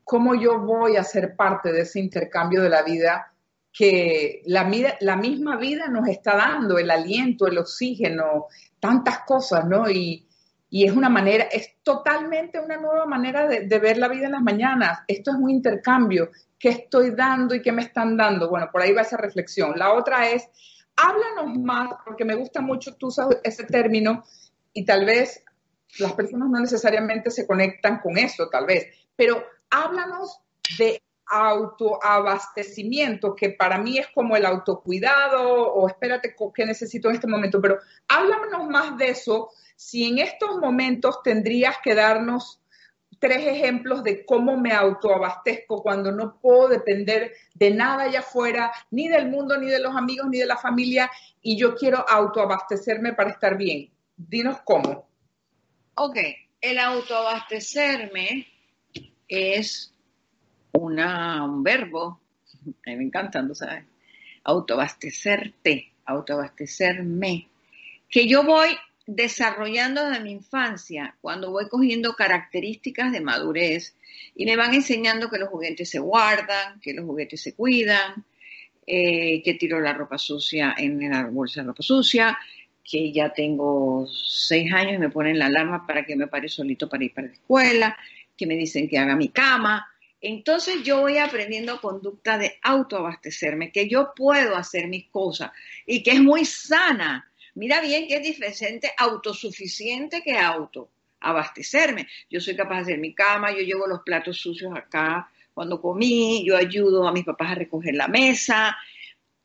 cómo 0.05 0.33
yo 0.33 0.61
voy 0.61 0.95
a 0.95 1.03
ser 1.03 1.35
parte 1.35 1.73
de 1.73 1.81
ese 1.81 1.99
intercambio 1.99 2.61
de 2.61 2.69
la 2.69 2.83
vida 2.83 3.33
que 3.73 4.43
la, 4.45 4.69
la 5.01 5.17
misma 5.17 5.57
vida 5.57 5.89
nos 5.89 6.07
está 6.07 6.37
dando, 6.37 6.77
el 6.77 6.89
aliento, 6.89 7.47
el 7.47 7.57
oxígeno, 7.57 8.47
tantas 8.79 9.19
cosas, 9.25 9.65
¿no? 9.65 9.89
Y, 9.89 10.25
es 10.69 10.93
una 10.93 11.09
manera, 11.09 11.43
es 11.51 11.75
totalmente 11.83 12.61
una 12.61 12.77
nueva 12.77 13.05
manera 13.05 13.45
de, 13.45 13.67
de, 13.67 13.79
ver 13.79 13.97
la 13.97 14.07
vida 14.07 14.27
en 14.27 14.31
las 14.31 14.41
mañanas. 14.41 14.99
Esto 15.05 15.31
es 15.31 15.37
un 15.37 15.49
intercambio. 15.49 16.31
¿Qué 16.57 16.69
estoy 16.69 17.11
dando 17.11 17.53
y 17.53 17.61
qué 17.61 17.73
me 17.73 17.81
están 17.81 18.15
dando? 18.15 18.49
Bueno, 18.49 18.69
por 18.71 18.81
ahí 18.81 18.93
va 18.93 19.01
esa 19.01 19.17
reflexión. 19.17 19.73
La 19.77 19.91
otra 19.91 20.29
es 20.29 20.47
háblanos 21.01 21.57
más, 21.57 21.89
porque 22.05 22.25
me 22.25 22.35
gusta 22.35 22.61
mucho 22.61 22.95
tú 22.95 23.07
usas 23.07 23.27
ese 23.43 23.63
término 23.63 24.23
y 24.73 24.85
tal 24.85 25.05
vez 25.05 25.43
las 25.99 26.13
personas 26.13 26.49
no 26.49 26.59
necesariamente 26.59 27.31
se 27.31 27.47
conectan 27.47 27.99
con 27.99 28.17
eso, 28.17 28.49
tal 28.49 28.65
vez, 28.65 28.87
pero 29.15 29.43
háblanos 29.69 30.39
de 30.77 31.01
autoabastecimiento, 31.25 33.35
que 33.35 33.49
para 33.49 33.77
mí 33.77 33.97
es 33.97 34.07
como 34.13 34.35
el 34.35 34.45
autocuidado 34.45 35.73
o 35.73 35.87
espérate, 35.87 36.35
¿qué 36.53 36.65
necesito 36.65 37.09
en 37.09 37.15
este 37.15 37.27
momento? 37.27 37.61
Pero 37.61 37.79
háblanos 38.07 38.67
más 38.69 38.97
de 38.97 39.09
eso, 39.09 39.49
si 39.75 40.07
en 40.07 40.19
estos 40.19 40.57
momentos 40.57 41.23
tendrías 41.23 41.77
que 41.83 41.95
darnos 41.95 42.60
tres 43.21 43.45
ejemplos 43.45 44.03
de 44.03 44.25
cómo 44.25 44.57
me 44.57 44.73
autoabastezco 44.73 45.83
cuando 45.83 46.11
no 46.11 46.39
puedo 46.41 46.67
depender 46.67 47.33
de 47.53 47.69
nada 47.69 48.05
allá 48.05 48.21
afuera, 48.21 48.71
ni 48.89 49.07
del 49.07 49.29
mundo, 49.29 49.57
ni 49.59 49.67
de 49.67 49.79
los 49.79 49.95
amigos, 49.95 50.27
ni 50.27 50.39
de 50.39 50.47
la 50.47 50.57
familia, 50.57 51.09
y 51.39 51.55
yo 51.55 51.75
quiero 51.75 52.03
autoabastecerme 52.09 53.13
para 53.13 53.29
estar 53.29 53.55
bien. 53.55 53.91
Dinos 54.17 54.57
cómo. 54.65 55.07
Ok, 55.93 56.17
el 56.59 56.79
autoabastecerme 56.79 58.47
es 59.27 59.93
una, 60.71 61.45
un 61.45 61.61
verbo, 61.61 62.19
me 62.87 63.03
encanta, 63.03 63.43
¿no 63.43 63.53
sabes? 63.53 63.85
Autoabastecerte, 64.43 65.93
autoabastecerme, 66.05 67.47
que 68.09 68.27
yo 68.27 68.43
voy 68.43 68.75
desarrollando 69.05 70.05
desde 70.05 70.23
mi 70.23 70.31
infancia, 70.31 71.15
cuando 71.21 71.51
voy 71.51 71.67
cogiendo 71.67 72.13
características 72.13 73.11
de 73.11 73.21
madurez 73.21 73.95
y 74.35 74.45
me 74.45 74.55
van 74.55 74.73
enseñando 74.73 75.29
que 75.29 75.39
los 75.39 75.49
juguetes 75.49 75.89
se 75.89 75.99
guardan, 75.99 76.79
que 76.79 76.93
los 76.93 77.05
juguetes 77.05 77.41
se 77.41 77.53
cuidan, 77.53 78.25
eh, 78.85 79.41
que 79.43 79.53
tiro 79.55 79.79
la 79.79 79.93
ropa 79.93 80.17
sucia 80.17 80.75
en 80.77 81.09
la 81.09 81.25
bolsa 81.27 81.61
de 81.61 81.67
ropa 81.67 81.83
sucia, 81.83 82.37
que 82.83 83.11
ya 83.11 83.31
tengo 83.31 84.07
seis 84.07 84.71
años 84.73 84.95
y 84.95 84.97
me 84.97 85.09
ponen 85.09 85.39
la 85.39 85.45
alarma 85.45 85.85
para 85.85 86.05
que 86.05 86.15
me 86.15 86.27
pare 86.27 86.49
solito 86.49 86.89
para 86.89 87.03
ir 87.03 87.13
para 87.13 87.27
la 87.27 87.33
escuela, 87.33 87.97
que 88.35 88.45
me 88.45 88.55
dicen 88.55 88.89
que 88.89 88.97
haga 88.97 89.15
mi 89.15 89.29
cama, 89.29 89.87
Entonces 90.23 90.83
yo 90.83 91.01
voy 91.01 91.17
aprendiendo 91.17 91.81
conducta 91.81 92.37
de 92.37 92.59
autoabastecerme, 92.61 93.71
que 93.71 93.89
yo 93.89 94.13
puedo 94.15 94.55
hacer 94.55 94.87
mis 94.87 95.07
cosas 95.09 95.51
y 95.85 96.03
que 96.03 96.11
es 96.11 96.21
muy 96.21 96.45
sana. 96.45 97.30
Mira 97.55 97.81
bien 97.81 98.07
que 98.07 98.17
es 98.17 98.23
diferente 98.23 98.91
autosuficiente 98.97 100.21
que 100.21 100.37
autoabastecerme. 100.37 102.07
Yo 102.29 102.39
soy 102.39 102.55
capaz 102.55 102.75
de 102.77 102.81
hacer 102.81 102.99
mi 102.99 103.13
cama, 103.13 103.51
yo 103.51 103.59
llevo 103.59 103.87
los 103.87 104.01
platos 104.01 104.37
sucios 104.37 104.71
acá 104.75 105.29
cuando 105.53 105.81
comí, 105.81 106.45
yo 106.45 106.57
ayudo 106.57 107.07
a 107.07 107.11
mis 107.11 107.25
papás 107.25 107.51
a 107.51 107.55
recoger 107.55 107.95
la 107.95 108.07
mesa, 108.07 108.77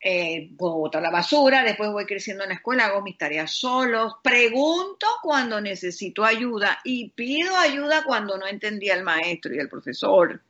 eh, 0.01 0.51
puedo 0.57 0.77
botar 0.77 1.03
la 1.03 1.11
basura, 1.11 1.65
después 1.65 1.91
voy 1.91 2.07
creciendo 2.07 2.45
en 2.45 2.51
la 2.51 2.55
escuela, 2.57 2.87
hago 2.87 3.03
mis 3.03 3.19
tareas 3.19 3.51
solos, 3.51 4.15
pregunto 4.23 5.07
cuando 5.23 5.61
necesito 5.61 6.25
ayuda 6.25 6.79
y 6.85 7.11
pido 7.11 7.57
ayuda 7.57 8.05
cuando 8.05 8.39
no 8.39 8.47
entendía 8.47 8.95
el 8.95 9.03
maestro 9.03 9.55
y 9.55 9.59
el 9.59 9.69
profesor. 9.69 10.41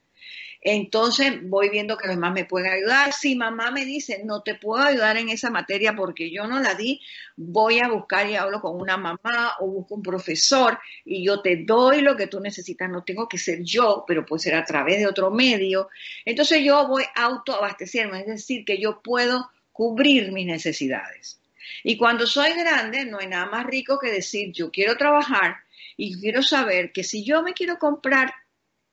Entonces 0.61 1.33
voy 1.43 1.69
viendo 1.69 1.97
que 1.97 2.07
los 2.07 2.17
demás 2.17 2.33
me 2.33 2.45
pueden 2.45 2.73
ayudar. 2.73 3.13
Si 3.13 3.37
mamá 3.37 3.71
me 3.71 3.85
dice, 3.85 4.23
no 4.25 4.43
te 4.43 4.55
puedo 4.55 4.83
ayudar 4.83 5.17
en 5.17 5.29
esa 5.29 5.51
materia 5.51 5.95
porque 5.95 6.31
yo 6.31 6.47
no 6.47 6.61
la 6.61 6.75
di, 6.75 7.01
voy 7.37 7.79
a 7.79 7.89
buscar 7.89 8.29
y 8.29 8.37
hablo 8.37 8.61
con 8.61 8.81
una 8.81 8.97
mamá 8.97 9.55
o 9.61 9.67
busco 9.67 9.95
un 9.95 10.03
profesor 10.03 10.79
y 11.05 11.25
yo 11.25 11.41
te 11.41 11.65
doy 11.65 12.01
lo 12.01 12.17
que 12.17 12.27
tú 12.27 12.41
necesitas. 12.41 12.91
No 12.91 13.05
tengo 13.05 13.29
que 13.29 13.39
ser 13.39 13.63
yo, 13.63 14.05
pero 14.07 14.25
puede 14.25 14.43
ser 14.43 14.55
a 14.55 14.65
través 14.65 14.99
de 14.99 15.07
otro 15.07 15.31
medio. 15.31 15.89
Entonces 16.25 16.63
yo 16.65 16.87
voy 16.89 17.05
autoabastecerme, 17.15 18.21
es 18.21 18.27
decir, 18.27 18.65
que 18.65 18.79
yo 18.79 19.03
puedo 19.03 19.51
cubrir 19.73 20.33
mis 20.33 20.47
necesidades. 20.47 21.41
Y 21.85 21.97
cuando 21.97 22.27
soy 22.27 22.53
grande, 22.53 23.05
no 23.05 23.19
hay 23.19 23.27
nada 23.27 23.47
más 23.47 23.67
rico 23.67 23.99
que 23.99 24.11
decir, 24.11 24.53
yo 24.53 24.71
quiero 24.71 24.97
trabajar 24.97 25.57
y 25.97 26.19
quiero 26.21 26.43
saber 26.43 26.93
que 26.93 27.05
si 27.05 27.25
yo 27.25 27.43
me 27.43 27.53
quiero 27.53 27.79
comprar 27.79 28.33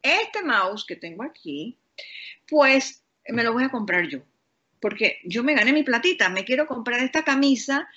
este 0.03 0.43
mouse 0.43 0.85
que 0.85 0.95
tengo 0.95 1.23
aquí, 1.23 1.77
pues 2.47 3.03
me 3.27 3.43
lo 3.43 3.53
voy 3.53 3.63
a 3.63 3.69
comprar 3.69 4.07
yo. 4.07 4.19
Porque 4.79 5.19
yo 5.23 5.43
me 5.43 5.55
gané 5.55 5.71
mi 5.71 5.83
platita, 5.83 6.29
me 6.29 6.43
quiero 6.43 6.67
comprar 6.67 6.99
esta 6.99 7.23
camisa 7.23 7.87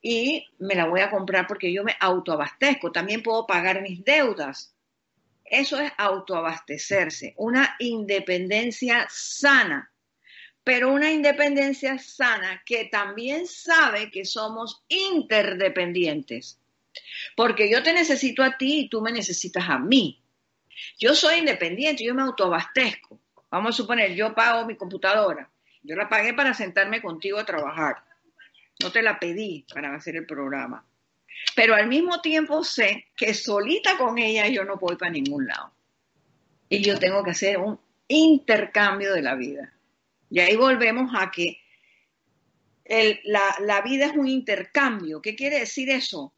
y 0.00 0.46
me 0.58 0.74
la 0.74 0.86
voy 0.86 1.00
a 1.00 1.10
comprar 1.10 1.46
porque 1.46 1.72
yo 1.72 1.82
me 1.84 1.96
autoabastezco. 1.98 2.92
También 2.92 3.22
puedo 3.22 3.46
pagar 3.46 3.82
mis 3.82 4.04
deudas. 4.04 4.74
Eso 5.44 5.80
es 5.80 5.90
autoabastecerse, 5.96 7.34
una 7.38 7.74
independencia 7.78 9.06
sana, 9.08 9.90
pero 10.62 10.92
una 10.92 11.10
independencia 11.10 11.98
sana 11.98 12.62
que 12.66 12.84
también 12.84 13.46
sabe 13.46 14.10
que 14.10 14.26
somos 14.26 14.84
interdependientes. 14.88 16.60
Porque 17.34 17.70
yo 17.70 17.82
te 17.82 17.94
necesito 17.94 18.42
a 18.42 18.58
ti 18.58 18.80
y 18.80 18.88
tú 18.88 19.00
me 19.00 19.10
necesitas 19.10 19.68
a 19.68 19.78
mí. 19.78 20.22
Yo 20.98 21.14
soy 21.14 21.38
independiente, 21.38 22.04
yo 22.04 22.14
me 22.14 22.22
autoabastezco. 22.22 23.20
Vamos 23.50 23.74
a 23.74 23.76
suponer, 23.76 24.14
yo 24.14 24.34
pago 24.34 24.66
mi 24.66 24.76
computadora. 24.76 25.50
Yo 25.82 25.96
la 25.96 26.08
pagué 26.08 26.34
para 26.34 26.54
sentarme 26.54 27.00
contigo 27.00 27.38
a 27.38 27.46
trabajar. 27.46 28.04
No 28.82 28.92
te 28.92 29.02
la 29.02 29.18
pedí 29.18 29.64
para 29.72 29.94
hacer 29.94 30.16
el 30.16 30.26
programa. 30.26 30.84
Pero 31.54 31.74
al 31.74 31.88
mismo 31.88 32.20
tiempo 32.20 32.64
sé 32.64 33.06
que 33.16 33.34
solita 33.34 33.96
con 33.96 34.18
ella 34.18 34.48
yo 34.48 34.64
no 34.64 34.76
voy 34.76 34.96
para 34.96 35.10
ningún 35.10 35.46
lado. 35.46 35.72
Y 36.68 36.82
yo 36.82 36.98
tengo 36.98 37.24
que 37.24 37.30
hacer 37.30 37.58
un 37.58 37.80
intercambio 38.08 39.14
de 39.14 39.22
la 39.22 39.34
vida. 39.34 39.72
Y 40.30 40.40
ahí 40.40 40.56
volvemos 40.56 41.12
a 41.14 41.30
que 41.30 41.58
la, 43.24 43.56
la 43.60 43.80
vida 43.82 44.06
es 44.06 44.12
un 44.12 44.28
intercambio. 44.28 45.22
¿Qué 45.22 45.34
quiere 45.34 45.60
decir 45.60 45.90
eso? 45.90 46.34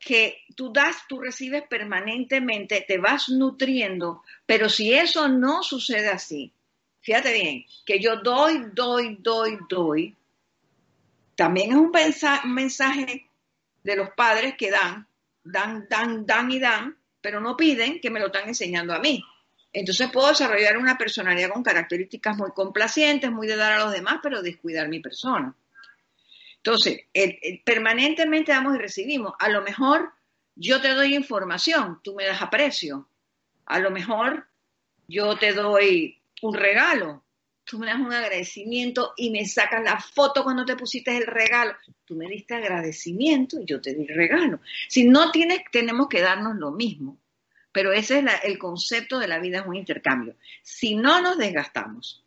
Que 0.00 0.38
tú 0.56 0.72
das, 0.72 0.96
tú 1.08 1.20
recibes 1.20 1.62
permanentemente, 1.68 2.84
te 2.88 2.98
vas 2.98 3.28
nutriendo, 3.28 4.22
pero 4.46 4.68
si 4.68 4.94
eso 4.94 5.28
no 5.28 5.62
sucede 5.62 6.08
así, 6.08 6.52
fíjate 7.02 7.32
bien, 7.32 7.66
que 7.84 8.00
yo 8.00 8.16
doy, 8.16 8.70
doy, 8.72 9.18
doy, 9.20 9.58
doy, 9.68 10.16
también 11.36 11.70
es 11.70 11.76
un 11.76 11.92
mensaje 12.52 13.28
de 13.82 13.96
los 13.96 14.10
padres 14.10 14.54
que 14.56 14.70
dan, 14.70 15.06
dan, 15.44 15.86
dan, 15.88 16.26
dan 16.26 16.50
y 16.50 16.58
dan, 16.58 16.96
pero 17.20 17.40
no 17.40 17.56
piden 17.56 18.00
que 18.00 18.10
me 18.10 18.20
lo 18.20 18.26
están 18.26 18.48
enseñando 18.48 18.94
a 18.94 18.98
mí. 18.98 19.22
Entonces 19.72 20.10
puedo 20.10 20.28
desarrollar 20.28 20.78
una 20.78 20.98
personalidad 20.98 21.50
con 21.50 21.62
características 21.62 22.36
muy 22.36 22.50
complacientes, 22.52 23.30
muy 23.30 23.46
de 23.46 23.56
dar 23.56 23.72
a 23.72 23.84
los 23.84 23.92
demás, 23.92 24.18
pero 24.22 24.42
descuidar 24.42 24.88
mi 24.88 25.00
persona. 25.00 25.54
Entonces, 26.62 27.00
permanentemente 27.64 28.52
damos 28.52 28.74
y 28.74 28.78
recibimos. 28.78 29.32
A 29.38 29.48
lo 29.48 29.62
mejor 29.62 30.12
yo 30.54 30.80
te 30.80 30.94
doy 30.94 31.14
información, 31.14 32.00
tú 32.02 32.14
me 32.14 32.26
das 32.26 32.42
aprecio. 32.42 33.08
A 33.64 33.78
lo 33.78 33.90
mejor 33.90 34.46
yo 35.08 35.38
te 35.38 35.52
doy 35.52 36.20
un 36.42 36.54
regalo, 36.54 37.24
tú 37.64 37.78
me 37.78 37.86
das 37.86 37.98
un 38.00 38.12
agradecimiento 38.12 39.14
y 39.16 39.30
me 39.30 39.46
sacas 39.46 39.82
la 39.82 40.00
foto 40.00 40.42
cuando 40.44 40.64
te 40.64 40.76
pusiste 40.76 41.16
el 41.16 41.26
regalo. 41.26 41.74
Tú 42.04 42.14
me 42.14 42.28
diste 42.28 42.54
agradecimiento 42.54 43.60
y 43.60 43.64
yo 43.64 43.80
te 43.80 43.94
di 43.94 44.06
regalo. 44.06 44.60
Si 44.88 45.04
no 45.04 45.30
tienes, 45.30 45.60
tenemos 45.70 46.08
que 46.08 46.20
darnos 46.20 46.56
lo 46.56 46.72
mismo. 46.72 47.18
Pero 47.72 47.92
ese 47.92 48.18
es 48.18 48.24
el 48.42 48.58
concepto 48.58 49.18
de 49.18 49.28
la 49.28 49.38
vida, 49.38 49.60
es 49.60 49.66
un 49.66 49.76
intercambio. 49.76 50.34
Si 50.62 50.96
no 50.96 51.22
nos 51.22 51.38
desgastamos, 51.38 52.24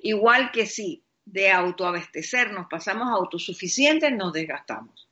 igual 0.00 0.50
que 0.50 0.64
si 0.64 1.04
de 1.32 1.50
autoabastecernos, 1.50 2.66
pasamos 2.70 3.08
autosuficientes, 3.10 4.12
nos 4.12 4.32
desgastamos. 4.32 5.08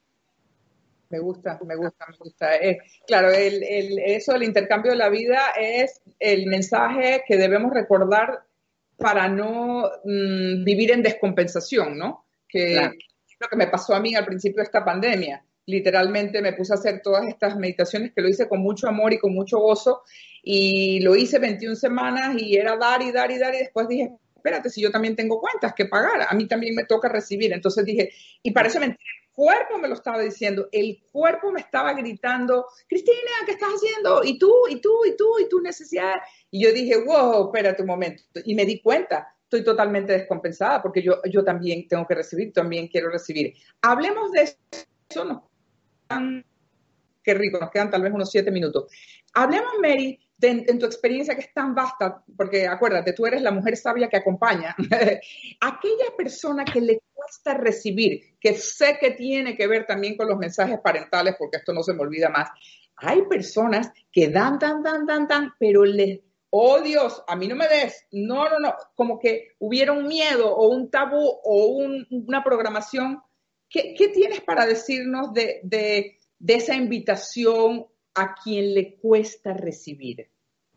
Me 1.08 1.18
gusta, 1.18 1.58
me 1.64 1.76
gusta, 1.76 2.06
me 2.08 2.16
gusta. 2.16 2.56
Eh, 2.56 2.78
claro, 3.06 3.30
el, 3.30 3.62
eso 3.98 4.32
del 4.32 4.42
intercambio 4.42 4.92
de 4.92 4.98
la 4.98 5.08
vida 5.08 5.52
es 5.58 6.00
el 6.18 6.46
mensaje 6.46 7.22
que 7.26 7.36
debemos 7.36 7.72
recordar 7.72 8.40
para 8.96 9.28
no 9.28 9.88
mm, 10.04 10.64
vivir 10.64 10.90
en 10.90 11.02
descompensación, 11.02 11.96
¿no? 11.96 12.24
Que 12.48 12.76
es 12.76 12.90
lo 13.38 13.48
que 13.48 13.56
me 13.56 13.68
pasó 13.68 13.94
a 13.94 14.00
mí 14.00 14.14
al 14.14 14.24
principio 14.24 14.58
de 14.58 14.64
esta 14.64 14.84
pandemia. 14.84 15.44
Literalmente 15.66 16.40
me 16.40 16.54
puse 16.54 16.72
a 16.72 16.76
hacer 16.76 17.02
todas 17.02 17.26
estas 17.28 17.56
meditaciones 17.56 18.12
que 18.12 18.22
lo 18.22 18.28
hice 18.28 18.48
con 18.48 18.60
mucho 18.60 18.88
amor 18.88 19.12
y 19.12 19.18
con 19.18 19.34
mucho 19.34 19.58
gozo 19.58 20.02
y 20.42 21.00
lo 21.00 21.14
hice 21.14 21.38
21 21.38 21.76
semanas 21.76 22.36
y 22.40 22.56
era 22.56 22.76
dar 22.76 23.02
y 23.02 23.12
dar 23.12 23.30
y 23.30 23.38
dar 23.38 23.54
y 23.54 23.58
después 23.58 23.86
dije, 23.88 24.12
espérate, 24.46 24.70
si 24.70 24.80
yo 24.80 24.92
también 24.92 25.16
tengo 25.16 25.40
cuentas 25.40 25.74
que 25.74 25.86
pagar, 25.86 26.24
a 26.28 26.34
mí 26.34 26.46
también 26.46 26.74
me 26.76 26.84
toca 26.84 27.08
recibir. 27.08 27.52
Entonces 27.52 27.84
dije, 27.84 28.10
y 28.44 28.52
parece 28.52 28.78
mentira, 28.78 29.02
el 29.20 29.32
cuerpo 29.32 29.76
me 29.78 29.88
lo 29.88 29.94
estaba 29.94 30.20
diciendo, 30.20 30.68
el 30.70 31.02
cuerpo 31.10 31.50
me 31.50 31.60
estaba 31.60 31.92
gritando, 31.94 32.66
Cristina, 32.88 33.16
¿qué 33.44 33.52
estás 33.52 33.70
haciendo? 33.74 34.22
Y 34.22 34.38
tú, 34.38 34.52
y 34.70 34.80
tú, 34.80 35.04
y 35.04 35.16
tú, 35.16 35.38
y 35.40 35.48
tu 35.48 35.60
necesidad. 35.60 36.14
Y 36.50 36.62
yo 36.62 36.72
dije, 36.72 36.96
wow, 37.04 37.46
espérate 37.46 37.82
un 37.82 37.88
momento. 37.88 38.22
Y 38.44 38.54
me 38.54 38.64
di 38.64 38.80
cuenta, 38.80 39.34
estoy 39.42 39.64
totalmente 39.64 40.12
descompensada 40.12 40.80
porque 40.80 41.02
yo, 41.02 41.20
yo 41.28 41.42
también 41.42 41.88
tengo 41.88 42.06
que 42.06 42.14
recibir, 42.14 42.52
también 42.52 42.86
quiero 42.86 43.10
recibir. 43.10 43.52
Hablemos 43.82 44.30
de 44.30 44.42
eso, 45.10 45.24
no. 45.24 45.50
Qué 47.24 47.34
rico, 47.34 47.58
nos 47.58 47.70
quedan 47.72 47.90
tal 47.90 48.02
vez 48.02 48.12
unos 48.12 48.30
siete 48.30 48.52
minutos. 48.52 48.92
Hablemos, 49.34 49.72
Mary, 49.82 50.20
en 50.40 50.78
tu 50.78 50.86
experiencia 50.86 51.34
que 51.34 51.40
es 51.40 51.52
tan 51.54 51.74
vasta, 51.74 52.22
porque 52.36 52.66
acuérdate, 52.66 53.12
tú 53.12 53.26
eres 53.26 53.42
la 53.42 53.50
mujer 53.50 53.76
sabia 53.76 54.08
que 54.08 54.18
acompaña, 54.18 54.74
aquella 55.60 56.16
persona 56.16 56.64
que 56.64 56.80
le 56.80 57.00
cuesta 57.12 57.54
recibir, 57.54 58.36
que 58.38 58.54
sé 58.54 58.98
que 59.00 59.12
tiene 59.12 59.56
que 59.56 59.66
ver 59.66 59.86
también 59.86 60.16
con 60.16 60.28
los 60.28 60.38
mensajes 60.38 60.78
parentales, 60.80 61.36
porque 61.38 61.56
esto 61.56 61.72
no 61.72 61.82
se 61.82 61.94
me 61.94 62.02
olvida 62.02 62.28
más, 62.28 62.50
hay 62.96 63.22
personas 63.22 63.90
que 64.12 64.28
dan, 64.28 64.58
dan, 64.58 64.82
dan, 64.82 65.06
dan, 65.06 65.26
dan, 65.26 65.52
pero 65.58 65.84
les, 65.84 66.20
oh 66.50 66.80
Dios, 66.80 67.22
a 67.26 67.36
mí 67.36 67.46
no 67.48 67.56
me 67.56 67.68
des, 67.68 68.06
no, 68.12 68.48
no, 68.48 68.58
no, 68.58 68.74
como 68.94 69.18
que 69.18 69.54
hubiera 69.58 69.92
un 69.92 70.06
miedo 70.06 70.54
o 70.54 70.68
un 70.68 70.90
tabú 70.90 71.22
o 71.44 71.66
una 72.10 72.42
programación. 72.42 73.22
¿Qué, 73.68 73.94
¿Qué, 73.98 74.08
tienes 74.08 74.40
para 74.40 74.64
decirnos 74.64 75.34
de, 75.34 75.60
de, 75.64 76.18
de 76.38 76.54
esa 76.54 76.74
invitación 76.74 77.86
a 78.16 78.34
quien 78.34 78.74
le 78.74 78.94
cuesta 78.94 79.52
recibir. 79.52 80.28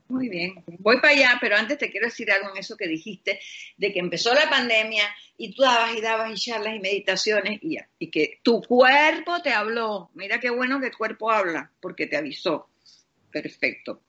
Muy 0.10 0.28
bien, 0.28 0.64
voy 0.80 1.00
para 1.00 1.14
allá, 1.14 1.38
pero 1.40 1.56
antes 1.56 1.78
te 1.78 1.92
quiero 1.92 2.08
decir 2.08 2.32
algo 2.32 2.50
en 2.50 2.58
eso 2.58 2.76
que 2.76 2.88
dijiste, 2.88 3.40
de 3.78 3.94
que 3.94 4.00
empezó 4.00 4.34
la 4.34 4.50
pandemia 4.50 5.04
y 5.38 5.54
tú 5.54 5.62
dabas 5.62 5.96
y 5.96 6.02
dabas 6.02 6.32
y 6.32 6.36
charlas 6.36 6.76
y 6.76 6.80
meditaciones 6.80 7.60
y 7.62 8.10
que 8.10 8.40
tu 8.42 8.60
cuerpo 8.64 9.40
te 9.44 9.54
habló. 9.54 10.10
Mira 10.16 10.40
qué 10.40 10.50
bueno 10.50 10.80
que 10.80 10.88
el 10.88 10.98
cuerpo 10.98 11.30
habla, 11.30 11.72
porque 11.80 12.08
te 12.08 12.18
avisó. 12.18 12.70
Perfecto. 13.32 14.02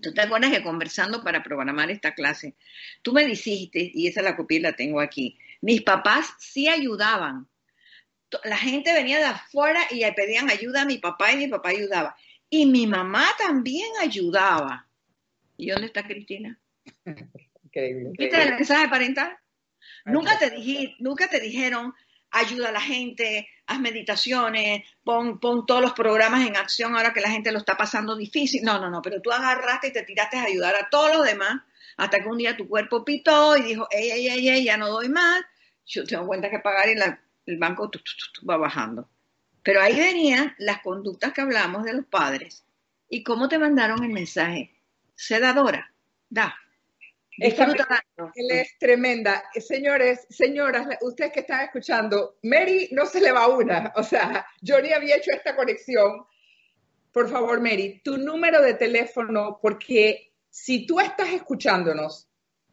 ¿Tú 0.00 0.14
te 0.14 0.20
acuerdas 0.20 0.52
que 0.52 0.62
conversando 0.62 1.22
para 1.24 1.42
programar 1.42 1.90
esta 1.90 2.14
clase, 2.14 2.54
tú 3.02 3.12
me 3.12 3.24
dijiste, 3.24 3.90
y 3.92 4.06
esa 4.06 4.22
la 4.22 4.36
copia 4.36 4.60
la 4.60 4.76
tengo 4.76 5.00
aquí, 5.00 5.36
mis 5.60 5.82
papás 5.82 6.34
sí 6.38 6.68
ayudaban, 6.68 7.48
la 8.44 8.56
gente 8.56 8.92
venía 8.92 9.18
de 9.18 9.24
afuera 9.24 9.80
y 9.90 10.04
pedían 10.12 10.50
ayuda 10.50 10.82
a 10.82 10.86
mi 10.86 10.98
papá 10.98 11.32
y 11.32 11.36
mi 11.36 11.48
papá 11.48 11.70
ayudaba. 11.70 12.16
Y 12.48 12.66
mi 12.66 12.86
mamá 12.86 13.26
también 13.38 13.90
ayudaba. 14.00 14.86
¿Y 15.56 15.70
dónde 15.70 15.86
está 15.86 16.02
Cristina? 16.06 16.58
Increíble. 17.64 18.10
¿Viste 18.18 18.42
el 18.42 18.54
mensaje 18.54 18.88
parental? 18.88 19.36
Nunca 20.04 20.38
te, 20.38 20.52
nunca 20.98 21.28
te 21.28 21.40
dijeron, 21.40 21.94
ayuda 22.30 22.70
a 22.70 22.72
la 22.72 22.80
gente, 22.80 23.48
haz 23.66 23.78
meditaciones, 23.78 24.82
pon, 25.04 25.38
pon 25.38 25.64
todos 25.66 25.80
los 25.80 25.92
programas 25.92 26.46
en 26.46 26.56
acción 26.56 26.96
ahora 26.96 27.12
que 27.12 27.20
la 27.20 27.30
gente 27.30 27.52
lo 27.52 27.58
está 27.58 27.76
pasando 27.76 28.16
difícil. 28.16 28.62
No, 28.64 28.80
no, 28.80 28.90
no, 28.90 29.00
pero 29.02 29.20
tú 29.20 29.30
agarraste 29.30 29.88
y 29.88 29.92
te 29.92 30.02
tiraste 30.02 30.38
a 30.38 30.44
ayudar 30.44 30.74
a 30.74 30.88
todos 30.90 31.16
los 31.16 31.24
demás 31.26 31.62
Hasta 31.96 32.20
que 32.20 32.28
un 32.28 32.38
día 32.38 32.56
tu 32.56 32.66
cuerpo 32.68 33.04
pitó 33.04 33.56
y 33.56 33.62
dijo, 33.62 33.86
ey, 33.90 34.10
ey, 34.10 34.28
ey, 34.28 34.48
ey 34.48 34.64
ya 34.64 34.76
no 34.76 34.88
doy 34.88 35.08
más, 35.08 35.42
yo 35.86 36.04
tengo 36.04 36.26
cuenta 36.26 36.50
que 36.50 36.58
pagar 36.58 36.88
y 36.88 36.94
el 37.46 37.58
banco 37.58 37.90
va 38.48 38.56
bajando. 38.56 39.08
Pero 39.62 39.80
ahí 39.80 39.98
venían 39.98 40.54
las 40.58 40.80
conductas 40.82 41.32
que 41.32 41.40
hablamos 41.40 41.84
de 41.84 41.94
los 41.94 42.06
padres 42.06 42.64
y 43.08 43.22
cómo 43.22 43.48
te 43.48 43.58
mandaron 43.58 44.02
el 44.02 44.10
mensaje. 44.10 44.74
Sedadora, 45.14 45.92
da. 46.28 46.54
Disfruta 47.36 48.04
Él 48.34 48.50
es 48.50 48.78
tremenda. 48.78 49.42
Señores, 49.54 50.26
señoras, 50.28 50.86
ustedes 51.00 51.32
que 51.32 51.40
están 51.40 51.62
escuchando, 51.62 52.38
Mary 52.42 52.88
no 52.92 53.06
se 53.06 53.20
le 53.20 53.32
va 53.32 53.48
una. 53.48 53.92
O 53.96 54.02
sea, 54.02 54.46
yo 54.60 54.80
ni 54.80 54.92
había 54.92 55.16
hecho 55.16 55.30
esta 55.34 55.56
conexión. 55.56 56.24
Por 57.10 57.28
favor, 57.30 57.60
Mary, 57.60 58.00
tu 58.04 58.18
número 58.18 58.60
de 58.60 58.74
teléfono, 58.74 59.58
porque 59.62 60.32
si 60.50 60.86
tú 60.86 61.00
estás 61.00 61.30
escuchándonos, 61.30 62.28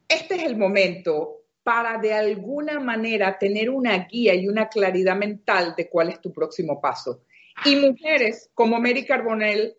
este 0.08 0.36
es 0.36 0.44
el 0.44 0.58
momento 0.58 1.39
para 1.70 2.00
de 2.00 2.12
alguna 2.12 2.80
manera 2.80 3.38
tener 3.38 3.70
una 3.70 3.96
guía 4.08 4.34
y 4.34 4.48
una 4.48 4.70
claridad 4.70 5.16
mental 5.16 5.76
de 5.78 5.88
cuál 5.88 6.10
es 6.10 6.20
tu 6.20 6.34
próximo 6.34 6.82
paso. 6.82 7.26
Y 7.64 7.76
mujeres 7.76 8.50
como 8.56 8.80
Mary 8.80 9.06
Carbonell 9.06 9.78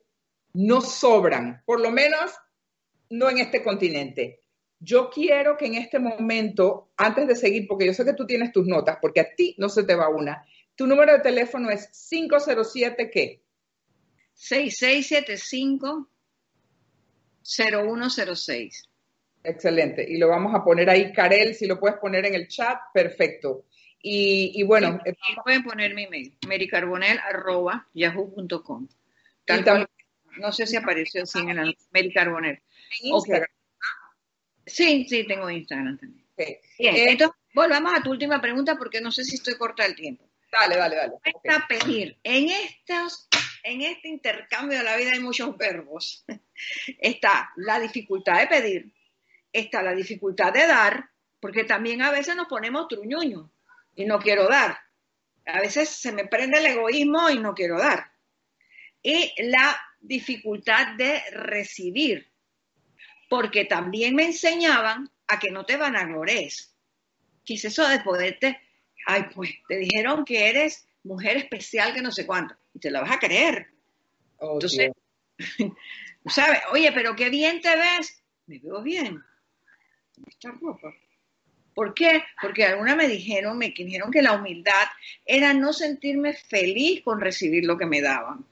no 0.53 0.83
sobran, 0.83 1.65
por 1.67 1.81
lo 1.81 1.91
menos 1.91 2.31
no 3.09 3.29
en 3.29 3.39
este 3.39 3.65
continente. 3.65 4.45
Yo 4.79 5.11
quiero 5.11 5.57
que 5.57 5.67
en 5.67 5.75
este 5.75 5.99
momento, 5.99 6.93
antes 6.97 7.27
de 7.27 7.35
seguir, 7.35 7.67
porque 7.67 7.87
yo 7.87 7.93
sé 7.93 8.05
que 8.05 8.13
tú 8.13 8.25
tienes 8.25 8.53
tus 8.53 8.69
notas, 8.69 8.99
porque 9.03 9.19
a 9.19 9.35
ti 9.35 9.57
no 9.59 9.69
se 9.69 9.83
te 9.83 9.97
va 9.97 10.09
una, 10.11 10.47
tu 10.77 10.87
número 10.87 11.15
de 11.15 11.19
teléfono 11.19 11.71
es 11.71 11.89
507 12.09 13.11
qué? 13.11 13.43
6675 14.35 16.09
0106. 17.43 18.90
Excelente. 19.43 20.07
Y 20.09 20.19
lo 20.19 20.29
vamos 20.29 20.55
a 20.55 20.63
poner 20.63 20.91
ahí, 20.91 21.13
Karel, 21.13 21.55
si 21.55 21.67
lo 21.67 21.81
puedes 21.81 21.97
poner 21.99 22.27
en 22.27 22.35
el 22.35 22.47
chat, 22.49 22.79
perfecto. 22.93 23.65
Y, 24.03 24.63
bueno. 24.63 24.99
Y, 25.05 25.13
pueden 25.43 25.63
poner 25.63 25.95
mi 25.95 26.07
mail, 26.07 26.35
mericarbonel.yahoo.com. 26.47 28.89
No 30.39 30.53
sé 30.53 30.67
si 30.67 30.77
apareció 30.77 31.25
así 31.25 31.41
en 31.41 31.59
el 31.59 31.77
Mericarbonel. 31.91 32.61
Sí, 34.67 35.07
sí, 35.09 35.27
tengo 35.27 35.51
Instagram 35.51 35.99
también. 35.99 36.25
Bien, 36.37 36.97
eh, 36.97 37.11
entonces 37.11 37.37
volvamos 37.55 37.93
a 37.95 38.03
tu 38.03 38.11
última 38.11 38.41
pregunta 38.41 38.77
porque 38.77 39.01
no 39.01 39.11
sé 39.11 39.25
si 39.25 39.35
estoy 39.35 39.57
corta 39.57 39.85
el 39.85 39.95
tiempo. 39.95 40.25
Dale, 40.51 40.77
dale, 40.77 40.97
dale. 40.97 41.13
Cuesta 41.23 41.67
pedir. 41.69 42.19
En, 42.23 42.51
estos, 42.51 43.29
en 43.63 43.83
este 43.83 44.09
intercambio 44.09 44.79
de 44.79 44.85
la 44.85 44.97
vida 44.97 45.13
hay 45.13 45.21
muchos 45.21 45.57
verbos. 45.57 46.25
Está 46.99 47.51
la 47.57 47.79
dificultad 47.79 48.41
de 48.41 48.47
pedir, 48.47 48.93
está 49.53 49.83
la 49.83 49.95
dificultad 49.95 50.53
de 50.53 50.67
dar, 50.67 51.11
porque 51.41 51.65
también 51.65 52.03
a 52.03 52.11
veces 52.11 52.37
nos 52.37 52.49
ponemos 52.49 52.89
truñuños 52.89 53.51
y 53.95 54.05
no 54.05 54.19
quiero 54.19 54.49
dar. 54.49 54.79
A 55.47 55.61
veces 55.61 55.89
se 55.89 56.13
me 56.13 56.27
prende 56.27 56.59
el 56.59 56.67
egoísmo 56.67 57.31
y 57.31 57.39
no 57.39 57.55
quiero 57.55 57.79
dar. 57.79 58.13
Y 59.03 59.33
la 59.39 59.81
dificultad 60.01 60.95
de 60.97 61.23
recibir, 61.33 62.31
porque 63.29 63.65
también 63.65 64.15
me 64.15 64.25
enseñaban 64.25 65.11
a 65.27 65.39
que 65.39 65.51
no 65.51 65.65
te 65.65 65.77
van 65.77 65.97
a 65.97 66.05
glores. 66.05 66.75
¿Qué 67.45 67.55
es 67.55 67.65
eso 67.65 67.89
de 67.89 68.01
poderte, 68.01 68.61
ay, 69.07 69.25
pues 69.35 69.51
te 69.67 69.79
dijeron 69.79 70.25
que 70.25 70.49
eres 70.49 70.87
mujer 71.03 71.39
especial 71.39 71.95
que 71.95 72.03
no 72.03 72.13
sé 72.13 72.27
cuánto, 72.27 72.55
y 72.75 72.79
te 72.79 72.91
la 72.91 73.01
vas 73.01 73.13
a 73.13 73.19
creer. 73.19 73.69
Oh, 74.37 74.55
Entonces, 74.55 74.93
¿sabes? 76.27 76.61
Oye, 76.73 76.93
pero 76.93 77.17
qué 77.17 77.31
bien 77.31 77.61
te 77.61 77.75
ves. 77.75 78.23
Me 78.47 78.59
veo 78.59 78.83
bien 78.83 79.23
esta 80.29 80.51
ropa. 80.53 80.93
¿Por 81.75 81.95
qué? 81.95 82.25
Porque 82.41 82.65
alguna 82.65 82.97
me 82.97 83.09
dijeron, 83.09 83.57
me 83.57 83.71
dijeron 83.71 84.11
que 84.11 84.23
la 84.23 84.33
humildad 84.33 84.89
era 85.25 85.55
no 85.55 85.73
sentirme 85.73 86.35
feliz 86.35 87.03
con 87.03 87.21
recibir 87.21 87.65
lo 87.65 87.79
que 87.79 87.87
me 87.87 88.01
daban. 88.01 88.45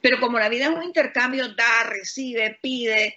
Pero 0.00 0.20
como 0.20 0.38
la 0.38 0.48
vida 0.48 0.64
es 0.64 0.70
un 0.70 0.82
intercambio, 0.82 1.48
da, 1.54 1.84
recibe, 1.88 2.58
pide, 2.60 3.16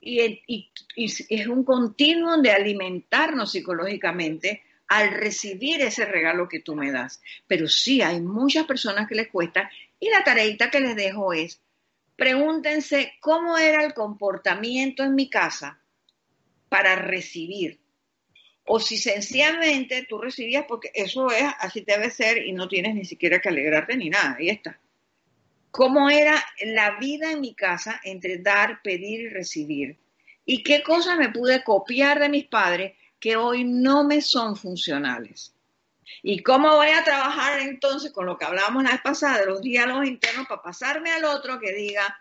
y, 0.00 0.70
es 0.96 1.46
un 1.46 1.64
continuo 1.64 2.36
de 2.38 2.50
alimentarnos 2.50 3.52
psicológicamente 3.52 4.62
al 4.86 5.10
recibir 5.10 5.80
ese 5.80 6.04
regalo 6.04 6.48
que 6.48 6.60
tú 6.60 6.74
me 6.74 6.92
das. 6.92 7.20
Pero 7.46 7.68
sí, 7.68 8.00
hay 8.02 8.20
muchas 8.20 8.66
personas 8.66 9.08
que 9.08 9.14
les 9.14 9.28
cuesta, 9.28 9.70
y 10.00 10.08
la 10.10 10.24
tareita 10.24 10.70
que 10.70 10.80
les 10.80 10.96
dejo 10.96 11.32
es, 11.32 11.60
pregúntense 12.16 13.14
cómo 13.20 13.58
era 13.58 13.84
el 13.84 13.94
comportamiento 13.94 15.02
en 15.02 15.14
mi 15.14 15.28
casa 15.28 15.80
para 16.68 16.96
recibir. 16.96 17.80
O 18.64 18.80
si 18.80 18.98
sencillamente 18.98 20.06
tú 20.08 20.18
recibías 20.18 20.64
porque 20.68 20.90
eso 20.94 21.30
es, 21.30 21.44
así 21.58 21.80
debe 21.86 22.10
ser 22.10 22.46
y 22.46 22.52
no 22.52 22.68
tienes 22.68 22.94
ni 22.94 23.04
siquiera 23.04 23.40
que 23.40 23.48
alegrarte 23.48 23.96
ni 23.96 24.10
nada, 24.10 24.36
ahí 24.38 24.50
está. 24.50 24.78
¿Cómo 25.70 26.10
era 26.10 26.42
la 26.62 26.98
vida 26.98 27.32
en 27.32 27.40
mi 27.40 27.54
casa 27.54 28.00
entre 28.04 28.38
dar, 28.38 28.82
pedir 28.82 29.20
y 29.20 29.28
recibir? 29.28 29.98
¿Y 30.44 30.62
qué 30.62 30.82
cosas 30.82 31.18
me 31.18 31.30
pude 31.30 31.62
copiar 31.62 32.18
de 32.20 32.28
mis 32.28 32.46
padres 32.46 32.94
que 33.20 33.36
hoy 33.36 33.64
no 33.64 34.04
me 34.04 34.20
son 34.20 34.56
funcionales? 34.56 35.54
¿Y 36.22 36.42
cómo 36.42 36.74
voy 36.74 36.88
a 36.88 37.04
trabajar 37.04 37.60
entonces 37.60 38.12
con 38.12 38.26
lo 38.26 38.36
que 38.36 38.46
hablábamos 38.46 38.82
la 38.82 38.92
vez 38.92 39.02
pasada 39.02 39.40
de 39.40 39.46
los 39.46 39.60
diálogos 39.60 40.06
internos 40.06 40.46
para 40.46 40.62
pasarme 40.62 41.10
al 41.10 41.24
otro 41.24 41.60
que 41.60 41.72
diga, 41.72 42.18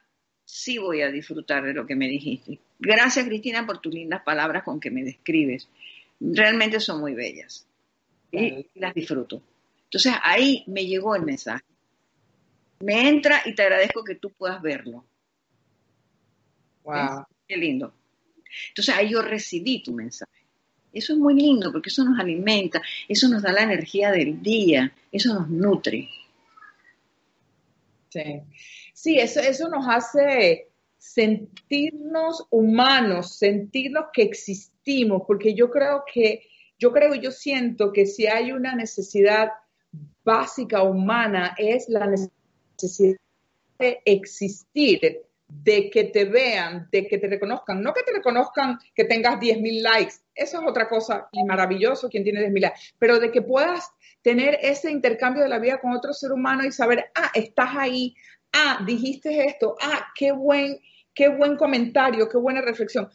sí 0.47 0.77
voy 0.77 1.01
a 1.01 1.11
disfrutar 1.11 1.65
de 1.65 1.73
lo 1.73 1.85
que 1.85 1.95
me 1.95 2.07
dijiste? 2.07 2.57
Gracias, 2.79 3.25
Cristina, 3.25 3.67
por 3.67 3.81
tus 3.81 3.93
lindas 3.93 4.23
palabras 4.23 4.63
con 4.63 4.79
que 4.79 4.89
me 4.89 5.03
describes. 5.03 5.67
Realmente 6.21 6.79
son 6.79 7.01
muy 7.01 7.13
bellas 7.13 7.67
y 8.31 8.65
las 8.75 8.93
disfruto. 8.93 9.41
Entonces 9.83 10.13
ahí 10.23 10.63
me 10.67 10.85
llegó 10.85 11.15
el 11.15 11.23
mensaje. 11.23 11.65
Me 12.79 13.09
entra 13.09 13.41
y 13.45 13.55
te 13.55 13.63
agradezco 13.63 14.03
que 14.03 14.15
tú 14.15 14.31
puedas 14.31 14.61
verlo. 14.61 15.03
Wow. 16.83 17.25
Qué 17.45 17.57
lindo. 17.57 17.93
Entonces 18.69 18.95
ahí 18.95 19.09
yo 19.09 19.21
recibí 19.21 19.83
tu 19.83 19.91
mensaje. 19.91 20.31
Eso 20.93 21.11
es 21.11 21.19
muy 21.19 21.35
lindo 21.35 21.73
porque 21.73 21.89
eso 21.89 22.05
nos 22.05 22.17
alimenta, 22.17 22.81
eso 23.07 23.27
nos 23.27 23.43
da 23.43 23.51
la 23.51 23.63
energía 23.63 24.11
del 24.11 24.41
día, 24.41 24.93
eso 25.11 25.33
nos 25.33 25.49
nutre. 25.49 26.09
Sí, 28.09 28.41
sí 28.97 29.19
eso, 29.19 29.39
eso 29.39 29.69
nos 29.69 29.85
hace 29.87 30.69
sentirnos 30.97 32.47
humanos, 32.49 33.37
sentirnos 33.37 34.05
que 34.11 34.23
existimos, 34.23 35.21
porque 35.27 35.53
yo 35.53 35.69
creo 35.69 36.03
que, 36.11 36.41
yo 36.79 36.91
creo 36.91 37.13
y 37.13 37.19
yo 37.19 37.29
siento 37.31 37.93
que 37.93 38.07
si 38.07 38.25
hay 38.25 38.51
una 38.51 38.73
necesidad 38.73 39.51
básica 40.23 40.81
humana 40.81 41.53
es 41.59 41.87
la 41.89 42.07
necesidad 42.07 43.19
de 43.77 44.01
existir, 44.03 45.21
de 45.47 45.89
que 45.91 46.05
te 46.05 46.25
vean, 46.25 46.89
de 46.91 47.07
que 47.07 47.19
te 47.19 47.27
reconozcan, 47.27 47.81
no 47.81 47.93
que 47.93 48.01
te 48.01 48.13
reconozcan 48.13 48.79
que 48.95 49.05
tengas 49.05 49.39
10.000 49.39 49.81
likes, 49.81 50.15
eso 50.33 50.59
es 50.59 50.67
otra 50.67 50.89
cosa 50.89 51.29
y 51.31 51.43
maravilloso 51.43 52.09
quien 52.09 52.23
tiene 52.23 52.41
10.000 52.49 52.59
likes, 52.61 52.79
pero 52.97 53.19
de 53.19 53.31
que 53.31 53.43
puedas 53.43 53.91
tener 54.23 54.57
ese 54.61 54.91
intercambio 54.91 55.43
de 55.43 55.49
la 55.49 55.59
vida 55.59 55.79
con 55.79 55.93
otro 55.93 56.13
ser 56.13 56.33
humano 56.33 56.65
y 56.65 56.71
saber, 56.71 57.11
ah, 57.15 57.31
estás 57.33 57.69
ahí, 57.77 58.15
ah, 58.57 58.83
dijiste 58.85 59.45
esto, 59.45 59.75
ah, 59.81 60.07
qué 60.15 60.31
buen, 60.31 60.79
qué 61.13 61.29
buen 61.29 61.55
comentario, 61.55 62.27
qué 62.27 62.37
buena 62.37 62.61
reflexión. 62.61 63.09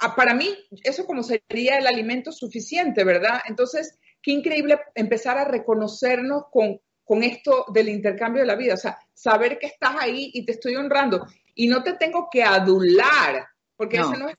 Ah, 0.00 0.14
para 0.16 0.34
mí, 0.34 0.48
eso 0.82 1.06
como 1.06 1.22
sería 1.22 1.78
el 1.78 1.86
alimento 1.86 2.32
suficiente, 2.32 3.04
¿verdad? 3.04 3.40
Entonces, 3.46 3.98
qué 4.20 4.32
increíble 4.32 4.78
empezar 4.94 5.38
a 5.38 5.44
reconocernos 5.44 6.44
con, 6.50 6.80
con 7.04 7.22
esto 7.22 7.66
del 7.72 7.88
intercambio 7.88 8.42
de 8.42 8.48
la 8.48 8.56
vida, 8.56 8.74
o 8.74 8.78
sea, 8.78 8.98
saber 9.14 9.58
que 9.58 9.66
estás 9.66 9.94
ahí 9.98 10.30
y 10.34 10.44
te 10.44 10.52
estoy 10.52 10.74
honrando 10.76 11.26
y 11.54 11.68
no 11.68 11.82
te 11.82 11.94
tengo 11.94 12.28
que 12.30 12.42
adular, 12.42 13.46
porque 13.76 13.98
eso 13.98 14.14
no 14.14 14.28
es, 14.28 14.36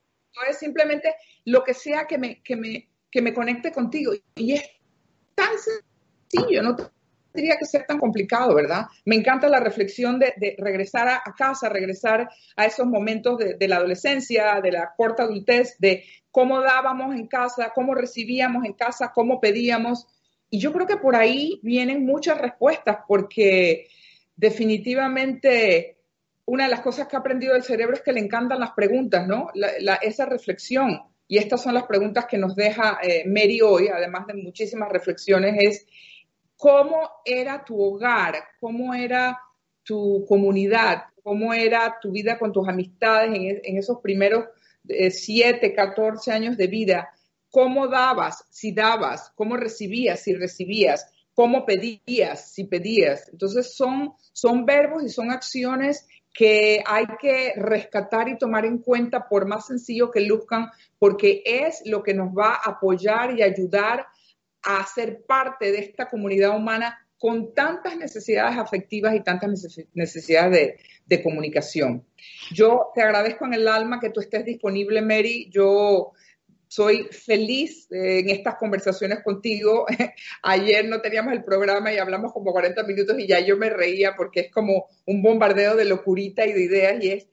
es, 0.50 0.58
simplemente 0.58 1.16
lo 1.46 1.64
que 1.64 1.74
sea 1.74 2.06
que 2.06 2.18
me, 2.18 2.42
que 2.42 2.56
me, 2.56 2.90
que 3.12 3.22
me 3.22 3.34
conecte 3.34 3.72
contigo. 3.72 4.14
Y 4.36 4.54
es 4.54 4.64
tan 5.36 5.52
sencillo, 5.58 6.64
no 6.64 6.76
tendría 7.34 7.58
que 7.58 7.66
ser 7.66 7.86
tan 7.86 8.00
complicado, 8.00 8.54
¿verdad? 8.54 8.86
Me 9.06 9.16
encanta 9.16 9.50
la 9.50 9.60
reflexión 9.60 10.20
de, 10.20 10.56
regresar 10.58 11.08
a, 11.08 11.22
casa, 11.36 11.68
regresar 11.68 12.30
a 12.56 12.66
esos 12.66 12.86
momentos 12.86 13.40
de, 13.40 13.68
la 13.68 13.78
adolescencia, 13.78 14.62
de 14.62 14.72
la 14.72 14.94
corta 14.96 15.24
adultez, 15.24 15.76
de 15.80 16.04
cómo 16.32 16.62
dábamos 16.62 17.16
en 17.16 17.28
casa, 17.28 17.72
cómo 17.74 17.96
recibíamos 17.96 18.66
en 18.66 18.74
casa, 18.74 19.12
cómo 19.14 19.42
pedíamos. 19.42 20.06
Y 20.50 20.60
yo 20.60 20.72
creo 20.72 20.86
que 20.86 20.98
por 20.98 21.16
ahí 21.16 21.60
vienen 21.64 22.06
muchas 22.06 22.40
respuestas, 22.40 22.98
porque 23.08 23.88
definitivamente 24.36 25.98
una 26.46 26.66
de 26.66 26.70
las 26.70 26.82
cosas 26.82 27.08
que 27.08 27.16
ha 27.16 27.20
aprendido 27.20 27.56
el 27.56 27.64
cerebro 27.64 27.96
es 27.96 28.02
que 28.02 28.14
le 28.14 28.20
encantan 28.20 28.60
las 28.60 28.72
preguntas, 28.72 29.28
¿no? 29.28 29.50
esa 30.02 30.26
reflexión. 30.26 31.02
Y 31.28 31.38
estas 31.38 31.64
son 31.64 31.74
las 31.74 31.86
preguntas 31.86 32.26
que 32.30 32.38
nos 32.38 32.56
deja 32.56 33.00
eh, 33.02 33.24
Mary 33.26 33.62
hoy, 33.62 33.88
además 33.88 34.28
de 34.28 34.36
muchísimas 34.36 34.90
reflexiones, 34.90 35.56
es 35.58 35.88
cómo 36.58 37.10
era 37.26 37.64
tu 37.64 37.82
hogar, 37.82 38.36
cómo 38.60 38.94
era 38.94 39.40
tu 39.84 40.26
comunidad, 40.28 41.04
cómo 41.22 41.54
era 41.54 41.98
tu 42.02 42.12
vida 42.12 42.38
con 42.38 42.52
tus 42.52 42.68
amistades 42.68 43.62
en, 43.64 43.78
esos 43.78 44.00
primeros 44.00 44.46
7, 44.86 45.74
14 45.74 46.32
años 46.32 46.58
de 46.58 46.68
vida, 46.68 47.10
cómo 47.50 47.88
dabas, 47.88 48.46
si 48.50 48.72
dabas, 48.72 49.32
cómo 49.36 49.56
recibías, 49.58 50.22
si 50.22 50.34
recibías, 50.34 51.08
cómo 51.34 51.66
pedías, 51.66 52.52
si 52.52 52.66
pedías. 52.66 53.30
Entonces 53.30 53.74
son, 53.76 54.14
son 54.34 54.66
verbos 54.66 55.04
y 55.04 55.10
son 55.10 55.32
acciones 55.32 56.08
que 56.34 56.82
hay 56.86 57.06
que 57.22 57.54
rescatar 57.56 58.28
y 58.28 58.38
tomar 58.38 58.66
en 58.66 58.80
cuenta 58.80 59.28
por 59.30 59.46
más 59.46 59.68
sencillo 59.68 60.10
que 60.10 60.22
luzcan, 60.22 60.72
porque 60.98 61.44
es 61.46 61.84
lo 61.86 62.02
que 62.02 62.14
nos 62.14 62.30
va 62.30 62.56
a 62.56 62.72
apoyar 62.72 63.38
y 63.38 63.44
ayudar 63.44 64.08
a 64.64 64.86
ser 64.86 65.24
parte 65.26 65.72
de 65.72 65.80
esta 65.80 66.10
comunidad 66.10 66.56
humana 66.56 67.00
con 67.24 67.54
tantas 67.54 67.96
necesidades 67.96 68.58
afectivas 68.58 69.16
y 69.16 69.22
tantas 69.22 69.50
necesidades 69.94 70.78
de, 71.06 71.24
comunicación. 71.24 72.06
Yo 72.52 72.92
te 72.96 73.02
agradezco 73.02 73.46
en 73.46 73.54
el 73.54 73.68
alma 73.68 74.00
que 74.00 74.10
tú 74.10 74.20
estés 74.20 74.44
disponible, 74.44 75.02
Mary. 75.02 75.48
Yo 75.50 76.12
soy 76.68 77.08
feliz 77.12 77.88
en 77.92 78.30
estas 78.30 78.56
conversaciones 78.56 79.24
contigo. 79.24 79.86
Ayer 80.42 80.86
no 80.90 81.02
teníamos 81.02 81.32
el 81.34 81.44
programa 81.44 81.94
y 81.94 81.98
hablamos 81.98 82.34
como 82.34 82.52
40 82.52 82.84
minutos 82.84 83.18
y 83.20 83.28
ya 83.28 83.40
yo 83.40 83.58
me 83.58 83.70
reía 83.70 84.16
porque 84.18 84.40
es 84.42 84.52
como 84.52 84.88
un 85.06 85.22
bombardeo 85.22 85.76
de 85.76 85.86
locurita 85.86 86.46
y 86.46 86.52
de 86.52 86.64
ideas 86.64 87.04
y 87.04 87.10
es, 87.12 87.28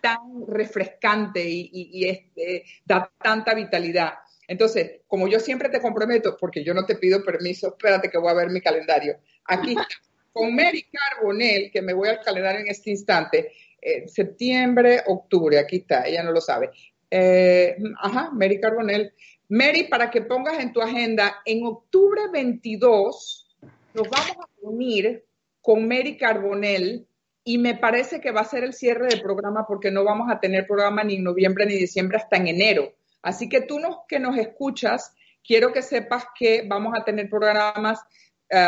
tan 0.00 0.46
refrescante 0.46 1.44
y, 1.46 2.08
eh, 2.08 2.64
da 2.84 3.12
tanta 3.22 3.54
vitalidad. 3.54 4.14
Entonces, 4.48 5.02
como 5.06 5.28
yo 5.28 5.38
siempre 5.38 5.68
te 5.68 5.80
comprometo, 5.80 6.36
porque 6.36 6.64
yo 6.64 6.74
no 6.74 6.86
te 6.86 6.96
pido 6.96 7.22
permiso, 7.22 7.68
espérate 7.68 8.10
que 8.10 8.18
voy 8.18 8.30
a 8.30 8.34
ver 8.34 8.48
mi 8.48 8.62
calendario. 8.62 9.18
Aquí 9.44 9.70
está, 9.70 9.86
con 10.32 10.54
Mary 10.56 10.86
Carbonell, 10.90 11.70
que 11.70 11.82
me 11.82 11.92
voy 11.92 12.08
al 12.08 12.20
calendario 12.22 12.62
en 12.62 12.68
este 12.68 12.90
instante, 12.90 13.52
eh, 13.80 14.08
septiembre, 14.08 15.02
octubre, 15.06 15.58
aquí 15.58 15.76
está, 15.76 16.06
ella 16.06 16.22
no 16.22 16.32
lo 16.32 16.40
sabe. 16.40 16.70
Eh, 17.10 17.76
ajá, 18.00 18.30
Mary 18.32 18.58
Carbonell. 18.58 19.12
Mary, 19.50 19.84
para 19.84 20.10
que 20.10 20.22
pongas 20.22 20.58
en 20.58 20.72
tu 20.72 20.80
agenda, 20.80 21.36
en 21.44 21.64
octubre 21.64 22.22
22 22.32 23.56
nos 23.94 24.08
vamos 24.08 24.36
a 24.36 24.48
unir 24.62 25.24
con 25.60 25.86
Mary 25.86 26.16
Carbonell 26.16 27.06
y 27.44 27.58
me 27.58 27.74
parece 27.74 28.20
que 28.20 28.30
va 28.30 28.42
a 28.42 28.44
ser 28.44 28.64
el 28.64 28.74
cierre 28.74 29.08
del 29.08 29.22
programa 29.22 29.66
porque 29.66 29.90
no 29.90 30.04
vamos 30.04 30.30
a 30.30 30.40
tener 30.40 30.66
programa 30.66 31.02
ni 31.04 31.16
en 31.16 31.24
noviembre 31.24 31.66
ni 31.66 31.74
diciembre 31.74 32.18
hasta 32.18 32.36
en 32.36 32.48
enero. 32.48 32.92
Así 33.28 33.46
que 33.46 33.60
tú 33.60 33.78
nos, 33.78 33.98
que 34.08 34.18
nos 34.18 34.38
escuchas, 34.38 35.14
quiero 35.44 35.70
que 35.70 35.82
sepas 35.82 36.24
que 36.38 36.64
vamos 36.66 36.94
a 36.98 37.04
tener 37.04 37.28
programas 37.28 38.00
eh, 38.48 38.64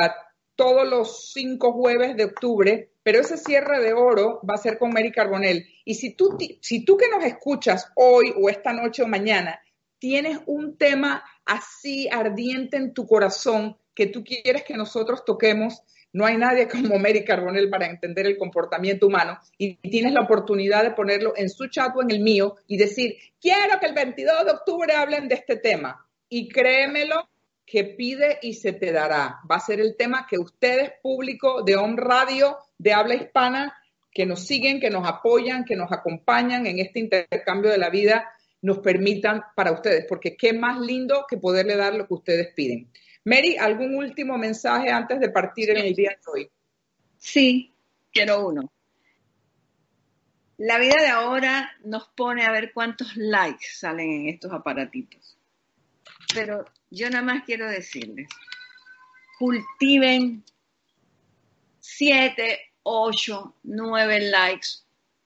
todos 0.54 0.86
los 0.86 1.32
cinco 1.32 1.72
jueves 1.72 2.14
de 2.14 2.24
octubre, 2.24 2.92
pero 3.02 3.20
ese 3.20 3.38
cierre 3.38 3.80
de 3.82 3.94
oro 3.94 4.42
va 4.48 4.56
a 4.56 4.58
ser 4.58 4.76
con 4.76 4.92
Mary 4.92 5.12
Carbonell. 5.12 5.66
Y 5.86 5.94
si 5.94 6.12
tú, 6.12 6.36
si 6.60 6.84
tú 6.84 6.98
que 6.98 7.08
nos 7.08 7.24
escuchas 7.24 7.90
hoy 7.96 8.34
o 8.36 8.50
esta 8.50 8.74
noche 8.74 9.02
o 9.02 9.06
mañana 9.06 9.58
tienes 9.98 10.38
un 10.44 10.76
tema 10.76 11.24
así 11.46 12.10
ardiente 12.10 12.76
en 12.76 12.92
tu 12.92 13.06
corazón 13.06 13.78
que 13.94 14.06
tú 14.06 14.24
quieres 14.24 14.64
que 14.64 14.76
nosotros 14.76 15.24
toquemos, 15.24 15.82
no 16.12 16.26
hay 16.26 16.36
nadie 16.36 16.68
como 16.68 16.98
Mary 16.98 17.24
Carbonell 17.24 17.70
para 17.70 17.86
entender 17.86 18.26
el 18.26 18.38
comportamiento 18.38 19.06
humano 19.06 19.38
y 19.58 19.76
tienes 19.76 20.12
la 20.12 20.22
oportunidad 20.22 20.82
de 20.82 20.90
ponerlo 20.90 21.34
en 21.36 21.48
su 21.48 21.68
chat 21.68 21.94
o 21.96 22.02
en 22.02 22.10
el 22.10 22.20
mío 22.20 22.56
y 22.66 22.76
decir, 22.76 23.16
quiero 23.40 23.78
que 23.78 23.86
el 23.86 23.94
22 23.94 24.44
de 24.44 24.50
octubre 24.50 24.94
hablen 24.94 25.28
de 25.28 25.36
este 25.36 25.56
tema. 25.56 26.06
Y 26.28 26.48
créemelo 26.48 27.28
que 27.66 27.84
pide 27.84 28.38
y 28.42 28.54
se 28.54 28.72
te 28.72 28.92
dará. 28.92 29.40
Va 29.48 29.56
a 29.56 29.60
ser 29.60 29.80
el 29.80 29.96
tema 29.96 30.26
que 30.28 30.38
ustedes, 30.38 30.92
público 31.02 31.62
de 31.62 31.76
On 31.76 31.96
Radio, 31.96 32.58
de 32.78 32.92
habla 32.92 33.14
hispana, 33.14 33.76
que 34.12 34.26
nos 34.26 34.44
siguen, 34.44 34.80
que 34.80 34.90
nos 34.90 35.06
apoyan, 35.06 35.64
que 35.64 35.76
nos 35.76 35.92
acompañan 35.92 36.66
en 36.66 36.80
este 36.80 36.98
intercambio 36.98 37.70
de 37.70 37.78
la 37.78 37.90
vida, 37.90 38.28
nos 38.62 38.78
permitan 38.78 39.42
para 39.54 39.72
ustedes, 39.72 40.04
porque 40.08 40.36
qué 40.36 40.52
más 40.52 40.80
lindo 40.80 41.24
que 41.28 41.36
poderle 41.36 41.76
dar 41.76 41.94
lo 41.94 42.06
que 42.06 42.14
ustedes 42.14 42.52
piden. 42.54 42.90
Mary, 43.24 43.56
¿algún 43.58 43.96
último 43.96 44.38
mensaje 44.38 44.90
antes 44.90 45.20
de 45.20 45.28
partir 45.28 45.70
en 45.70 45.78
el 45.78 45.94
día 45.94 46.10
de 46.10 46.30
hoy? 46.32 46.50
Sí, 47.18 47.72
quiero 48.12 48.46
uno. 48.46 48.72
La 50.56 50.78
vida 50.78 51.00
de 51.00 51.08
ahora 51.08 51.70
nos 51.84 52.08
pone 52.08 52.44
a 52.44 52.50
ver 52.50 52.72
cuántos 52.72 53.16
likes 53.16 53.66
salen 53.72 54.10
en 54.10 54.28
estos 54.28 54.52
aparatitos. 54.52 55.36
Pero 56.34 56.64
yo 56.90 57.10
nada 57.10 57.22
más 57.22 57.44
quiero 57.44 57.68
decirles, 57.68 58.28
cultiven 59.38 60.42
siete, 61.78 62.72
ocho, 62.82 63.54
nueve 63.62 64.20
likes 64.20 64.68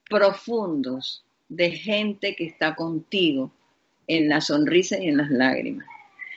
profundos 0.09 1.24
de 1.49 1.70
gente 1.72 2.34
que 2.34 2.47
está 2.47 2.74
contigo 2.74 3.53
en 4.07 4.28
la 4.28 4.40
sonrisa 4.40 4.99
y 4.99 5.09
en 5.09 5.16
las 5.16 5.30
lágrimas 5.30 5.86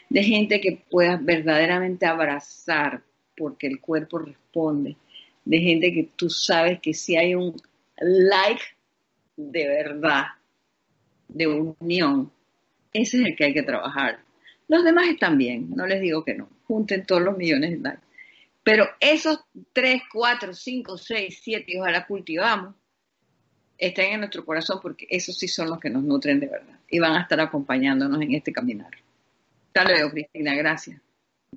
de 0.09 0.23
gente 0.23 0.61
que 0.61 0.83
puedas 0.89 1.23
verdaderamente 1.23 2.05
abrazar 2.05 3.01
porque 3.35 3.67
el 3.67 3.79
cuerpo 3.79 4.19
responde, 4.19 4.97
de 5.45 5.59
gente 5.59 5.93
que 5.93 6.09
tú 6.15 6.29
sabes 6.29 6.79
que 6.81 6.93
si 6.93 7.15
hay 7.15 7.35
un 7.35 7.55
like 7.97 8.63
de 9.35 9.67
verdad, 9.67 10.25
de 11.27 11.47
unión, 11.47 12.31
ese 12.93 13.17
es 13.17 13.27
el 13.27 13.35
que 13.35 13.45
hay 13.45 13.53
que 13.53 13.63
trabajar. 13.63 14.19
Los 14.67 14.83
demás 14.83 15.07
están 15.07 15.37
bien, 15.37 15.69
no 15.75 15.85
les 15.85 16.01
digo 16.01 16.25
que 16.25 16.33
no, 16.33 16.49
junten 16.65 17.05
todos 17.05 17.21
los 17.21 17.37
millones 17.37 17.71
de 17.71 17.77
likes. 17.77 18.01
Pero 18.63 18.85
esos 18.99 19.39
3, 19.71 20.01
4, 20.11 20.53
5, 20.53 20.97
6, 20.97 21.39
7, 21.41 21.65
y 21.67 21.77
ojalá 21.77 22.05
cultivamos, 22.05 22.75
están 23.77 24.05
en 24.05 24.19
nuestro 24.19 24.43
corazón 24.43 24.79
porque 24.81 25.07
esos 25.09 25.37
sí 25.37 25.47
son 25.47 25.69
los 25.69 25.79
que 25.79 25.89
nos 25.89 26.03
nutren 26.03 26.39
de 26.39 26.47
verdad 26.47 26.79
y 26.89 26.99
van 26.99 27.13
a 27.13 27.21
estar 27.21 27.39
acompañándonos 27.39 28.21
en 28.21 28.33
este 28.33 28.51
caminar. 28.51 28.91
Hasta 29.77 30.11
Cristina, 30.11 30.55
gracias. 30.55 31.01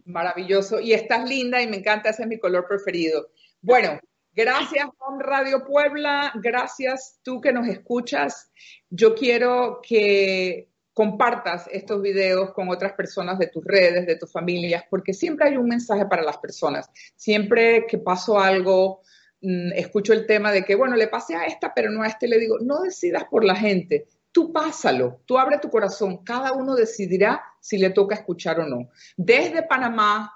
Maravilloso. 0.04 0.80
Y 0.80 0.92
estás 0.92 1.28
linda 1.28 1.62
y 1.62 1.66
me 1.66 1.78
encanta, 1.78 2.10
ese 2.10 2.22
es 2.22 2.28
mi 2.28 2.38
color 2.38 2.66
preferido. 2.68 3.28
Bueno, 3.60 3.98
gracias, 4.32 4.86
Juan 4.98 5.20
Radio 5.20 5.64
Puebla. 5.64 6.32
Gracias 6.36 7.18
tú 7.22 7.40
que 7.40 7.52
nos 7.52 7.66
escuchas. 7.66 8.50
Yo 8.88 9.14
quiero 9.14 9.80
que 9.82 10.68
compartas 10.92 11.66
estos 11.72 12.02
videos 12.02 12.52
con 12.52 12.68
otras 12.68 12.92
personas 12.92 13.38
de 13.38 13.46
tus 13.46 13.64
redes, 13.64 14.06
de 14.06 14.16
tus 14.16 14.30
familias, 14.30 14.84
porque 14.90 15.14
siempre 15.14 15.48
hay 15.48 15.56
un 15.56 15.68
mensaje 15.68 16.04
para 16.06 16.22
las 16.22 16.38
personas. 16.38 16.90
Siempre 17.16 17.86
que 17.86 17.98
paso 17.98 18.38
algo, 18.38 19.00
mm, 19.40 19.72
escucho 19.74 20.12
el 20.12 20.26
tema 20.26 20.52
de 20.52 20.64
que, 20.64 20.74
bueno, 20.74 20.96
le 20.96 21.08
pasé 21.08 21.36
a 21.36 21.46
esta, 21.46 21.72
pero 21.74 21.90
no 21.90 22.02
a 22.02 22.06
este, 22.06 22.28
le 22.28 22.38
digo, 22.38 22.58
no 22.60 22.82
decidas 22.82 23.24
por 23.30 23.44
la 23.44 23.54
gente, 23.54 24.06
tú 24.32 24.52
pásalo, 24.52 25.20
tú 25.26 25.38
abre 25.38 25.58
tu 25.58 25.70
corazón, 25.70 26.24
cada 26.24 26.52
uno 26.52 26.74
decidirá 26.74 27.42
si 27.60 27.78
le 27.78 27.90
toca 27.90 28.14
escuchar 28.14 28.60
o 28.60 28.66
no. 28.66 28.90
Desde 29.16 29.62
Panamá, 29.62 30.32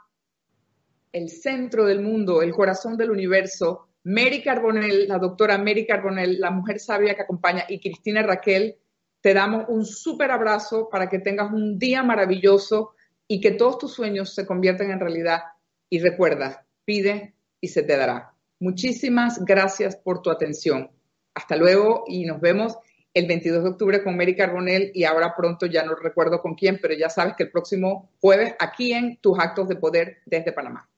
el 1.12 1.28
centro 1.30 1.84
del 1.84 2.00
mundo, 2.02 2.42
el 2.42 2.52
corazón 2.52 2.96
del 2.96 3.10
universo, 3.10 3.88
Mary 4.04 4.42
Carbonell, 4.42 5.08
la 5.08 5.18
doctora 5.18 5.56
Mary 5.58 5.86
Carbonell, 5.86 6.40
la 6.40 6.50
mujer 6.50 6.78
sabia 6.78 7.14
que 7.14 7.22
acompaña, 7.22 7.64
y 7.68 7.80
Cristina 7.80 8.22
Raquel, 8.22 8.76
te 9.20 9.32
damos 9.32 9.64
un 9.68 9.86
súper 9.86 10.30
abrazo 10.30 10.88
para 10.90 11.08
que 11.08 11.18
tengas 11.18 11.50
un 11.50 11.78
día 11.78 12.02
maravilloso 12.02 12.94
y 13.26 13.40
que 13.40 13.52
todos 13.52 13.78
tus 13.78 13.94
sueños 13.94 14.34
se 14.34 14.44
conviertan 14.44 14.90
en 14.90 15.00
realidad. 15.00 15.40
Y 15.88 16.00
recuerda, 16.00 16.66
pide 16.84 17.34
y 17.60 17.68
se 17.68 17.82
te 17.82 17.96
dará. 17.96 18.34
Muchísimas 18.60 19.42
gracias 19.44 19.96
por 19.96 20.20
tu 20.20 20.30
atención. 20.30 20.90
Hasta 21.32 21.56
luego 21.56 22.04
y 22.06 22.26
nos 22.26 22.40
vemos 22.40 22.76
el 23.14 23.26
22 23.28 23.62
de 23.62 23.70
octubre 23.70 24.02
con 24.02 24.16
Mary 24.16 24.36
Carbonell 24.36 24.90
y 24.92 25.04
ahora 25.04 25.34
pronto 25.36 25.66
ya 25.66 25.84
no 25.84 25.94
recuerdo 25.94 26.42
con 26.42 26.54
quién, 26.54 26.78
pero 26.82 26.94
ya 26.94 27.08
sabes 27.08 27.34
que 27.36 27.44
el 27.44 27.50
próximo 27.50 28.10
jueves 28.20 28.54
aquí 28.58 28.92
en 28.92 29.16
Tus 29.18 29.38
Actos 29.38 29.68
de 29.68 29.76
Poder 29.76 30.18
desde 30.26 30.52
Panamá. 30.52 30.88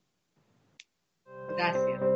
Gracias. 1.56 2.15